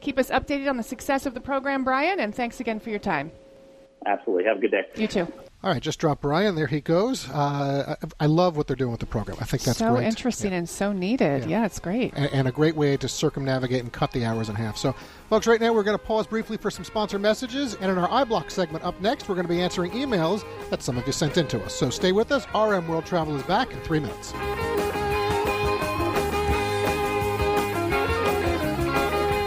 Keep 0.00 0.18
us 0.18 0.30
updated 0.30 0.70
on 0.70 0.76
the 0.76 0.84
success 0.84 1.26
of 1.26 1.34
the 1.34 1.40
program, 1.40 1.82
Bryan, 1.82 2.20
and 2.20 2.32
thanks 2.32 2.60
again 2.60 2.78
for 2.78 2.90
your 2.90 3.00
time. 3.00 3.32
Absolutely. 4.06 4.44
Have 4.44 4.58
a 4.58 4.60
good 4.60 4.70
day. 4.70 4.82
You 4.94 5.08
too. 5.08 5.32
All 5.64 5.72
right, 5.72 5.80
just 5.80 5.98
drop 5.98 6.20
Bryan. 6.20 6.56
There 6.56 6.66
he 6.66 6.82
goes. 6.82 7.26
Uh, 7.30 7.96
I, 8.20 8.24
I 8.24 8.26
love 8.26 8.58
what 8.58 8.66
they're 8.66 8.76
doing 8.76 8.90
with 8.90 9.00
the 9.00 9.06
program. 9.06 9.38
I 9.40 9.46
think 9.46 9.62
that's 9.62 9.78
so 9.78 9.94
great. 9.94 10.06
interesting 10.06 10.52
and 10.52 10.68
so 10.68 10.92
needed. 10.92 11.48
Yeah, 11.48 11.64
it's 11.64 11.80
great. 11.80 12.12
and, 12.14 12.26
and 12.34 12.48
a 12.48 12.52
great 12.52 12.76
way 12.76 12.98
to 12.98 13.08
circumnavigate 13.08 13.80
and 13.82 13.90
cut 13.90 14.12
the 14.12 14.26
hours 14.26 14.50
in 14.50 14.56
half. 14.56 14.76
So, 14.76 14.94
folks, 15.30 15.46
right 15.46 15.58
now 15.58 15.72
we're 15.72 15.82
going 15.82 15.96
to 15.98 16.04
pause 16.04 16.26
briefly 16.26 16.58
for 16.58 16.70
some 16.70 16.84
sponsor 16.84 17.18
messages, 17.18 17.76
and 17.76 17.90
in 17.90 17.96
our 17.96 18.26
iBlock 18.26 18.50
segment 18.50 18.84
up 18.84 19.00
next, 19.00 19.26
we're 19.26 19.36
going 19.36 19.46
to 19.46 19.52
be 19.54 19.62
answering 19.62 19.92
emails 19.92 20.44
that 20.68 20.82
some 20.82 20.98
of 20.98 21.06
you 21.06 21.14
sent 21.14 21.38
in 21.38 21.48
to 21.48 21.64
us. 21.64 21.74
So 21.74 21.88
stay 21.88 22.12
with 22.12 22.30
us. 22.30 22.46
RM 22.54 22.86
World 22.86 23.06
Travel 23.06 23.34
is 23.34 23.42
back 23.44 23.72
in 23.72 23.80
three 23.80 24.00
minutes. 24.00 24.34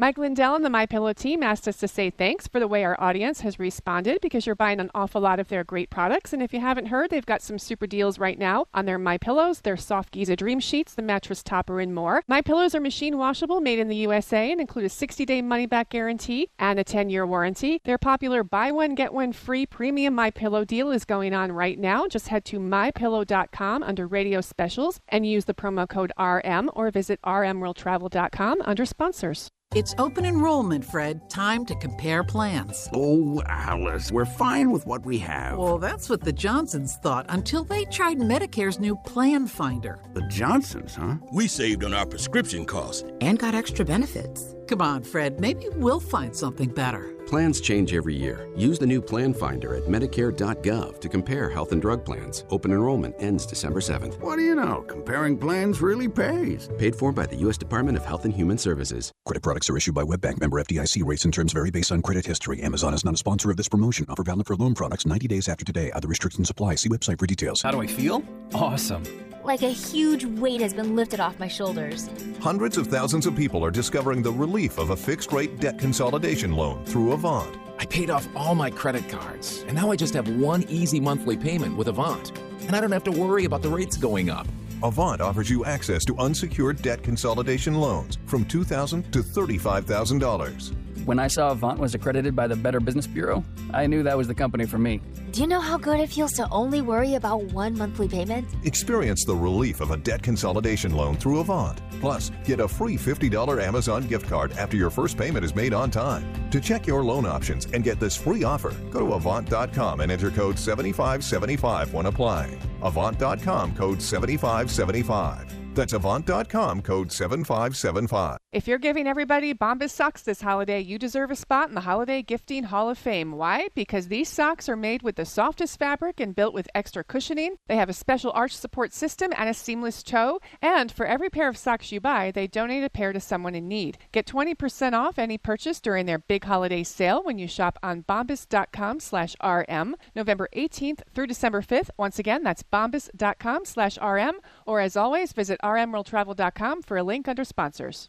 Mike 0.00 0.16
Lindell 0.16 0.54
and 0.54 0.64
the 0.64 0.70
My 0.70 0.86
Pillow 0.86 1.12
team 1.12 1.42
asked 1.42 1.68
us 1.68 1.76
to 1.76 1.86
say 1.86 2.08
thanks 2.08 2.48
for 2.48 2.58
the 2.58 2.66
way 2.66 2.84
our 2.84 2.98
audience 2.98 3.42
has 3.42 3.58
responded 3.58 4.18
because 4.22 4.46
you're 4.46 4.54
buying 4.54 4.80
an 4.80 4.90
awful 4.94 5.20
lot 5.20 5.38
of 5.38 5.48
their 5.48 5.62
great 5.62 5.90
products. 5.90 6.32
And 6.32 6.42
if 6.42 6.54
you 6.54 6.60
haven't 6.60 6.86
heard, 6.86 7.10
they've 7.10 7.26
got 7.26 7.42
some 7.42 7.58
super 7.58 7.86
deals 7.86 8.18
right 8.18 8.38
now 8.38 8.64
on 8.72 8.86
their 8.86 8.98
My 8.98 9.18
Pillows, 9.18 9.60
their 9.60 9.76
soft 9.76 10.10
Giza 10.12 10.36
Dream 10.36 10.58
Sheets, 10.58 10.94
the 10.94 11.02
mattress 11.02 11.42
topper, 11.42 11.80
and 11.80 11.94
more. 11.94 12.22
My 12.26 12.40
Pillows 12.40 12.74
are 12.74 12.80
machine 12.80 13.18
washable, 13.18 13.60
made 13.60 13.78
in 13.78 13.88
the 13.88 13.96
USA, 13.96 14.50
and 14.50 14.58
include 14.58 14.86
a 14.86 14.88
60-day 14.88 15.42
money-back 15.42 15.90
guarantee 15.90 16.48
and 16.58 16.78
a 16.78 16.84
10-year 16.84 17.26
warranty. 17.26 17.82
Their 17.84 17.98
popular 17.98 18.42
buy 18.42 18.72
one 18.72 18.94
get 18.94 19.12
one 19.12 19.34
free 19.34 19.66
premium 19.66 20.14
My 20.14 20.30
Pillow 20.30 20.64
deal 20.64 20.90
is 20.92 21.04
going 21.04 21.34
on 21.34 21.52
right 21.52 21.78
now. 21.78 22.06
Just 22.08 22.28
head 22.28 22.46
to 22.46 22.58
mypillow.com 22.58 23.82
under 23.82 24.06
Radio 24.06 24.40
Specials 24.40 24.98
and 25.08 25.26
use 25.26 25.44
the 25.44 25.52
promo 25.52 25.86
code 25.86 26.12
RM 26.18 26.70
or 26.74 26.90
visit 26.90 27.20
rmworldtravel.com 27.20 28.62
under 28.64 28.86
sponsors. 28.86 29.50
It's 29.76 29.94
open 29.98 30.24
enrollment, 30.24 30.84
Fred. 30.84 31.30
Time 31.30 31.64
to 31.66 31.76
compare 31.76 32.24
plans. 32.24 32.88
Oh, 32.92 33.40
Alice, 33.46 34.10
we're 34.10 34.24
fine 34.24 34.72
with 34.72 34.84
what 34.84 35.06
we 35.06 35.16
have. 35.18 35.58
Well, 35.58 35.78
that's 35.78 36.10
what 36.10 36.22
the 36.24 36.32
Johnsons 36.32 36.96
thought 36.96 37.24
until 37.28 37.62
they 37.62 37.84
tried 37.84 38.18
Medicare's 38.18 38.80
new 38.80 38.96
Plan 38.96 39.46
Finder. 39.46 40.00
the 40.12 40.22
Johnsons, 40.26 40.96
huh? 40.96 41.18
We 41.32 41.46
saved 41.46 41.84
on 41.84 41.94
our 41.94 42.04
prescription 42.04 42.64
costs. 42.64 43.04
and 43.20 43.38
got 43.38 43.54
extra 43.54 43.84
benefits. 43.84 44.56
Come 44.66 44.82
on, 44.82 45.04
Fred. 45.04 45.38
Maybe 45.38 45.68
we'll 45.76 46.00
find 46.00 46.34
something 46.34 46.70
better. 46.70 47.14
Plans 47.30 47.60
change 47.60 47.94
every 47.94 48.16
year. 48.16 48.48
Use 48.56 48.80
the 48.80 48.88
new 48.88 49.00
Plan 49.00 49.32
Finder 49.32 49.76
at 49.76 49.84
Medicare.gov 49.84 51.00
to 51.00 51.08
compare 51.08 51.48
health 51.48 51.70
and 51.70 51.80
drug 51.80 52.04
plans. 52.04 52.42
Open 52.50 52.72
enrollment 52.72 53.14
ends 53.20 53.46
December 53.46 53.78
7th. 53.78 54.18
What 54.18 54.34
do 54.34 54.42
you 54.42 54.56
know? 54.56 54.84
Comparing 54.88 55.38
plans 55.38 55.80
really 55.80 56.08
pays. 56.08 56.68
Paid 56.76 56.96
for 56.96 57.12
by 57.12 57.26
the 57.26 57.36
U.S. 57.36 57.56
Department 57.56 57.96
of 57.96 58.04
Health 58.04 58.24
and 58.24 58.34
Human 58.34 58.58
Services. 58.58 59.12
Credit 59.26 59.44
products 59.44 59.70
are 59.70 59.76
issued 59.76 59.94
by 59.94 60.02
WebBank 60.02 60.40
member 60.40 60.60
FDIC. 60.60 61.06
Rates 61.06 61.24
and 61.24 61.32
terms 61.32 61.52
vary 61.52 61.70
based 61.70 61.92
on 61.92 62.02
credit 62.02 62.26
history. 62.26 62.60
Amazon 62.62 62.94
is 62.94 63.04
not 63.04 63.14
a 63.14 63.18
sponsor 63.18 63.48
of 63.48 63.56
this 63.56 63.68
promotion. 63.68 64.06
Offer 64.08 64.24
valid 64.24 64.48
for 64.48 64.56
loan 64.56 64.74
products 64.74 65.06
90 65.06 65.28
days 65.28 65.48
after 65.48 65.64
today. 65.64 65.92
Other 65.92 66.08
restrictions 66.08 66.50
apply. 66.50 66.74
See 66.74 66.88
website 66.88 67.20
for 67.20 67.26
details. 67.26 67.62
How 67.62 67.70
do 67.70 67.80
I 67.80 67.86
feel? 67.86 68.24
Awesome. 68.54 69.04
Like 69.42 69.62
a 69.62 69.70
huge 69.70 70.24
weight 70.24 70.60
has 70.60 70.74
been 70.74 70.94
lifted 70.94 71.18
off 71.18 71.38
my 71.38 71.48
shoulders. 71.48 72.10
Hundreds 72.40 72.76
of 72.76 72.88
thousands 72.88 73.24
of 73.24 73.34
people 73.34 73.64
are 73.64 73.70
discovering 73.70 74.22
the 74.22 74.32
relief 74.32 74.76
of 74.76 74.90
a 74.90 74.96
fixed 74.96 75.32
rate 75.32 75.58
debt 75.60 75.78
consolidation 75.78 76.52
loan 76.52 76.84
through 76.84 77.12
Avant. 77.20 77.54
I 77.78 77.84
paid 77.84 78.08
off 78.08 78.26
all 78.34 78.54
my 78.54 78.70
credit 78.70 79.06
cards, 79.10 79.62
and 79.68 79.76
now 79.76 79.90
I 79.90 79.96
just 79.96 80.14
have 80.14 80.26
one 80.40 80.62
easy 80.70 80.98
monthly 80.98 81.36
payment 81.36 81.76
with 81.76 81.88
Avant. 81.88 82.32
And 82.62 82.74
I 82.74 82.80
don't 82.80 82.92
have 82.92 83.04
to 83.04 83.10
worry 83.10 83.44
about 83.44 83.60
the 83.60 83.68
rates 83.68 83.98
going 83.98 84.30
up. 84.30 84.48
Avant 84.82 85.20
offers 85.20 85.50
you 85.50 85.66
access 85.66 86.02
to 86.06 86.16
unsecured 86.16 86.80
debt 86.80 87.02
consolidation 87.02 87.74
loans 87.74 88.16
from 88.24 88.46
2,000 88.46 89.12
to 89.12 89.18
$35,000. 89.18 90.89
When 91.04 91.18
I 91.18 91.28
saw 91.28 91.50
Avant 91.50 91.78
was 91.78 91.94
accredited 91.94 92.36
by 92.36 92.46
the 92.46 92.56
Better 92.56 92.80
Business 92.80 93.06
Bureau, 93.06 93.44
I 93.72 93.86
knew 93.86 94.02
that 94.02 94.16
was 94.16 94.28
the 94.28 94.34
company 94.34 94.66
for 94.66 94.78
me. 94.78 95.00
Do 95.32 95.40
you 95.40 95.46
know 95.46 95.60
how 95.60 95.78
good 95.78 96.00
it 96.00 96.10
feels 96.10 96.32
to 96.34 96.48
only 96.50 96.82
worry 96.82 97.14
about 97.14 97.44
one 97.52 97.76
monthly 97.76 98.08
payment? 98.08 98.46
Experience 98.64 99.24
the 99.24 99.34
relief 99.34 99.80
of 99.80 99.90
a 99.92 99.96
debt 99.96 100.22
consolidation 100.22 100.92
loan 100.92 101.16
through 101.16 101.40
Avant. 101.40 101.80
Plus, 102.00 102.30
get 102.44 102.60
a 102.60 102.68
free 102.68 102.96
$50 102.96 103.62
Amazon 103.62 104.06
gift 104.06 104.28
card 104.28 104.52
after 104.52 104.76
your 104.76 104.90
first 104.90 105.16
payment 105.16 105.44
is 105.44 105.54
made 105.54 105.72
on 105.72 105.90
time. 105.90 106.24
To 106.50 106.60
check 106.60 106.86
your 106.86 107.04
loan 107.04 107.26
options 107.26 107.66
and 107.72 107.84
get 107.84 108.00
this 108.00 108.16
free 108.16 108.44
offer, 108.44 108.70
go 108.90 109.00
to 109.00 109.14
Avant.com 109.14 110.00
and 110.00 110.10
enter 110.10 110.30
code 110.30 110.58
7575 110.58 111.92
when 111.92 112.06
applying. 112.06 112.58
Avant.com 112.82 113.74
code 113.74 114.02
7575. 114.02 115.59
That's 115.74 115.92
Avant.com 115.92 116.82
code 116.82 117.12
7575. 117.12 118.38
If 118.52 118.66
you're 118.66 118.78
giving 118.78 119.06
everybody 119.06 119.54
Bombas 119.54 119.90
socks 119.90 120.22
this 120.22 120.40
holiday, 120.40 120.80
you 120.80 120.98
deserve 120.98 121.30
a 121.30 121.36
spot 121.36 121.68
in 121.68 121.76
the 121.76 121.82
Holiday 121.82 122.20
Gifting 122.20 122.64
Hall 122.64 122.90
of 122.90 122.98
Fame. 122.98 123.32
Why? 123.32 123.68
Because 123.76 124.08
these 124.08 124.28
socks 124.28 124.68
are 124.68 124.76
made 124.76 125.02
with 125.02 125.14
the 125.14 125.24
softest 125.24 125.78
fabric 125.78 126.18
and 126.18 126.34
built 126.34 126.52
with 126.52 126.68
extra 126.74 127.04
cushioning. 127.04 127.54
They 127.68 127.76
have 127.76 127.88
a 127.88 127.92
special 127.92 128.32
arch 128.32 128.56
support 128.56 128.92
system 128.92 129.32
and 129.38 129.48
a 129.48 129.54
seamless 129.54 130.02
toe. 130.02 130.40
And 130.60 130.90
for 130.90 131.06
every 131.06 131.30
pair 131.30 131.48
of 131.48 131.56
socks 131.56 131.92
you 131.92 132.00
buy, 132.00 132.32
they 132.32 132.48
donate 132.48 132.82
a 132.82 132.90
pair 132.90 133.12
to 133.12 133.20
someone 133.20 133.54
in 133.54 133.68
need. 133.68 133.98
Get 134.10 134.26
20% 134.26 134.94
off 134.94 135.16
any 135.16 135.38
purchase 135.38 135.80
during 135.80 136.06
their 136.06 136.18
big 136.18 136.42
holiday 136.42 136.82
sale 136.82 137.22
when 137.22 137.38
you 137.38 137.46
shop 137.46 137.78
on 137.84 138.02
bombas.com 138.02 138.98
slash 138.98 139.36
RM, 139.44 139.94
November 140.16 140.48
18th 140.56 141.02
through 141.14 141.28
December 141.28 141.62
5th. 141.62 141.90
Once 141.96 142.18
again, 142.18 142.42
that's 142.42 142.64
bombas.com 142.64 143.64
slash 143.64 143.96
RM. 143.98 144.40
Or 144.66 144.80
as 144.80 144.96
always, 144.96 145.32
visit 145.32 145.60
rmworldtravel.com 145.70 146.82
for 146.82 146.96
a 146.96 147.02
link 147.02 147.28
under 147.28 147.44
sponsors. 147.44 148.08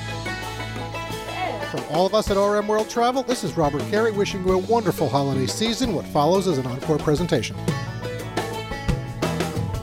From 1.71 1.83
all 1.89 2.05
of 2.05 2.13
us 2.13 2.29
at 2.29 2.35
RM 2.35 2.67
World 2.67 2.89
Travel, 2.89 3.23
this 3.23 3.45
is 3.45 3.55
Robert 3.55 3.81
Carey 3.83 4.11
wishing 4.11 4.45
you 4.45 4.51
a 4.51 4.57
wonderful 4.57 5.07
holiday 5.07 5.47
season. 5.47 5.93
What 5.93 6.05
follows 6.07 6.45
is 6.45 6.57
an 6.57 6.67
encore 6.67 6.97
presentation. 6.97 7.55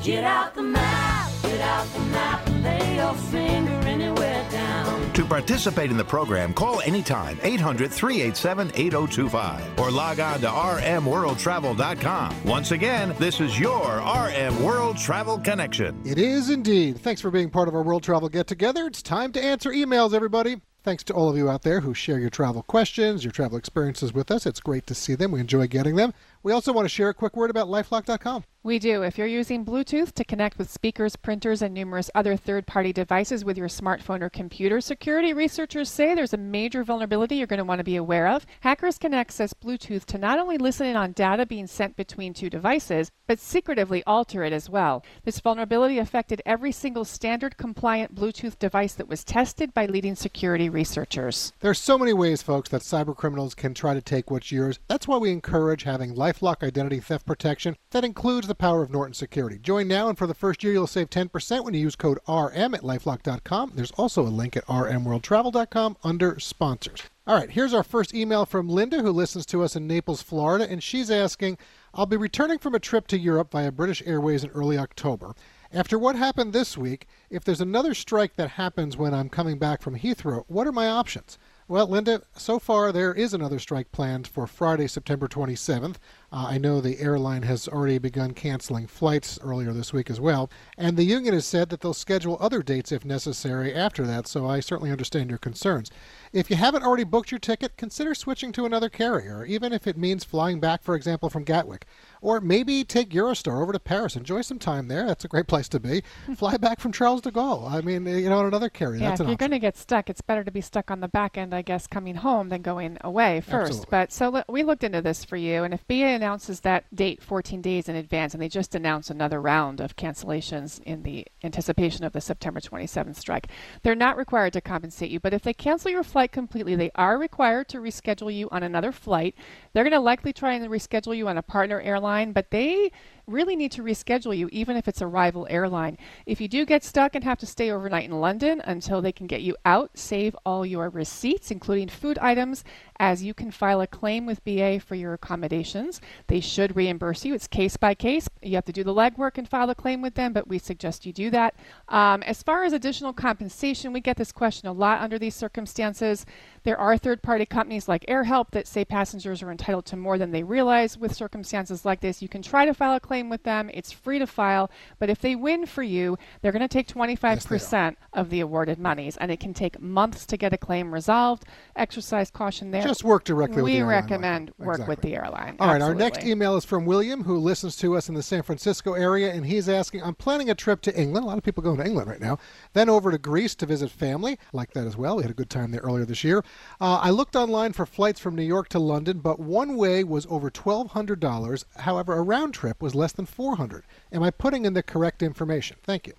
Get 0.03 0.23
out 0.23 0.55
the 0.55 0.65
map, 0.65 1.31
get 1.41 1.63
out 1.63 1.87
the 1.95 2.01
map, 2.01 2.47
and 2.47 2.63
lay 2.63 2.97
your 2.97 3.15
finger 3.15 3.73
anywhere 3.89 4.47
down. 4.51 5.13
To 5.15 5.25
participate 5.25 5.91
in 5.91 5.97
the 5.97 6.05
program, 6.05 6.53
call 6.53 6.83
anytime 6.83 7.39
800 7.43 7.91
387 7.91 8.71
8025 8.75 9.81
or 9.81 9.91
log 9.91 10.21
on 10.21 10.41
to 10.41 10.47
rmworldtravel.com. 10.47 12.45
Once 12.45 12.71
again, 12.71 13.15
this 13.19 13.41
is 13.41 13.59
your 13.59 14.03
RM 14.03 14.63
World 14.63 14.99
Travel 14.99 15.39
Connection. 15.39 15.99
It 16.05 16.19
is 16.19 16.51
indeed. 16.51 16.99
Thanks 16.99 17.23
for 17.23 17.31
being 17.31 17.49
part 17.49 17.67
of 17.67 17.75
our 17.75 17.83
World 17.83 18.03
Travel 18.03 18.29
Get 18.29 18.47
Together. 18.47 18.87
It's 18.89 19.01
time 19.03 19.33
to 19.33 19.43
answer 19.43 19.71
emails, 19.71 20.13
everybody. 20.13 20.61
Thanks 20.89 21.05
to 21.05 21.13
all 21.13 21.29
of 21.29 21.37
you 21.37 21.51
out 21.51 21.65
there 21.65 21.81
who 21.81 21.93
share 21.93 22.19
your 22.19 22.31
travel 22.31 22.63
questions, 22.63 23.23
your 23.23 23.31
travel 23.31 23.59
experiences 23.59 24.15
with 24.15 24.31
us. 24.31 24.47
It's 24.47 24.59
great 24.59 24.87
to 24.87 24.95
see 24.95 25.15
them. 25.15 25.33
We 25.33 25.41
enjoy 25.41 25.67
getting 25.67 25.97
them. 25.97 26.15
We 26.43 26.53
also 26.53 26.73
want 26.73 26.85
to 26.85 26.89
share 26.89 27.09
a 27.09 27.15
quick 27.15 27.37
word 27.37 27.51
about 27.51 27.69
lifelock.com. 27.69 28.45
We 28.65 28.81
do. 28.81 29.03
If 29.03 29.17
you're 29.17 29.27
using 29.27 29.65
Bluetooth 29.65 30.13
to 30.13 30.25
connect 30.25 30.59
with 30.59 30.71
speakers, 30.71 31.15
printers, 31.17 31.63
and 31.63 31.73
numerous 31.73 32.11
other 32.15 32.37
third 32.37 32.67
party 32.67 32.93
devices 32.93 33.45
with 33.45 33.57
your 33.57 33.69
smartphone 33.69 34.21
or 34.21 34.29
computer, 34.29 34.81
security 34.81 35.33
researchers 35.33 35.89
say 35.89 36.15
there's 36.15 36.35
a 36.35 36.37
major 36.39 36.83
vulnerability 36.83 37.37
you're 37.37 37.47
going 37.47 37.59
to 37.59 37.65
want 37.65 37.79
to 37.79 37.85
be 37.85 37.97
aware 37.97 38.29
of. 38.29 38.45
Hackers 38.61 38.99
can 38.99 39.15
access 39.15 39.55
Bluetooth 39.55 40.05
to 40.07 40.19
not 40.19 40.41
only 40.41 40.59
listen 40.59 40.87
in 40.87 40.97
on 40.97 41.13
data 41.13 41.47
being 41.47 41.69
sent 41.69 41.97
between 41.97 42.35
two 42.35 42.51
devices, 42.51 43.11
but 43.29 43.39
secretively 43.39 44.03
alter 44.05 44.43
it 44.43 44.53
as 44.53 44.69
well. 44.69 45.05
This 45.25 45.39
vulnerability 45.39 45.99
affected 45.99 46.43
every 46.45 46.73
single 46.73 47.05
standard 47.05 47.57
compliant 47.57 48.15
Bluetooth 48.15 48.59
device 48.59 48.95
that 48.95 49.09
was 49.09 49.23
tested 49.25 49.73
by 49.73 49.87
leading 49.87 50.17
security 50.17 50.69
researchers. 50.69 51.53
There's 51.61 51.81
so 51.81 51.97
many 51.97 52.13
ways, 52.13 52.43
folks, 52.43 52.71
that 52.71 52.83
cyber 52.83 53.17
criminals 53.17 53.55
can 53.55 53.73
try 53.73 53.95
to 53.95 54.03
take 54.03 54.31
what's 54.31 54.51
yours. 54.51 54.81
That's 54.89 55.07
why 55.07 55.17
we 55.19 55.31
encourage 55.31 55.85
having 55.85 56.15
LifeLock 56.29 56.63
identity 56.63 57.01
theft 57.01 57.25
protection 57.25 57.75
that 57.91 58.05
includes 58.05 58.47
the 58.47 58.55
power 58.55 58.83
of 58.83 58.91
Norton 58.91 59.15
Security. 59.15 59.59
Join 59.59 59.89
now, 59.89 60.09
and 60.09 60.19
for 60.19 60.27
the 60.27 60.35
first 60.35 60.63
year, 60.63 60.75
you'll 60.75 60.87
save 60.87 61.09
10% 61.09 61.65
when 61.65 61.73
you 61.73 61.81
use 61.81 61.97
code 61.97 62.19
RM 62.29 62.75
at 62.75 62.83
lifelock.com. 62.83 63.73
There's 63.75 63.93
also 63.93 64.23
a 64.23 64.29
link 64.29 64.55
at 64.55 64.67
rmworldtravel.com 64.67 65.97
under 66.05 66.39
sponsors. 66.39 67.05
All 67.27 67.35
right, 67.35 67.51
here's 67.51 67.73
our 67.73 67.83
first 67.83 68.15
email 68.15 68.45
from 68.45 68.69
Linda, 68.69 69.01
who 69.01 69.11
listens 69.11 69.47
to 69.47 69.63
us 69.63 69.75
in 69.75 69.87
Naples, 69.87 70.21
Florida, 70.21 70.71
and 70.71 70.83
she's 70.83 71.11
asking 71.11 71.57
I'll 71.95 72.05
be 72.05 72.19
returning 72.19 72.59
from 72.59 72.75
a 72.75 72.79
trip 72.79 73.07
to 73.09 73.19
Europe 73.19 73.53
via 73.53 73.73
British 73.73 74.03
Airways 74.05 74.45
in 74.45 74.51
early 74.51 74.77
October. 74.77 75.35
After 75.73 75.99
what 75.99 76.17
happened 76.17 76.53
this 76.53 76.77
week, 76.77 77.07
if 77.31 77.43
there's 77.43 77.61
another 77.63 77.95
strike 77.95 78.37
that 78.37 78.51
happens 78.51 78.97
when 78.99 79.15
I'm 79.15 79.31
coming 79.31 79.59
back 79.59 79.81
from 79.81 79.99
Heathrow, 79.99 80.45
what 80.47 80.67
are 80.67 80.73
my 80.73 80.89
options? 80.89 81.39
Well, 81.71 81.87
Linda, 81.87 82.23
so 82.35 82.59
far 82.59 82.93
there 82.93 83.13
is 83.13 83.35
another 83.35 83.59
strike 83.59 83.93
planned 83.93 84.27
for 84.27 84.47
Friday, 84.47 84.87
September 84.87 85.29
27th. 85.29 85.97
Uh, 86.33 86.47
I 86.49 86.57
know 86.57 86.81
the 86.81 86.99
airline 86.99 87.43
has 87.43 87.69
already 87.69 87.99
begun 87.99 88.33
canceling 88.33 88.87
flights 88.87 89.39
earlier 89.43 89.75
this 89.75 89.93
week 89.93 90.09
as 90.09 90.19
well, 90.19 90.49
and 90.79 90.97
the 90.97 91.05
union 91.05 91.35
has 91.35 91.45
said 91.45 91.69
that 91.69 91.83
they'll 91.83 91.93
schedule 91.93 92.39
other 92.41 92.63
dates 92.63 92.91
if 92.91 93.05
necessary 93.05 93.75
after 93.75 94.07
that, 94.07 94.27
so 94.27 94.47
I 94.47 94.61
certainly 94.61 94.91
understand 94.91 95.29
your 95.29 95.39
concerns. 95.39 95.91
If 96.33 96.51
you 96.51 96.57
haven't 96.57 96.83
already 96.83 97.05
booked 97.05 97.31
your 97.31 97.39
ticket, 97.39 97.77
consider 97.77 98.15
switching 98.15 98.53
to 98.53 98.67
another 98.67 98.89
carrier, 98.89 99.45
even 99.45 99.73
if 99.73 99.87
it 99.87 99.97
means 99.97 100.25
flying 100.25 100.61
back, 100.61 100.83
for 100.83 100.95
example, 100.95 101.31
from 101.31 101.45
Gatwick. 101.45 101.87
Or 102.21 102.41
maybe 102.41 102.85
take 102.85 103.11
Eurostar 103.11 103.63
over 103.63 103.73
to 103.73 103.79
Paris. 103.79 104.17
Enjoy 104.17 104.43
some 104.43 104.59
time 104.59 104.89
there. 104.89 105.07
That's 105.07 105.25
a 105.25 105.29
great 105.29 105.47
place 105.47 105.69
to 105.69 105.81
be. 105.81 106.03
Hmm. 106.27 106.35
Fly 106.35 106.57
back 106.57 106.81
from 106.81 106.93
Charles 106.93 107.21
de 107.21 107.31
Gaulle. 107.31 107.71
I 107.71 107.81
mean, 107.81 108.07
eh, 108.07 108.19
you 108.19 108.29
know, 108.29 108.41
on 108.41 108.47
another 108.47 108.69
carrier. 108.69 109.01
Yeah, 109.01 109.11
That's 109.11 109.21
if 109.21 109.29
you're 109.29 109.37
going 109.37 109.53
to 109.53 109.59
get 109.59 109.77
stuck, 109.77 110.11
it's 110.11 110.21
better 110.21 110.43
to 110.43 110.51
be 110.51 110.61
stuck 110.61 110.91
on 110.91 111.01
the 111.01 111.09
back 111.09 111.39
end, 111.39 111.55
I 111.55 111.63
guess, 111.63 111.87
coming 111.87 112.17
home 112.17 112.49
than 112.49 112.63
going 112.63 112.99
away 113.03 113.41
first. 113.41 113.71
Absolutely. 113.71 113.87
But 113.91 114.13
so 114.13 114.29
lo- 114.31 114.43
we 114.49 114.65
looked 114.65 114.83
into 114.85 115.01
this 115.01 115.25
for 115.25 115.37
you, 115.37 115.63
and 115.63 115.73
if 115.73 115.87
BA 115.87 115.95
announces 116.07 116.61
that 116.61 116.85
date 116.95 117.23
14 117.23 117.63
days 117.63 117.89
in 117.89 117.95
advance, 117.95 118.35
and 118.35 118.43
they 118.43 118.49
just 118.49 118.75
announced 118.75 119.11
another 119.11 119.41
round 119.41 119.81
of 119.81 119.97
cancellations 119.97 120.83
in 120.83 121.05
the 121.05 121.27
anticipation 121.45 122.05
of 122.05 122.13
the 122.13 122.21
September 122.21 122.61
27th 122.61 123.17
strike, 123.17 123.47
they're 123.83 123.95
not 123.95 124.17
required 124.17 124.53
to 124.55 124.61
compensate 124.61 125.11
you. 125.11 125.21
But 125.21 125.35
if 125.35 125.43
they 125.43 125.55
cancel 125.55 125.91
your 125.91 126.03
flight 126.03 126.18
completely, 126.27 126.75
they 126.75 126.91
are 126.95 127.19
required 127.19 127.69
to 127.69 127.79
reschedule 127.79 128.35
you 128.35 128.49
on 128.51 128.63
another 128.63 128.93
flight. 128.93 129.35
They're 129.73 129.85
going 129.85 129.93
to 129.93 130.01
likely 130.01 130.33
try 130.33 130.55
and 130.55 130.69
reschedule 130.69 131.17
you 131.17 131.29
on 131.29 131.39
a 131.39 131.43
partner 131.43 131.81
airline, 131.81 132.33
but 132.33 132.51
they 132.51 132.91
really 133.29 133.57
need 133.57 133.73
to 133.73 133.83
reschedule 133.83 134.37
you, 134.37 134.49
even 134.51 134.77
if 134.77 134.89
it's 134.89 135.01
a 135.01 135.07
rival 135.07 135.47
airline. 135.51 135.99
If 136.27 136.41
you 136.41 136.49
do 136.49 136.65
get 136.65 136.83
stuck 136.83 137.15
and 137.15 137.23
have 137.25 137.39
to 137.39 137.47
stay 137.47 137.71
overnight 137.71 138.07
in 138.07 138.21
London 138.21 138.61
until 138.65 139.03
they 139.03 139.13
can 139.13 139.27
get 139.27 139.43
you 139.43 139.57
out, 139.65 139.91
save 139.95 140.35
all 140.45 140.65
your 140.65 140.89
receipts, 140.89 141.51
including 141.51 141.89
food 141.89 142.19
items, 142.19 142.65
as 142.99 143.23
you 143.23 143.35
can 143.35 143.51
file 143.51 143.81
a 143.81 143.87
claim 143.87 144.27
with 144.27 144.45
BA 144.45 144.81
for 144.81 144.95
your 144.95 145.13
accommodations. 145.13 146.01
They 146.27 146.41
should 146.41 146.75
reimburse 146.75 147.25
you. 147.25 147.35
It's 147.35 147.47
case 147.47 147.77
by 147.77 147.95
case. 147.95 148.29
You 148.43 148.55
have 148.57 148.65
to 148.65 148.73
do 148.73 148.85
the 148.85 148.95
legwork 148.95 149.39
and 149.39 149.49
file 149.49 149.71
a 149.71 149.75
claim 149.75 150.03
with 150.03 150.15
them, 150.15 150.33
but 150.33 150.49
we 150.49 150.59
suggest 150.59 151.07
you 151.07 151.13
do 151.13 151.31
that. 151.31 151.55
Um, 151.89 152.23
as 152.23 152.43
far 152.43 152.65
as 152.65 152.73
additional 152.73 153.13
compensation, 153.13 153.93
we 153.93 154.01
get 154.01 154.17
this 154.17 154.33
question 154.33 154.69
a 154.69 154.73
lot 154.73 155.01
under 155.01 155.19
these 155.19 155.35
circumstances. 155.35 156.25
There 156.65 156.79
are 156.79 156.99
third 156.99 157.23
party 157.23 157.47
companies 157.47 157.89
like 157.89 158.07
AirHelp 158.07 158.51
that 158.51 158.67
say 158.67 158.85
passengers 158.85 159.43
are 159.43 159.51
entitled 159.51 159.87
to 159.87 159.97
more 159.97 160.19
than 160.19 160.33
they 160.33 160.43
realize 160.43 160.99
with 160.99 161.15
circumstances 161.15 161.85
like 161.85 162.01
this. 162.01 162.23
You 162.23 162.29
can 162.29 162.43
try 162.43 162.67
to 162.67 162.75
file 162.75 162.97
a 162.97 163.01
claim 163.01 163.18
with 163.27 163.43
them, 163.43 163.71
it's 163.73 163.93
free 163.93 164.19
to 164.19 164.27
file, 164.27 164.71
but 164.99 165.11
if 165.11 165.21
they 165.21 165.35
win 165.35 165.67
for 165.67 165.83
you, 165.83 166.17
they're 166.41 166.53
going 166.53 166.63
to 166.63 166.69
take 166.69 166.87
25% 166.87 167.97
of 168.13 168.31
the 168.31 168.41
awarded 168.41 168.79
monies, 168.79 169.17
and 169.17 169.31
it 169.31 169.41
can 169.41 169.55
take 169.55 169.81
months 169.81 170.27
to 170.27 170.37
get 170.37 170.53
a 170.53 170.59
claim 170.59 170.93
resolved. 170.93 171.45
Exercise 171.77 172.31
caution 172.31 172.71
there. 172.71 172.83
Just 172.83 173.05
work 173.05 173.25
directly 173.25 173.57
with 173.57 173.65
we 173.65 173.73
the 173.73 173.79
airline, 173.79 174.03
recommend 174.03 174.53
work 174.59 174.87
with 174.87 175.01
the 175.01 175.15
airline. 175.15 175.57
All 175.59 175.69
right, 175.69 175.83
our 175.83 175.95
next 175.95 176.25
email 176.25 176.57
is 176.57 176.65
from 176.65 176.85
William, 176.85 177.25
who 177.25 177.39
listens 177.39 177.77
to 177.77 177.97
us 177.97 178.09
in 178.09 178.15
the 178.15 178.23
San 178.23 178.43
Francisco 178.43 178.95
area, 178.95 179.33
and 179.33 179.47
he's 179.47 179.69
asking 179.69 180.03
I'm 180.03 180.15
planning 180.15 180.51
a 180.51 180.55
trip 180.55 180.81
to 180.83 181.01
England. 181.01 181.25
A 181.25 181.29
lot 181.29 181.39
of 181.39 181.45
people 181.45 181.63
going 181.63 181.79
to 181.79 181.85
England 181.85 182.09
right 182.09 182.21
now. 182.21 182.39
Then 182.73 182.89
over 182.89 183.11
to 183.11 183.19
Greece 183.19 183.55
to 183.57 183.67
visit 183.67 183.91
family. 183.91 184.33
I 184.33 184.37
Like 184.53 184.73
that 184.75 184.87
as 184.87 184.97
well. 184.97 185.17
We 185.17 185.23
had 185.23 185.31
a 185.31 185.35
good 185.35 185.51
time 185.51 185.71
there 185.71 185.81
earlier 185.81 186.05
this 186.05 186.25
year. 186.25 186.45
Uh, 186.81 186.99
I 187.03 187.11
looked 187.11 187.37
online 187.37 187.73
for 187.73 187.87
flights 187.87 188.21
from 188.21 188.35
New 188.35 188.43
York 188.43 188.69
to 188.71 188.79
London, 188.79 189.19
but 189.21 189.39
one 189.41 189.77
way 189.77 190.05
was 190.05 190.27
over 190.31 190.51
$1,200. 190.51 191.65
However, 191.77 192.15
a 192.15 192.23
round 192.23 192.55
trip 192.55 192.83
was 192.83 192.95
less 192.95 193.08
than 193.13 193.27
400 193.27 193.85
Am 194.13 194.23
I 194.23 194.31
putting 194.31 194.65
in 194.65 194.75
the 194.75 194.83
correct 194.83 195.23
information? 195.23 195.77
Thank 195.83 196.07
you. 196.07 196.15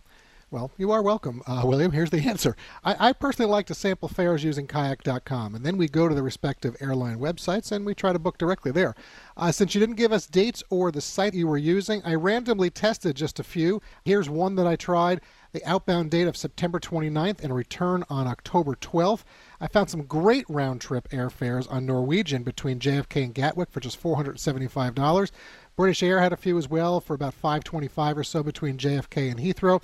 Well, 0.52 0.72
you 0.78 0.90
are 0.90 1.04
welcome, 1.04 1.44
uh, 1.46 1.62
William. 1.64 1.92
Here's 1.92 2.10
the 2.10 2.22
answer. 2.28 2.56
I, 2.84 3.10
I 3.10 3.14
personally 3.14 3.52
like 3.52 3.68
to 3.68 3.76
sample 3.76 4.10
fares 4.10 4.44
using 4.44 4.66
kayak.com, 4.66 5.54
and 5.54 5.64
then 5.64 5.78
we 5.78 5.88
go 5.88 6.08
to 6.08 6.16
the 6.16 6.24
respective 6.24 6.76
airline 6.80 7.20
websites 7.20 7.72
and 7.72 7.86
we 7.86 7.94
try 7.94 8.14
to 8.14 8.20
book 8.20 8.40
directly 8.40 8.72
there. 8.72 8.96
Uh, 9.38 9.52
since 9.52 9.76
you 9.76 9.80
didn't 9.80 9.96
give 9.96 10.12
us 10.12 10.26
dates 10.26 10.64
or 10.72 10.92
the 10.92 11.02
site 11.02 11.36
you 11.36 11.48
were 11.48 11.58
using, 11.58 12.02
I 12.04 12.16
randomly 12.16 12.72
tested 12.72 13.16
just 13.16 13.40
a 13.40 13.44
few. 13.44 13.80
Here's 14.04 14.28
one 14.28 14.56
that 14.56 14.66
I 14.66 14.76
tried 14.76 15.22
the 15.52 15.66
outbound 15.66 16.12
date 16.12 16.28
of 16.28 16.38
September 16.38 16.80
29th 16.80 17.44
and 17.44 17.56
return 17.56 18.04
on 18.10 18.28
October 18.28 18.76
12th. 18.76 19.24
I 19.60 19.68
found 19.68 19.90
some 19.90 20.04
great 20.04 20.46
round 20.48 20.82
trip 20.82 21.10
airfares 21.10 21.72
on 21.72 21.86
Norwegian 21.86 22.44
between 22.44 22.80
JFK 22.80 23.24
and 23.24 23.34
Gatwick 23.34 23.72
for 23.72 23.80
just 23.80 24.02
$475. 24.02 25.32
British 25.80 26.04
Air 26.04 26.20
had 26.20 26.34
a 26.34 26.36
few 26.36 26.58
as 26.58 26.68
well 26.68 27.00
for 27.00 27.14
about 27.14 27.34
525 27.34 28.18
or 28.18 28.24
so 28.26 28.44
between 28.44 28.78
JFK 28.78 29.32
and 29.32 29.40
Heathrow. 29.40 29.82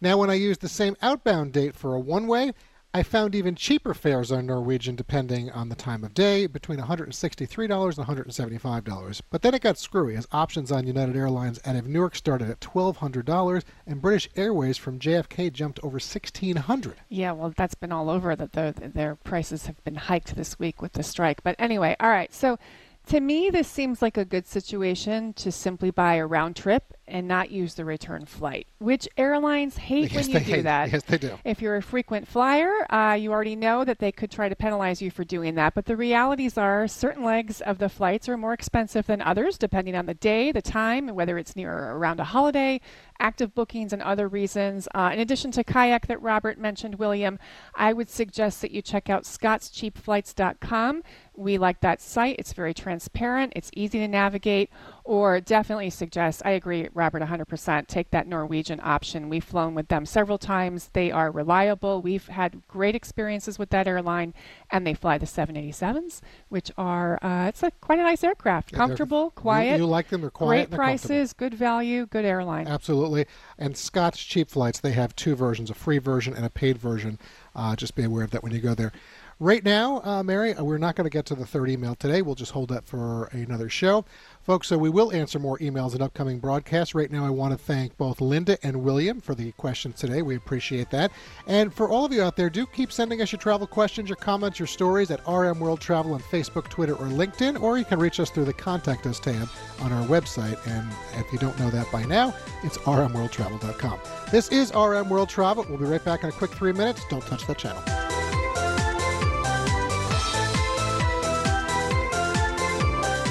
Now, 0.00 0.16
when 0.16 0.30
I 0.30 0.34
used 0.34 0.62
the 0.62 0.66
same 0.66 0.96
outbound 1.02 1.52
date 1.52 1.74
for 1.74 1.94
a 1.94 2.00
one 2.00 2.26
way, 2.26 2.54
I 2.94 3.02
found 3.02 3.34
even 3.34 3.54
cheaper 3.54 3.92
fares 3.92 4.32
on 4.32 4.46
Norwegian 4.46 4.96
depending 4.96 5.50
on 5.50 5.68
the 5.68 5.74
time 5.74 6.04
of 6.04 6.14
day, 6.14 6.46
between 6.46 6.78
$163 6.78 7.98
and 7.98 8.06
$175. 8.06 9.20
But 9.28 9.42
then 9.42 9.52
it 9.52 9.60
got 9.60 9.76
screwy 9.76 10.16
as 10.16 10.26
options 10.32 10.72
on 10.72 10.86
United 10.86 11.14
Airlines 11.14 11.60
out 11.66 11.76
of 11.76 11.86
Newark 11.86 12.16
started 12.16 12.48
at 12.48 12.60
$1,200 12.60 13.62
and 13.86 14.00
British 14.00 14.30
Airways 14.36 14.78
from 14.78 14.98
JFK 14.98 15.52
jumped 15.52 15.80
over 15.82 15.98
$1,600. 15.98 16.94
Yeah, 17.10 17.32
well, 17.32 17.52
that's 17.54 17.74
been 17.74 17.92
all 17.92 18.08
over 18.08 18.34
that 18.36 18.52
the, 18.52 18.90
their 18.94 19.16
prices 19.16 19.66
have 19.66 19.84
been 19.84 19.96
hiked 19.96 20.34
this 20.34 20.58
week 20.58 20.80
with 20.80 20.94
the 20.94 21.02
strike. 21.02 21.42
But 21.42 21.56
anyway, 21.58 21.94
all 22.00 22.08
right. 22.08 22.32
So 22.32 22.58
to 23.06 23.20
me, 23.20 23.50
this 23.50 23.68
seems 23.68 24.02
like 24.02 24.16
a 24.16 24.24
good 24.24 24.46
situation 24.46 25.32
to 25.34 25.52
simply 25.52 25.90
buy 25.90 26.14
a 26.14 26.26
round 26.26 26.56
trip 26.56 26.92
and 27.08 27.28
not 27.28 27.52
use 27.52 27.74
the 27.74 27.84
return 27.84 28.26
flight, 28.26 28.66
which 28.78 29.08
airlines 29.16 29.76
hate 29.76 30.10
Yes, 30.12 30.26
when 30.26 30.30
you 30.34 30.40
do 30.44 30.52
hate- 30.56 30.62
that. 30.62 30.90
yes, 30.90 31.04
they 31.04 31.18
do. 31.18 31.38
If 31.44 31.62
you're 31.62 31.76
a 31.76 31.82
frequent 31.82 32.26
flyer, 32.26 32.72
uh, 32.92 33.14
you 33.14 33.30
already 33.30 33.54
know 33.54 33.84
that 33.84 34.00
they 34.00 34.10
could 34.10 34.32
try 34.32 34.48
to 34.48 34.56
penalize 34.56 35.00
you 35.00 35.12
for 35.12 35.22
doing 35.22 35.54
that. 35.54 35.74
But 35.74 35.84
the 35.84 35.96
realities 35.96 36.58
are 36.58 36.88
certain 36.88 37.22
legs 37.22 37.60
of 37.60 37.78
the 37.78 37.88
flights 37.88 38.28
are 38.28 38.36
more 38.36 38.52
expensive 38.52 39.06
than 39.06 39.22
others, 39.22 39.56
depending 39.56 39.94
on 39.94 40.06
the 40.06 40.14
day, 40.14 40.50
the 40.50 40.60
time, 40.62 41.06
and 41.06 41.16
whether 41.16 41.38
it's 41.38 41.54
near 41.54 41.72
or 41.72 41.96
around 41.96 42.18
a 42.18 42.24
holiday, 42.24 42.80
active 43.20 43.54
bookings, 43.54 43.92
and 43.92 44.02
other 44.02 44.26
reasons. 44.26 44.88
Uh, 44.92 45.10
in 45.12 45.20
addition 45.20 45.52
to 45.52 45.62
kayak 45.62 46.08
that 46.08 46.20
Robert 46.20 46.58
mentioned, 46.58 46.96
William, 46.96 47.38
I 47.76 47.92
would 47.92 48.08
suggest 48.10 48.60
that 48.62 48.72
you 48.72 48.82
check 48.82 49.08
out 49.08 49.22
scottscheapflights.com. 49.22 51.02
We 51.36 51.58
like 51.58 51.80
that 51.80 52.00
site. 52.00 52.36
It's 52.38 52.52
very 52.52 52.72
transparent, 52.74 53.52
it's 53.56 53.70
easy 53.74 53.98
to 53.98 54.08
navigate, 54.08 54.70
or 55.04 55.40
definitely 55.40 55.90
suggest, 55.90 56.42
I 56.44 56.50
agree, 56.50 56.88
Robert, 56.94 57.22
100%, 57.22 57.86
take 57.86 58.10
that 58.10 58.26
Norwegian 58.26 58.80
option. 58.82 59.28
We've 59.28 59.44
flown 59.44 59.74
with 59.74 59.88
them 59.88 60.06
several 60.06 60.38
times. 60.38 60.90
They 60.92 61.10
are 61.10 61.30
reliable. 61.30 62.00
We've 62.02 62.26
had 62.26 62.66
great 62.68 62.94
experiences 62.94 63.58
with 63.58 63.70
that 63.70 63.86
airline, 63.86 64.34
and 64.70 64.86
they 64.86 64.94
fly 64.94 65.18
the 65.18 65.26
787s, 65.26 66.20
which 66.48 66.70
are, 66.78 67.18
uh, 67.22 67.46
it's 67.48 67.62
a, 67.62 67.70
quite 67.80 67.98
a 67.98 68.02
nice 68.02 68.24
aircraft. 68.24 68.72
Yeah, 68.72 68.78
comfortable, 68.78 69.24
you- 69.24 69.30
quiet. 69.32 69.78
you 69.78 69.86
like 69.86 70.08
them, 70.08 70.22
they're 70.22 70.30
quiet 70.30 70.48
Great 70.48 70.62
and 70.64 70.72
they're 70.72 70.78
comfortable. 70.78 71.08
prices, 71.08 71.32
good 71.34 71.54
value, 71.54 72.06
good 72.06 72.24
airline. 72.24 72.66
Absolutely. 72.66 73.26
And 73.58 73.76
Scott's 73.76 74.22
Cheap 74.22 74.50
Flights, 74.50 74.80
they 74.80 74.92
have 74.92 75.14
two 75.16 75.34
versions 75.34 75.70
a 75.70 75.74
free 75.74 75.98
version 75.98 76.34
and 76.34 76.44
a 76.44 76.50
paid 76.50 76.78
version. 76.78 77.18
Uh, 77.54 77.74
just 77.76 77.94
be 77.94 78.02
aware 78.04 78.24
of 78.24 78.30
that 78.32 78.42
when 78.42 78.52
you 78.52 78.60
go 78.60 78.74
there. 78.74 78.92
Right 79.38 79.62
now, 79.62 80.00
uh, 80.02 80.22
Mary, 80.22 80.54
uh, 80.54 80.64
we're 80.64 80.78
not 80.78 80.96
going 80.96 81.04
to 81.04 81.10
get 81.10 81.26
to 81.26 81.34
the 81.34 81.44
third 81.44 81.68
email 81.68 81.94
today. 81.94 82.22
We'll 82.22 82.34
just 82.34 82.52
hold 82.52 82.70
that 82.70 82.86
for 82.86 83.26
another 83.32 83.68
show. 83.68 84.06
Folks, 84.42 84.68
so 84.68 84.78
we 84.78 84.88
will 84.88 85.12
answer 85.12 85.38
more 85.38 85.58
emails 85.58 85.94
in 85.94 86.00
upcoming 86.00 86.38
broadcasts. 86.38 86.94
Right 86.94 87.10
now, 87.10 87.26
I 87.26 87.28
want 87.28 87.52
to 87.52 87.58
thank 87.58 87.94
both 87.98 88.22
Linda 88.22 88.56
and 88.62 88.82
William 88.82 89.20
for 89.20 89.34
the 89.34 89.52
questions 89.52 90.00
today. 90.00 90.22
We 90.22 90.36
appreciate 90.36 90.90
that. 90.92 91.12
And 91.46 91.74
for 91.74 91.90
all 91.90 92.06
of 92.06 92.14
you 92.14 92.22
out 92.22 92.34
there, 92.34 92.48
do 92.48 92.64
keep 92.64 92.90
sending 92.90 93.20
us 93.20 93.30
your 93.30 93.38
travel 93.38 93.66
questions, 93.66 94.08
your 94.08 94.16
comments, 94.16 94.58
your 94.58 94.68
stories 94.68 95.10
at 95.10 95.20
RM 95.28 95.60
World 95.60 95.82
Travel 95.82 96.14
on 96.14 96.20
Facebook, 96.20 96.70
Twitter, 96.70 96.94
or 96.94 97.06
LinkedIn, 97.06 97.60
or 97.60 97.76
you 97.76 97.84
can 97.84 97.98
reach 97.98 98.18
us 98.20 98.30
through 98.30 98.46
the 98.46 98.54
Contact 98.54 99.06
Us 99.06 99.20
tab 99.20 99.50
on 99.80 99.92
our 99.92 100.06
website. 100.06 100.66
And 100.66 100.90
if 101.20 101.30
you 101.30 101.38
don't 101.38 101.58
know 101.58 101.68
that 101.68 101.92
by 101.92 102.06
now, 102.06 102.34
it's 102.62 102.78
rmworldtravel.com. 102.78 104.00
This 104.32 104.48
is 104.48 104.72
RM 104.74 105.10
World 105.10 105.28
Travel. 105.28 105.66
We'll 105.68 105.76
be 105.76 105.84
right 105.84 106.02
back 106.02 106.22
in 106.22 106.30
a 106.30 106.32
quick 106.32 106.52
three 106.52 106.72
minutes. 106.72 107.02
Don't 107.10 107.26
touch 107.26 107.46
that 107.48 107.58
channel. 107.58 107.82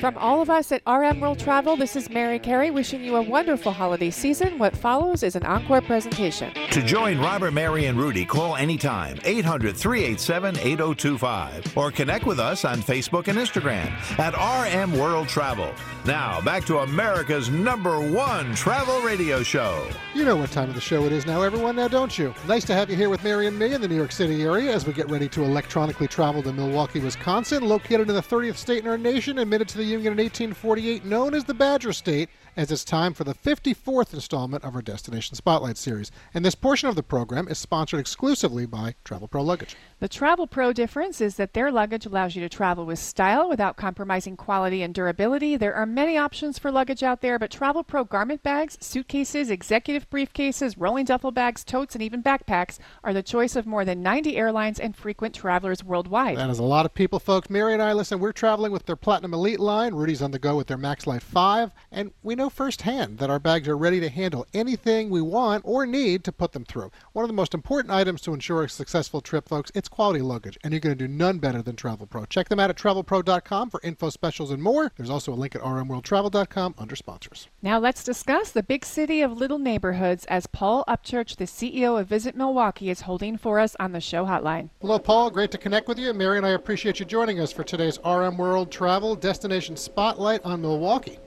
From 0.00 0.18
all 0.18 0.42
of 0.42 0.50
us 0.50 0.72
at 0.72 0.82
RM 0.86 1.20
World 1.20 1.38
Travel, 1.38 1.74
this 1.74 1.96
is 1.96 2.10
Mary 2.10 2.38
Carey 2.38 2.70
wishing 2.70 3.02
you 3.02 3.16
a 3.16 3.22
wonderful 3.22 3.72
holiday 3.72 4.10
season. 4.10 4.58
What 4.58 4.76
follows 4.76 5.22
is 5.22 5.36
an 5.36 5.46
encore 5.46 5.80
presentation. 5.80 6.52
To 6.70 6.82
join 6.82 7.18
Robert, 7.18 7.52
Mary, 7.52 7.86
and 7.86 7.98
Rudy, 7.98 8.26
call 8.26 8.56
anytime 8.56 9.18
800 9.24 9.74
387 9.74 10.58
8025 10.58 11.78
or 11.78 11.90
connect 11.90 12.26
with 12.26 12.38
us 12.38 12.66
on 12.66 12.80
Facebook 12.82 13.28
and 13.28 13.38
Instagram 13.38 13.90
at 14.18 14.34
RM 14.36 14.92
World 14.98 15.28
Travel. 15.28 15.72
Now, 16.04 16.42
back 16.42 16.66
to 16.66 16.80
America's 16.80 17.48
number 17.48 17.98
one 17.98 18.54
travel 18.54 19.00
radio 19.00 19.42
show. 19.42 19.88
You 20.14 20.26
know 20.26 20.36
what 20.36 20.52
time 20.52 20.68
of 20.68 20.74
the 20.74 20.80
show 20.80 21.04
it 21.04 21.12
is 21.12 21.24
now, 21.24 21.40
everyone, 21.40 21.76
now 21.76 21.88
don't 21.88 22.18
you? 22.18 22.34
Nice 22.46 22.64
to 22.66 22.74
have 22.74 22.90
you 22.90 22.96
here 22.96 23.08
with 23.08 23.24
Mary 23.24 23.46
and 23.46 23.58
me 23.58 23.72
in 23.72 23.80
the 23.80 23.88
New 23.88 23.96
York 23.96 24.12
City 24.12 24.42
area 24.42 24.72
as 24.72 24.86
we 24.86 24.92
get 24.92 25.08
ready 25.10 25.28
to 25.30 25.42
electronically 25.42 26.06
travel 26.06 26.42
to 26.42 26.52
Milwaukee, 26.52 27.00
Wisconsin, 27.00 27.66
located 27.66 28.10
in 28.10 28.14
the 28.14 28.22
30th 28.22 28.56
state 28.56 28.84
in 28.84 28.90
our 28.90 28.98
nation, 28.98 29.38
admitted 29.38 29.68
to 29.68 29.78
the 29.78 29.85
Union 29.86 30.12
in 30.12 30.18
1848, 30.18 31.04
known 31.04 31.34
as 31.34 31.44
the 31.44 31.54
Badger 31.54 31.92
State, 31.92 32.28
as 32.56 32.70
it's 32.70 32.84
time 32.84 33.14
for 33.14 33.24
the 33.24 33.34
54th 33.34 34.12
installment 34.12 34.64
of 34.64 34.74
our 34.74 34.82
Destination 34.82 35.36
Spotlight 35.36 35.76
series. 35.76 36.10
And 36.34 36.44
this 36.44 36.54
portion 36.54 36.88
of 36.88 36.96
the 36.96 37.02
program 37.02 37.48
is 37.48 37.58
sponsored 37.58 38.00
exclusively 38.00 38.66
by 38.66 38.94
Travel 39.04 39.28
Pro 39.28 39.42
Luggage. 39.42 39.76
The 39.98 40.08
Travel 40.08 40.46
Pro 40.46 40.74
difference 40.74 41.22
is 41.22 41.36
that 41.36 41.54
their 41.54 41.72
luggage 41.72 42.04
allows 42.04 42.36
you 42.36 42.42
to 42.42 42.50
travel 42.50 42.84
with 42.84 42.98
style 42.98 43.48
without 43.48 43.78
compromising 43.78 44.36
quality 44.36 44.82
and 44.82 44.92
durability. 44.92 45.56
There 45.56 45.74
are 45.74 45.86
many 45.86 46.18
options 46.18 46.58
for 46.58 46.70
luggage 46.70 47.02
out 47.02 47.22
there, 47.22 47.38
but 47.38 47.50
Travel 47.50 47.82
Pro 47.82 48.04
garment 48.04 48.42
bags, 48.42 48.76
suitcases, 48.78 49.48
executive 49.50 50.10
briefcases, 50.10 50.74
rolling 50.76 51.06
duffel 51.06 51.30
bags, 51.30 51.64
totes, 51.64 51.94
and 51.94 52.02
even 52.02 52.22
backpacks 52.22 52.78
are 53.02 53.14
the 53.14 53.22
choice 53.22 53.56
of 53.56 53.64
more 53.64 53.86
than 53.86 54.02
90 54.02 54.36
airlines 54.36 54.78
and 54.78 54.94
frequent 54.94 55.34
travelers 55.34 55.82
worldwide. 55.82 56.36
That 56.36 56.50
is 56.50 56.58
a 56.58 56.62
lot 56.62 56.84
of 56.84 56.92
people, 56.92 57.18
folks. 57.18 57.48
Mary 57.48 57.72
and 57.72 57.80
I, 57.80 57.94
listen, 57.94 58.18
we're 58.18 58.32
traveling 58.32 58.72
with 58.72 58.84
their 58.84 58.96
Platinum 58.96 59.32
Elite 59.32 59.60
line. 59.60 59.94
Rudy's 59.94 60.20
on 60.20 60.30
the 60.30 60.38
go 60.38 60.56
with 60.56 60.66
their 60.66 60.76
Max 60.76 61.06
Light 61.06 61.22
5, 61.22 61.72
and 61.90 62.10
we 62.22 62.34
know 62.34 62.50
firsthand 62.50 63.16
that 63.16 63.30
our 63.30 63.38
bags 63.38 63.66
are 63.66 63.78
ready 63.78 64.00
to 64.00 64.10
handle 64.10 64.46
anything 64.52 65.08
we 65.08 65.22
want 65.22 65.62
or 65.64 65.86
need 65.86 66.22
to 66.24 66.32
put 66.32 66.52
them 66.52 66.66
through. 66.66 66.90
One 67.14 67.24
of 67.24 67.30
the 67.30 67.34
most 67.34 67.54
important 67.54 67.94
items 67.94 68.20
to 68.20 68.34
ensure 68.34 68.64
a 68.64 68.68
successful 68.68 69.22
trip, 69.22 69.48
folks, 69.48 69.72
it's 69.74 69.85
quality 69.88 70.20
luggage, 70.20 70.58
and 70.62 70.72
you're 70.72 70.80
going 70.80 70.96
to 70.96 71.06
do 71.06 71.12
none 71.12 71.38
better 71.38 71.62
than 71.62 71.76
Travel 71.76 72.06
Pro. 72.06 72.24
Check 72.24 72.48
them 72.48 72.60
out 72.60 72.70
at 72.70 72.76
travelpro.com 72.76 73.70
for 73.70 73.80
info 73.82 74.10
specials 74.10 74.50
and 74.50 74.62
more. 74.62 74.92
There's 74.96 75.10
also 75.10 75.32
a 75.32 75.34
link 75.34 75.54
at 75.54 75.62
rmworldtravel.com 75.62 76.74
under 76.78 76.96
sponsors. 76.96 77.48
Now 77.62 77.78
let's 77.78 78.04
discuss 78.04 78.50
the 78.50 78.62
big 78.62 78.84
city 78.84 79.22
of 79.22 79.32
little 79.38 79.58
neighborhoods 79.58 80.24
as 80.26 80.46
Paul 80.46 80.84
Upchurch, 80.88 81.36
the 81.36 81.44
CEO 81.44 82.00
of 82.00 82.08
Visit 82.08 82.36
Milwaukee, 82.36 82.90
is 82.90 83.02
holding 83.02 83.36
for 83.36 83.58
us 83.58 83.76
on 83.80 83.92
the 83.92 84.00
show 84.00 84.24
hotline. 84.24 84.70
Hello, 84.80 84.98
Paul. 84.98 85.30
Great 85.30 85.50
to 85.52 85.58
connect 85.58 85.88
with 85.88 85.98
you. 85.98 86.12
Mary 86.12 86.36
and 86.36 86.46
I 86.46 86.50
appreciate 86.50 87.00
you 87.00 87.06
joining 87.06 87.40
us 87.40 87.52
for 87.52 87.64
today's 87.64 87.98
RM 88.04 88.36
World 88.36 88.70
Travel 88.70 89.16
Destination 89.16 89.76
Spotlight 89.76 90.44
on 90.44 90.60
Milwaukee. 90.60 91.18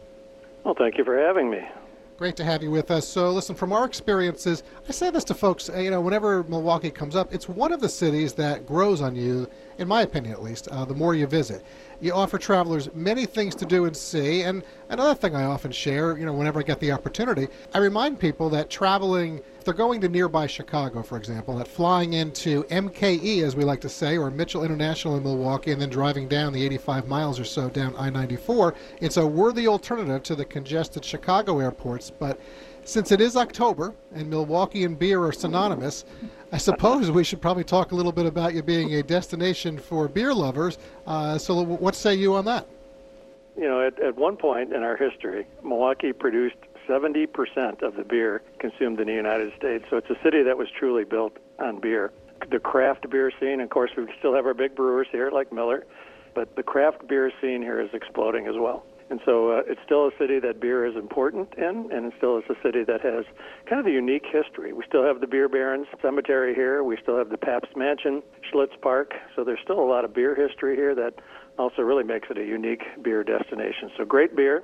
Well, 0.64 0.76
thank 0.78 0.98
you 0.98 1.04
for 1.04 1.18
having 1.18 1.50
me. 1.50 1.60
Great 2.20 2.36
to 2.36 2.44
have 2.44 2.62
you 2.62 2.70
with 2.70 2.92
us. 2.92 3.08
So, 3.08 3.32
listen, 3.32 3.56
from 3.56 3.72
our 3.72 3.86
experiences, 3.86 4.64
I 4.86 4.92
say 4.92 5.10
this 5.10 5.24
to 5.24 5.34
folks, 5.34 5.70
uh, 5.70 5.78
you 5.78 5.90
know, 5.90 6.02
whenever 6.02 6.44
Milwaukee 6.44 6.92
comes 6.92 7.16
up, 7.16 7.34
it's 7.34 7.48
one 7.48 7.72
of 7.72 7.80
the 7.80 7.88
cities 7.88 8.34
that 8.34 8.68
grows 8.68 9.02
on 9.02 9.16
you, 9.16 9.48
in 9.78 9.88
my 9.88 10.02
opinion 10.02 10.34
at 10.34 10.44
least, 10.44 10.68
uh, 10.68 10.84
the 10.84 10.94
more 10.94 11.16
you 11.16 11.28
visit. 11.28 11.64
You 12.02 12.14
offer 12.14 12.38
travelers 12.38 12.90
many 12.94 13.26
things 13.26 13.56
to 13.56 13.66
do 13.66 13.84
and 13.84 13.96
see. 13.96 14.44
And 14.44 14.64
another 14.88 15.14
thing 15.14 15.36
I 15.36 15.44
often 15.44 15.72
share, 15.72 16.18
you 16.18 16.26
know, 16.26 16.32
whenever 16.32 16.62
I 16.62 16.64
get 16.64 16.80
the 16.80 16.94
opportunity, 16.94 17.50
I 17.74 17.80
remind 17.80 18.20
people 18.20 18.50
that 18.52 18.70
traveling, 18.70 19.42
if 19.58 19.66
they're 19.66 19.74
going 19.74 20.00
to 20.02 20.08
nearby 20.08 20.48
Chicago, 20.48 21.04
for 21.04 21.18
example, 21.18 21.58
that 21.58 21.68
flying 21.68 22.14
into 22.14 22.64
MKE, 22.66 23.44
as 23.44 23.58
we 23.58 23.66
like 23.66 23.82
to 23.82 23.90
say, 23.90 24.18
or 24.18 24.32
Mitchell 24.32 24.64
International 24.64 25.18
in 25.18 25.24
Milwaukee, 25.24 25.72
and 25.72 25.82
then 25.82 25.90
driving 25.90 26.30
down 26.30 26.54
the 26.54 26.64
85 26.66 27.08
miles 27.08 27.38
or 27.38 27.46
so 27.46 27.70
down 27.70 27.94
I 27.98 28.10
94, 28.10 28.76
it's 29.02 29.18
a 29.18 29.28
worthy 29.28 29.68
alternative 29.68 30.24
to 30.24 30.36
the 30.36 30.46
congested 30.46 31.04
Chicago 31.04 31.60
airports. 31.60 32.10
But 32.12 32.40
since 32.86 33.12
it 33.12 33.20
is 33.20 33.36
October 33.36 33.94
and 34.16 34.30
Milwaukee 34.30 34.86
and 34.86 34.98
beer 34.98 35.24
are 35.24 35.34
synonymous, 35.34 36.06
I 36.52 36.58
suppose 36.58 37.12
we 37.12 37.24
should 37.24 37.42
probably 37.42 37.64
talk 37.64 37.92
a 37.92 37.96
little 37.96 38.12
bit 38.12 38.26
about 38.26 38.56
you 38.56 38.64
being 38.64 38.94
a 38.96 39.04
destination 39.04 39.78
for 39.78 40.08
beer 40.08 40.34
lovers. 40.34 40.80
Uh, 41.06 41.38
so, 41.38 41.62
what 41.62 41.96
say 41.96 42.16
you 42.16 42.34
on 42.34 42.46
that? 42.46 42.68
You 43.56 43.66
know, 43.66 43.86
at, 43.86 44.00
at 44.00 44.16
one 44.18 44.36
point 44.36 44.74
in 44.74 44.82
our 44.82 44.98
history, 44.98 45.46
Milwaukee 45.64 46.12
produced 46.12 46.56
70% 46.88 47.84
of 47.84 47.96
the 47.96 48.04
beer 48.04 48.42
consumed 48.58 49.00
in 49.00 49.08
the 49.08 49.14
United 49.14 49.54
States. 49.58 49.86
So, 49.90 49.98
it's 49.98 50.10
a 50.10 50.18
city 50.24 50.42
that 50.42 50.58
was 50.58 50.68
truly 50.72 51.04
built 51.04 51.38
on 51.60 51.80
beer. 51.80 52.12
The 52.50 52.60
craft 52.60 53.08
beer 53.10 53.32
scene, 53.40 53.62
of 53.62 53.70
course, 53.70 53.92
we 53.96 54.08
still 54.18 54.34
have 54.34 54.46
our 54.48 54.56
big 54.56 54.74
brewers 54.74 55.08
here 55.12 55.30
like 55.30 55.54
Miller, 55.54 55.86
but 56.34 56.56
the 56.56 56.64
craft 56.64 57.08
beer 57.08 57.32
scene 57.42 57.62
here 57.62 57.80
is 57.80 57.90
exploding 57.94 58.48
as 58.48 58.56
well. 58.58 58.84
And 59.10 59.20
so 59.26 59.52
uh, 59.52 59.62
it's 59.66 59.82
still 59.84 60.08
a 60.08 60.12
city 60.20 60.40
that 60.40 60.60
beer 60.60 60.86
is 60.86 60.96
important 60.96 61.54
in, 61.58 61.90
and 61.92 62.06
it 62.06 62.14
still 62.18 62.38
is 62.38 62.44
a 62.50 62.56
city 62.62 62.84
that 62.84 63.02
has 63.02 63.26
kind 63.68 63.80
of 63.80 63.88
a 63.88 63.92
unique 63.92 64.26
history. 64.32 64.72
We 64.72 64.84
still 64.88 65.04
have 65.04 65.20
the 65.20 65.28
Beer 65.28 65.50
Barons 65.50 65.88
Cemetery 66.02 66.54
here. 66.54 66.84
We 66.84 66.98
still 67.02 67.18
have 67.18 67.30
the 67.30 67.38
Pabst 67.38 67.76
Mansion, 67.76 68.22
Schlitz 68.52 68.80
Park. 68.82 69.14
So 69.36 69.44
there's 69.44 69.60
still 69.64 69.80
a 69.80 69.90
lot 69.90 70.06
of 70.06 70.14
beer 70.14 70.36
history 70.36 70.76
here 70.76 70.94
that 70.94 71.16
also 71.58 71.82
really 71.82 72.04
makes 72.04 72.28
it 72.30 72.38
a 72.38 72.46
unique 72.46 72.84
beer 73.02 73.24
destination. 73.24 73.90
So 73.98 74.06
great 74.06 74.36
beer 74.36 74.64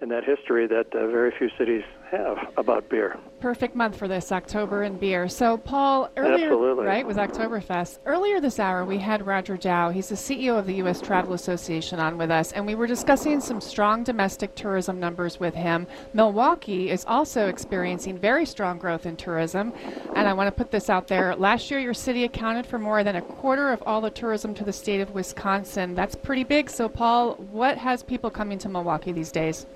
and 0.00 0.10
that 0.10 0.24
history 0.24 0.66
that 0.66 0.86
uh, 0.94 1.06
very 1.06 1.32
few 1.38 1.48
cities 1.56 1.84
have 2.12 2.52
about 2.56 2.88
beer. 2.88 3.18
Perfect 3.40 3.74
month 3.74 3.96
for 3.96 4.06
this, 4.06 4.30
October 4.30 4.82
and 4.82 5.00
beer. 5.00 5.28
So, 5.28 5.56
Paul, 5.56 6.10
earlier, 6.16 6.46
Absolutely. 6.46 6.84
right, 6.84 7.06
with 7.06 7.16
Oktoberfest, 7.16 7.98
earlier 8.06 8.40
this 8.40 8.60
hour 8.60 8.84
we 8.84 8.98
had 8.98 9.26
Roger 9.26 9.56
Dow. 9.56 9.90
He's 9.90 10.08
the 10.08 10.14
CEO 10.14 10.56
of 10.58 10.66
the 10.66 10.74
U.S. 10.74 11.00
Travel 11.00 11.32
Association 11.32 11.98
on 11.98 12.18
with 12.18 12.30
us, 12.30 12.52
and 12.52 12.64
we 12.66 12.74
were 12.74 12.86
discussing 12.86 13.40
some 13.40 13.60
strong 13.60 14.04
domestic 14.04 14.54
tourism 14.54 15.00
numbers 15.00 15.40
with 15.40 15.54
him. 15.54 15.86
Milwaukee 16.12 16.90
is 16.90 17.04
also 17.06 17.48
experiencing 17.48 18.16
very 18.18 18.46
strong 18.46 18.78
growth 18.78 19.06
in 19.06 19.16
tourism, 19.16 19.72
and 20.14 20.28
I 20.28 20.32
want 20.34 20.46
to 20.46 20.52
put 20.52 20.70
this 20.70 20.88
out 20.88 21.08
there. 21.08 21.34
Last 21.34 21.70
year, 21.70 21.80
your 21.80 21.94
city 21.94 22.24
accounted 22.24 22.66
for 22.66 22.78
more 22.78 23.02
than 23.02 23.16
a 23.16 23.22
quarter 23.22 23.70
of 23.70 23.82
all 23.86 24.00
the 24.00 24.10
tourism 24.10 24.54
to 24.54 24.64
the 24.64 24.72
state 24.72 25.00
of 25.00 25.10
Wisconsin. 25.10 25.94
That's 25.94 26.14
pretty 26.14 26.44
big. 26.44 26.70
So, 26.70 26.88
Paul, 26.88 27.34
what 27.50 27.78
has 27.78 28.02
people 28.02 28.30
coming 28.30 28.58
to 28.58 28.68
Milwaukee 28.68 29.12
these 29.12 29.32
days? 29.32 29.66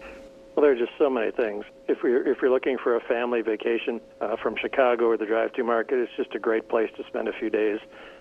Well, 0.57 0.63
there 0.63 0.73
are 0.73 0.87
just 0.87 0.97
so 0.99 1.11
many 1.11 1.31
things. 1.33 1.67
If 1.87 1.99
you're 2.03 2.27
if 2.27 2.39
you're 2.41 2.51
looking 2.51 2.79
for 2.83 2.97
a 2.97 3.01
family 3.01 3.43
vacation 3.43 4.01
uh, 4.23 4.37
from 4.43 4.57
Chicago 4.59 5.05
or 5.05 5.19
the 5.19 5.27
drive-to 5.27 5.63
market, 5.63 5.99
it's 5.99 6.13
just 6.17 6.35
a 6.35 6.39
great 6.39 6.71
place 6.71 6.89
to 6.97 7.05
spend 7.07 7.29
a 7.29 7.33
few 7.39 7.51
days. 7.51 7.79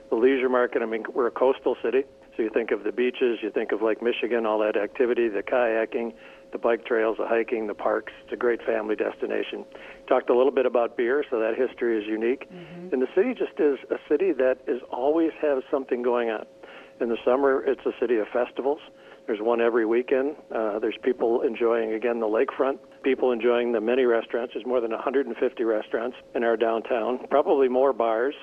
The 0.10 0.18
leisure 0.18 0.50
market. 0.50 0.82
I 0.82 0.86
mean, 0.86 1.06
we're 1.14 1.28
a 1.28 1.32
coastal 1.32 1.78
city, 1.82 2.04
so 2.36 2.44
you 2.44 2.50
think 2.50 2.72
of 2.72 2.84
the 2.84 2.92
beaches, 2.92 3.40
you 3.42 3.52
think 3.52 3.72
of 3.72 3.82
Lake 3.82 4.02
Michigan, 4.04 4.46
all 4.46 4.60
that 4.60 4.76
activity, 4.76 5.30
the 5.30 5.44
kayaking, 5.44 6.12
the 6.52 6.58
bike 6.58 6.86
trails, 6.86 7.16
the 7.18 7.26
hiking, 7.26 7.68
the 7.68 7.74
parks. 7.74 8.12
It's 8.26 8.34
a 8.34 8.36
great 8.36 8.62
family 8.64 8.98
destination. 8.98 9.64
Talked 10.10 10.30
a 10.30 10.36
little 10.36 10.52
bit 10.52 10.66
about 10.66 10.98
beer, 10.98 11.24
so 11.32 11.40
that 11.40 11.56
history 11.56 11.98
is 11.98 12.06
unique. 12.06 12.50
And 12.92 13.02
the 13.02 13.08
city 13.16 13.34
just 13.34 13.58
is 13.62 13.80
a 13.90 13.98
city 14.10 14.34
that 14.34 14.58
is 14.68 14.82
always 14.92 15.32
has 15.42 15.64
something 15.72 16.02
going 16.02 16.32
on. 16.32 16.46
In 17.00 17.08
the 17.08 17.18
summer, 17.24 17.64
it's 17.66 17.86
a 17.86 17.94
city 17.98 18.18
of 18.18 18.28
festivals. 18.28 18.80
There's 19.28 19.42
one 19.42 19.60
every 19.60 19.86
weekend. 19.86 20.36
Uh, 20.54 20.78
there's 20.80 20.98
people 21.02 21.42
enjoying, 21.42 21.94
again, 21.94 22.20
the 22.20 22.28
lakefront, 22.28 22.78
people 23.04 23.32
enjoying 23.32 23.72
the 23.72 23.82
many 23.82 24.06
restaurants. 24.06 24.54
There's 24.54 24.66
more 24.66 24.82
than 24.82 24.92
150 24.92 25.64
restaurants 25.64 26.18
in 26.36 26.44
our 26.44 26.56
downtown, 26.56 27.26
probably 27.30 27.68
more 27.68 27.92
bars. 27.92 28.36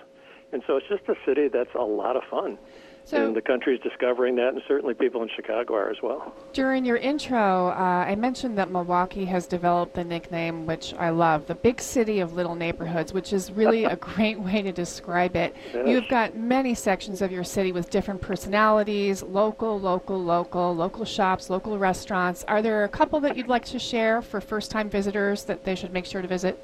And 0.53 0.63
so 0.67 0.77
it's 0.77 0.89
just 0.89 1.09
a 1.09 1.15
city 1.25 1.49
that's 1.49 1.75
a 1.75 1.83
lot 1.83 2.17
of 2.17 2.25
fun. 2.31 2.59
So- 3.05 3.27
and 3.27 3.37
the 3.37 3.43
country 3.43 3.75
is 3.75 3.81
discovering 3.81 4.37
that, 4.37 4.55
and 4.55 4.63
certainly 4.67 4.95
people 4.95 5.23
in 5.23 5.29
Chicago 5.29 5.75
are 5.75 5.91
as 5.91 6.01
well. 6.03 6.33
During 6.53 6.85
your 6.85 6.97
intro, 6.97 7.69
uh, 7.69 8.05
I 8.07 8.15
mentioned 8.15 8.57
that 8.59 8.71
Milwaukee 8.71 9.25
has 9.27 9.47
developed 9.47 9.95
the 9.95 10.05
nickname, 10.05 10.67
which 10.67 10.95
I 10.99 11.11
love, 11.11 11.47
the 11.47 11.55
big 11.55 11.81
city 11.81 12.21
of 12.21 12.35
little 12.35 12.55
neighborhoods, 12.55 13.13
which 13.13 13.33
is 13.33 13.53
really 13.53 13.85
a 13.97 13.97
great 13.97 14.39
way 14.39 14.63
to 14.63 14.73
describe 14.73 15.37
it. 15.37 15.55
Yes. 15.75 15.89
You've 15.89 16.09
got 16.09 16.37
many 16.37 16.75
sections 16.75 17.23
of 17.23 17.33
your 17.33 17.45
city 17.45 17.73
with 17.73 17.91
different 17.91 18.21
personalities 18.21 19.23
local, 19.23 19.79
local, 19.79 20.23
local, 20.23 20.75
local 20.75 21.05
shops, 21.05 21.51
local 21.51 21.79
restaurants. 21.79 22.45
Are 22.45 22.63
there 22.63 22.85
a 22.85 22.89
couple 22.89 23.21
that 23.21 23.37
you'd 23.37 23.49
like 23.49 23.65
to 23.67 23.79
share 23.79 24.23
for 24.23 24.41
first 24.41 24.71
time 24.71 24.89
visitors 24.89 25.45
that 25.45 25.65
they 25.65 25.75
should 25.75 25.93
make 25.93 26.07
sure 26.07 26.23
to 26.23 26.29
visit? 26.29 26.59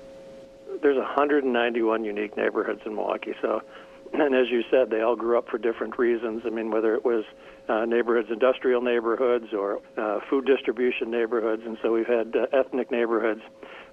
There's 0.80 0.96
191 0.96 2.04
unique 2.04 2.36
neighborhoods 2.36 2.82
in 2.86 2.94
Milwaukee, 2.94 3.34
so 3.42 3.62
and 4.12 4.34
as 4.34 4.48
you 4.50 4.62
said, 4.70 4.90
they 4.90 5.00
all 5.00 5.16
grew 5.16 5.38
up 5.38 5.48
for 5.48 5.58
different 5.58 5.98
reasons. 5.98 6.42
I 6.46 6.50
mean, 6.50 6.70
whether 6.70 6.94
it 6.94 7.04
was 7.04 7.24
uh, 7.68 7.84
neighborhoods, 7.84 8.28
industrial 8.30 8.80
neighborhoods, 8.80 9.52
or 9.52 9.80
uh, 9.96 10.20
food 10.30 10.46
distribution 10.46 11.10
neighborhoods, 11.10 11.62
and 11.66 11.76
so 11.82 11.92
we've 11.92 12.06
had 12.06 12.34
uh, 12.36 12.46
ethnic 12.56 12.90
neighborhoods. 12.90 13.40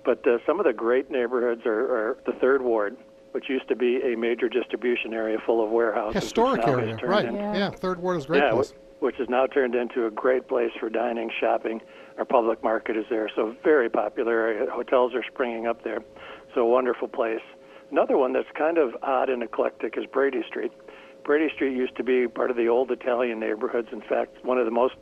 But 0.04 0.26
uh, 0.28 0.38
some 0.46 0.60
of 0.60 0.66
the 0.66 0.74
great 0.74 1.10
neighborhoods 1.12 1.66
are, 1.66 1.82
are 2.12 2.18
the 2.26 2.34
Third 2.34 2.62
Ward, 2.62 2.96
which 3.32 3.50
used 3.50 3.68
to 3.70 3.76
be 3.76 4.00
a 4.04 4.16
major 4.16 4.48
distribution 4.48 5.14
area 5.14 5.38
full 5.46 5.64
of 5.64 5.72
warehouses. 5.72 6.22
Historic 6.24 6.66
area, 6.68 6.96
right? 7.04 7.26
into- 7.26 7.40
Yeah. 7.40 7.70
Third 7.72 8.00
Ward 8.02 8.18
is 8.20 8.26
great 8.28 8.44
yeah, 8.44 8.52
place. 8.52 8.72
wh- 9.00 9.04
which 9.04 9.16
has 9.18 9.28
now 9.30 9.46
turned 9.48 9.76
into 9.76 10.06
a 10.06 10.12
great 10.12 10.48
place 10.48 10.72
for 10.80 10.90
dining, 10.90 11.30
shopping. 11.40 11.82
Our 12.18 12.24
public 12.26 12.64
market 12.64 12.96
is 12.96 13.06
there, 13.10 13.30
so 13.36 13.54
very 13.64 13.90
popular 13.90 14.32
area. 14.48 14.70
Hotels 14.72 15.14
are 15.16 15.24
springing 15.24 15.68
up 15.68 15.84
there, 15.84 16.00
so 16.54 16.62
a 16.62 16.66
wonderful 16.66 17.10
place. 17.10 17.42
Another 17.92 18.18
one 18.18 18.34
that's 18.34 18.50
kind 18.58 18.78
of 18.78 18.96
odd 19.04 19.30
and 19.30 19.44
eclectic 19.44 19.98
is 19.98 20.06
Brady 20.06 20.44
Street. 20.48 20.72
Brady 21.24 21.54
Street 21.54 21.76
used 21.76 21.96
to 21.98 22.04
be 22.04 22.28
part 22.28 22.52
of 22.52 22.58
the 22.58 22.68
old 22.68 22.92
Italian 22.92 23.40
neighborhoods. 23.40 23.88
In 23.92 24.02
fact, 24.02 24.44
one 24.44 24.58
of 24.58 24.66
the 24.66 24.72
most 24.72 24.96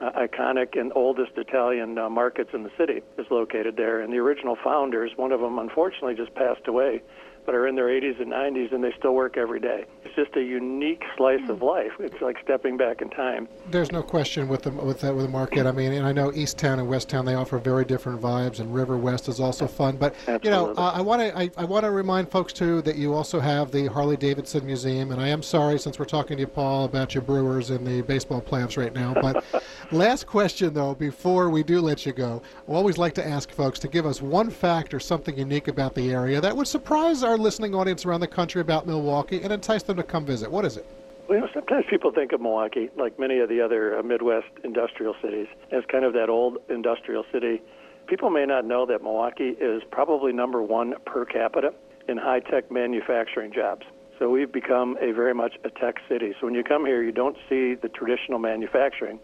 uh, 0.00 0.10
iconic 0.12 0.78
and 0.78 0.92
oldest 0.94 1.32
Italian 1.36 1.98
uh, 1.98 2.10
markets 2.10 2.50
in 2.52 2.62
the 2.62 2.70
city 2.76 3.02
is 3.18 3.26
located 3.30 3.76
there. 3.76 4.00
And 4.00 4.12
the 4.12 4.18
original 4.18 4.56
founders, 4.62 5.12
one 5.16 5.32
of 5.32 5.40
them 5.40 5.58
unfortunately 5.58 6.14
just 6.14 6.34
passed 6.34 6.66
away 6.66 7.02
but 7.44 7.54
are 7.54 7.66
in 7.66 7.74
their 7.74 7.88
80s 7.88 8.20
and 8.20 8.32
90s 8.32 8.72
and 8.72 8.82
they 8.82 8.92
still 8.98 9.14
work 9.14 9.36
every 9.36 9.60
day. 9.60 9.84
It's 10.04 10.14
just 10.14 10.36
a 10.36 10.42
unique 10.42 11.02
slice 11.16 11.48
of 11.48 11.62
life. 11.62 11.92
It's 11.98 12.20
like 12.20 12.36
stepping 12.42 12.76
back 12.76 13.02
in 13.02 13.10
time. 13.10 13.48
There's 13.70 13.90
no 13.90 14.02
question 14.02 14.48
with 14.48 14.62
the 14.62 14.70
with 14.70 15.00
that 15.00 15.14
with 15.14 15.26
the 15.26 15.30
market. 15.30 15.66
I 15.66 15.72
mean, 15.72 15.92
and 15.92 16.06
I 16.06 16.12
know 16.12 16.32
East 16.34 16.58
Town 16.58 16.78
and 16.78 16.88
West 16.88 17.08
Town 17.08 17.24
they 17.24 17.34
offer 17.34 17.58
very 17.58 17.84
different 17.84 18.20
vibes, 18.20 18.60
and 18.60 18.72
River 18.74 18.96
West 18.96 19.28
is 19.28 19.40
also 19.40 19.66
fun. 19.66 19.96
But 19.96 20.14
you 20.42 20.50
know, 20.50 20.72
uh, 20.76 20.92
I 20.94 21.00
want 21.00 21.22
to 21.22 21.36
I, 21.36 21.50
I 21.56 21.64
want 21.64 21.84
to 21.84 21.90
remind 21.90 22.30
folks 22.30 22.52
too 22.52 22.82
that 22.82 22.96
you 22.96 23.14
also 23.14 23.40
have 23.40 23.70
the 23.70 23.86
Harley 23.86 24.16
Davidson 24.16 24.66
Museum, 24.66 25.10
and 25.10 25.20
I 25.20 25.28
am 25.28 25.42
sorry 25.42 25.78
since 25.78 25.98
we're 25.98 26.04
talking 26.04 26.36
to 26.36 26.42
you, 26.42 26.46
Paul, 26.46 26.84
about 26.84 27.14
your 27.14 27.22
Brewers 27.22 27.70
and 27.70 27.86
the 27.86 28.02
baseball 28.02 28.40
playoffs 28.40 28.76
right 28.76 28.92
now. 28.92 29.14
But 29.14 29.44
last 29.90 30.26
question 30.26 30.74
though, 30.74 30.94
before 30.94 31.50
we 31.50 31.62
do 31.62 31.80
let 31.80 32.06
you 32.06 32.12
go, 32.12 32.42
I 32.68 32.72
always 32.72 32.98
like 32.98 33.14
to 33.14 33.26
ask 33.26 33.50
folks 33.50 33.78
to 33.80 33.88
give 33.88 34.06
us 34.06 34.20
one 34.20 34.50
fact 34.50 34.94
or 34.94 35.00
something 35.00 35.36
unique 35.36 35.68
about 35.68 35.94
the 35.94 36.12
area 36.12 36.40
that 36.40 36.56
would 36.56 36.68
surprise 36.68 37.22
our 37.22 37.31
listening 37.38 37.74
audience 37.74 38.04
around 38.04 38.20
the 38.20 38.26
country 38.26 38.60
about 38.60 38.86
Milwaukee 38.86 39.42
and 39.42 39.52
entice 39.52 39.82
them 39.82 39.96
to 39.96 40.02
come 40.02 40.24
visit. 40.24 40.50
What 40.50 40.64
is 40.64 40.76
it? 40.76 40.86
Well, 41.28 41.38
you 41.38 41.44
know, 41.44 41.50
sometimes 41.54 41.86
people 41.88 42.12
think 42.12 42.32
of 42.32 42.40
Milwaukee, 42.40 42.90
like 42.96 43.18
many 43.18 43.38
of 43.38 43.48
the 43.48 43.60
other 43.60 43.98
uh, 43.98 44.02
Midwest 44.02 44.48
industrial 44.64 45.14
cities, 45.22 45.46
as 45.70 45.82
kind 45.90 46.04
of 46.04 46.12
that 46.14 46.28
old 46.28 46.58
industrial 46.68 47.24
city. 47.32 47.62
People 48.06 48.30
may 48.30 48.44
not 48.44 48.64
know 48.64 48.84
that 48.86 49.02
Milwaukee 49.02 49.56
is 49.60 49.82
probably 49.90 50.32
number 50.32 50.62
one 50.62 50.94
per 51.06 51.24
capita 51.24 51.72
in 52.08 52.18
high 52.18 52.40
tech 52.40 52.70
manufacturing 52.70 53.52
jobs. 53.52 53.86
So 54.18 54.28
we've 54.28 54.52
become 54.52 54.96
a 55.00 55.12
very 55.12 55.34
much 55.34 55.54
a 55.64 55.70
tech 55.70 55.96
city. 56.08 56.34
So 56.38 56.46
when 56.46 56.54
you 56.54 56.62
come 56.62 56.84
here, 56.84 57.02
you 57.02 57.12
don't 57.12 57.36
see 57.48 57.74
the 57.74 57.88
traditional 57.88 58.38
manufacturing, 58.38 59.18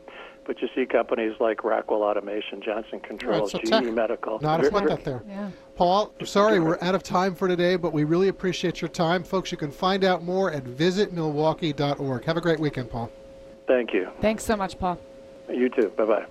but 0.49 0.63
you 0.63 0.69
see 0.75 0.87
companies 0.87 1.35
like 1.41 1.63
Rockwell 1.63 2.03
Automation, 2.03 2.63
Johnson 2.63 3.01
Controls, 3.01 3.53
so 3.53 3.59
GE 3.59 3.69
tech. 3.69 3.85
Medical. 3.85 4.39
Not 4.41 4.61
a 4.61 4.63
Very- 4.63 4.71
sweat 4.71 4.89
that 4.89 5.05
there. 5.05 5.23
Paul, 5.77 6.13
sorry 6.25 6.59
we're 6.59 6.79
out 6.81 6.95
of 6.95 7.03
time 7.03 7.35
for 7.35 7.47
today, 7.47 7.77
but 7.77 7.93
we 7.93 8.05
really 8.05 8.29
appreciate 8.29 8.81
your 8.81 8.89
time. 8.89 9.23
Folks, 9.23 9.53
you 9.53 9.59
can 9.59 9.71
find 9.71 10.05
out 10.05 10.25
more 10.25 10.51
at 10.51 10.65
visitmilwaukee.org. 10.65 12.25
Have 12.25 12.37
a 12.39 12.41
great 12.41 12.59
weekend, 12.59 12.91
Paul. 12.91 13.11
Thank 13.67 13.93
you. 13.93 14.09
Thanks 14.23 14.43
so 14.43 14.57
much, 14.57 14.79
Paul. 14.79 14.99
You 15.51 15.69
too. 15.69 15.93
Bye 15.97 16.07
bye. 16.07 16.27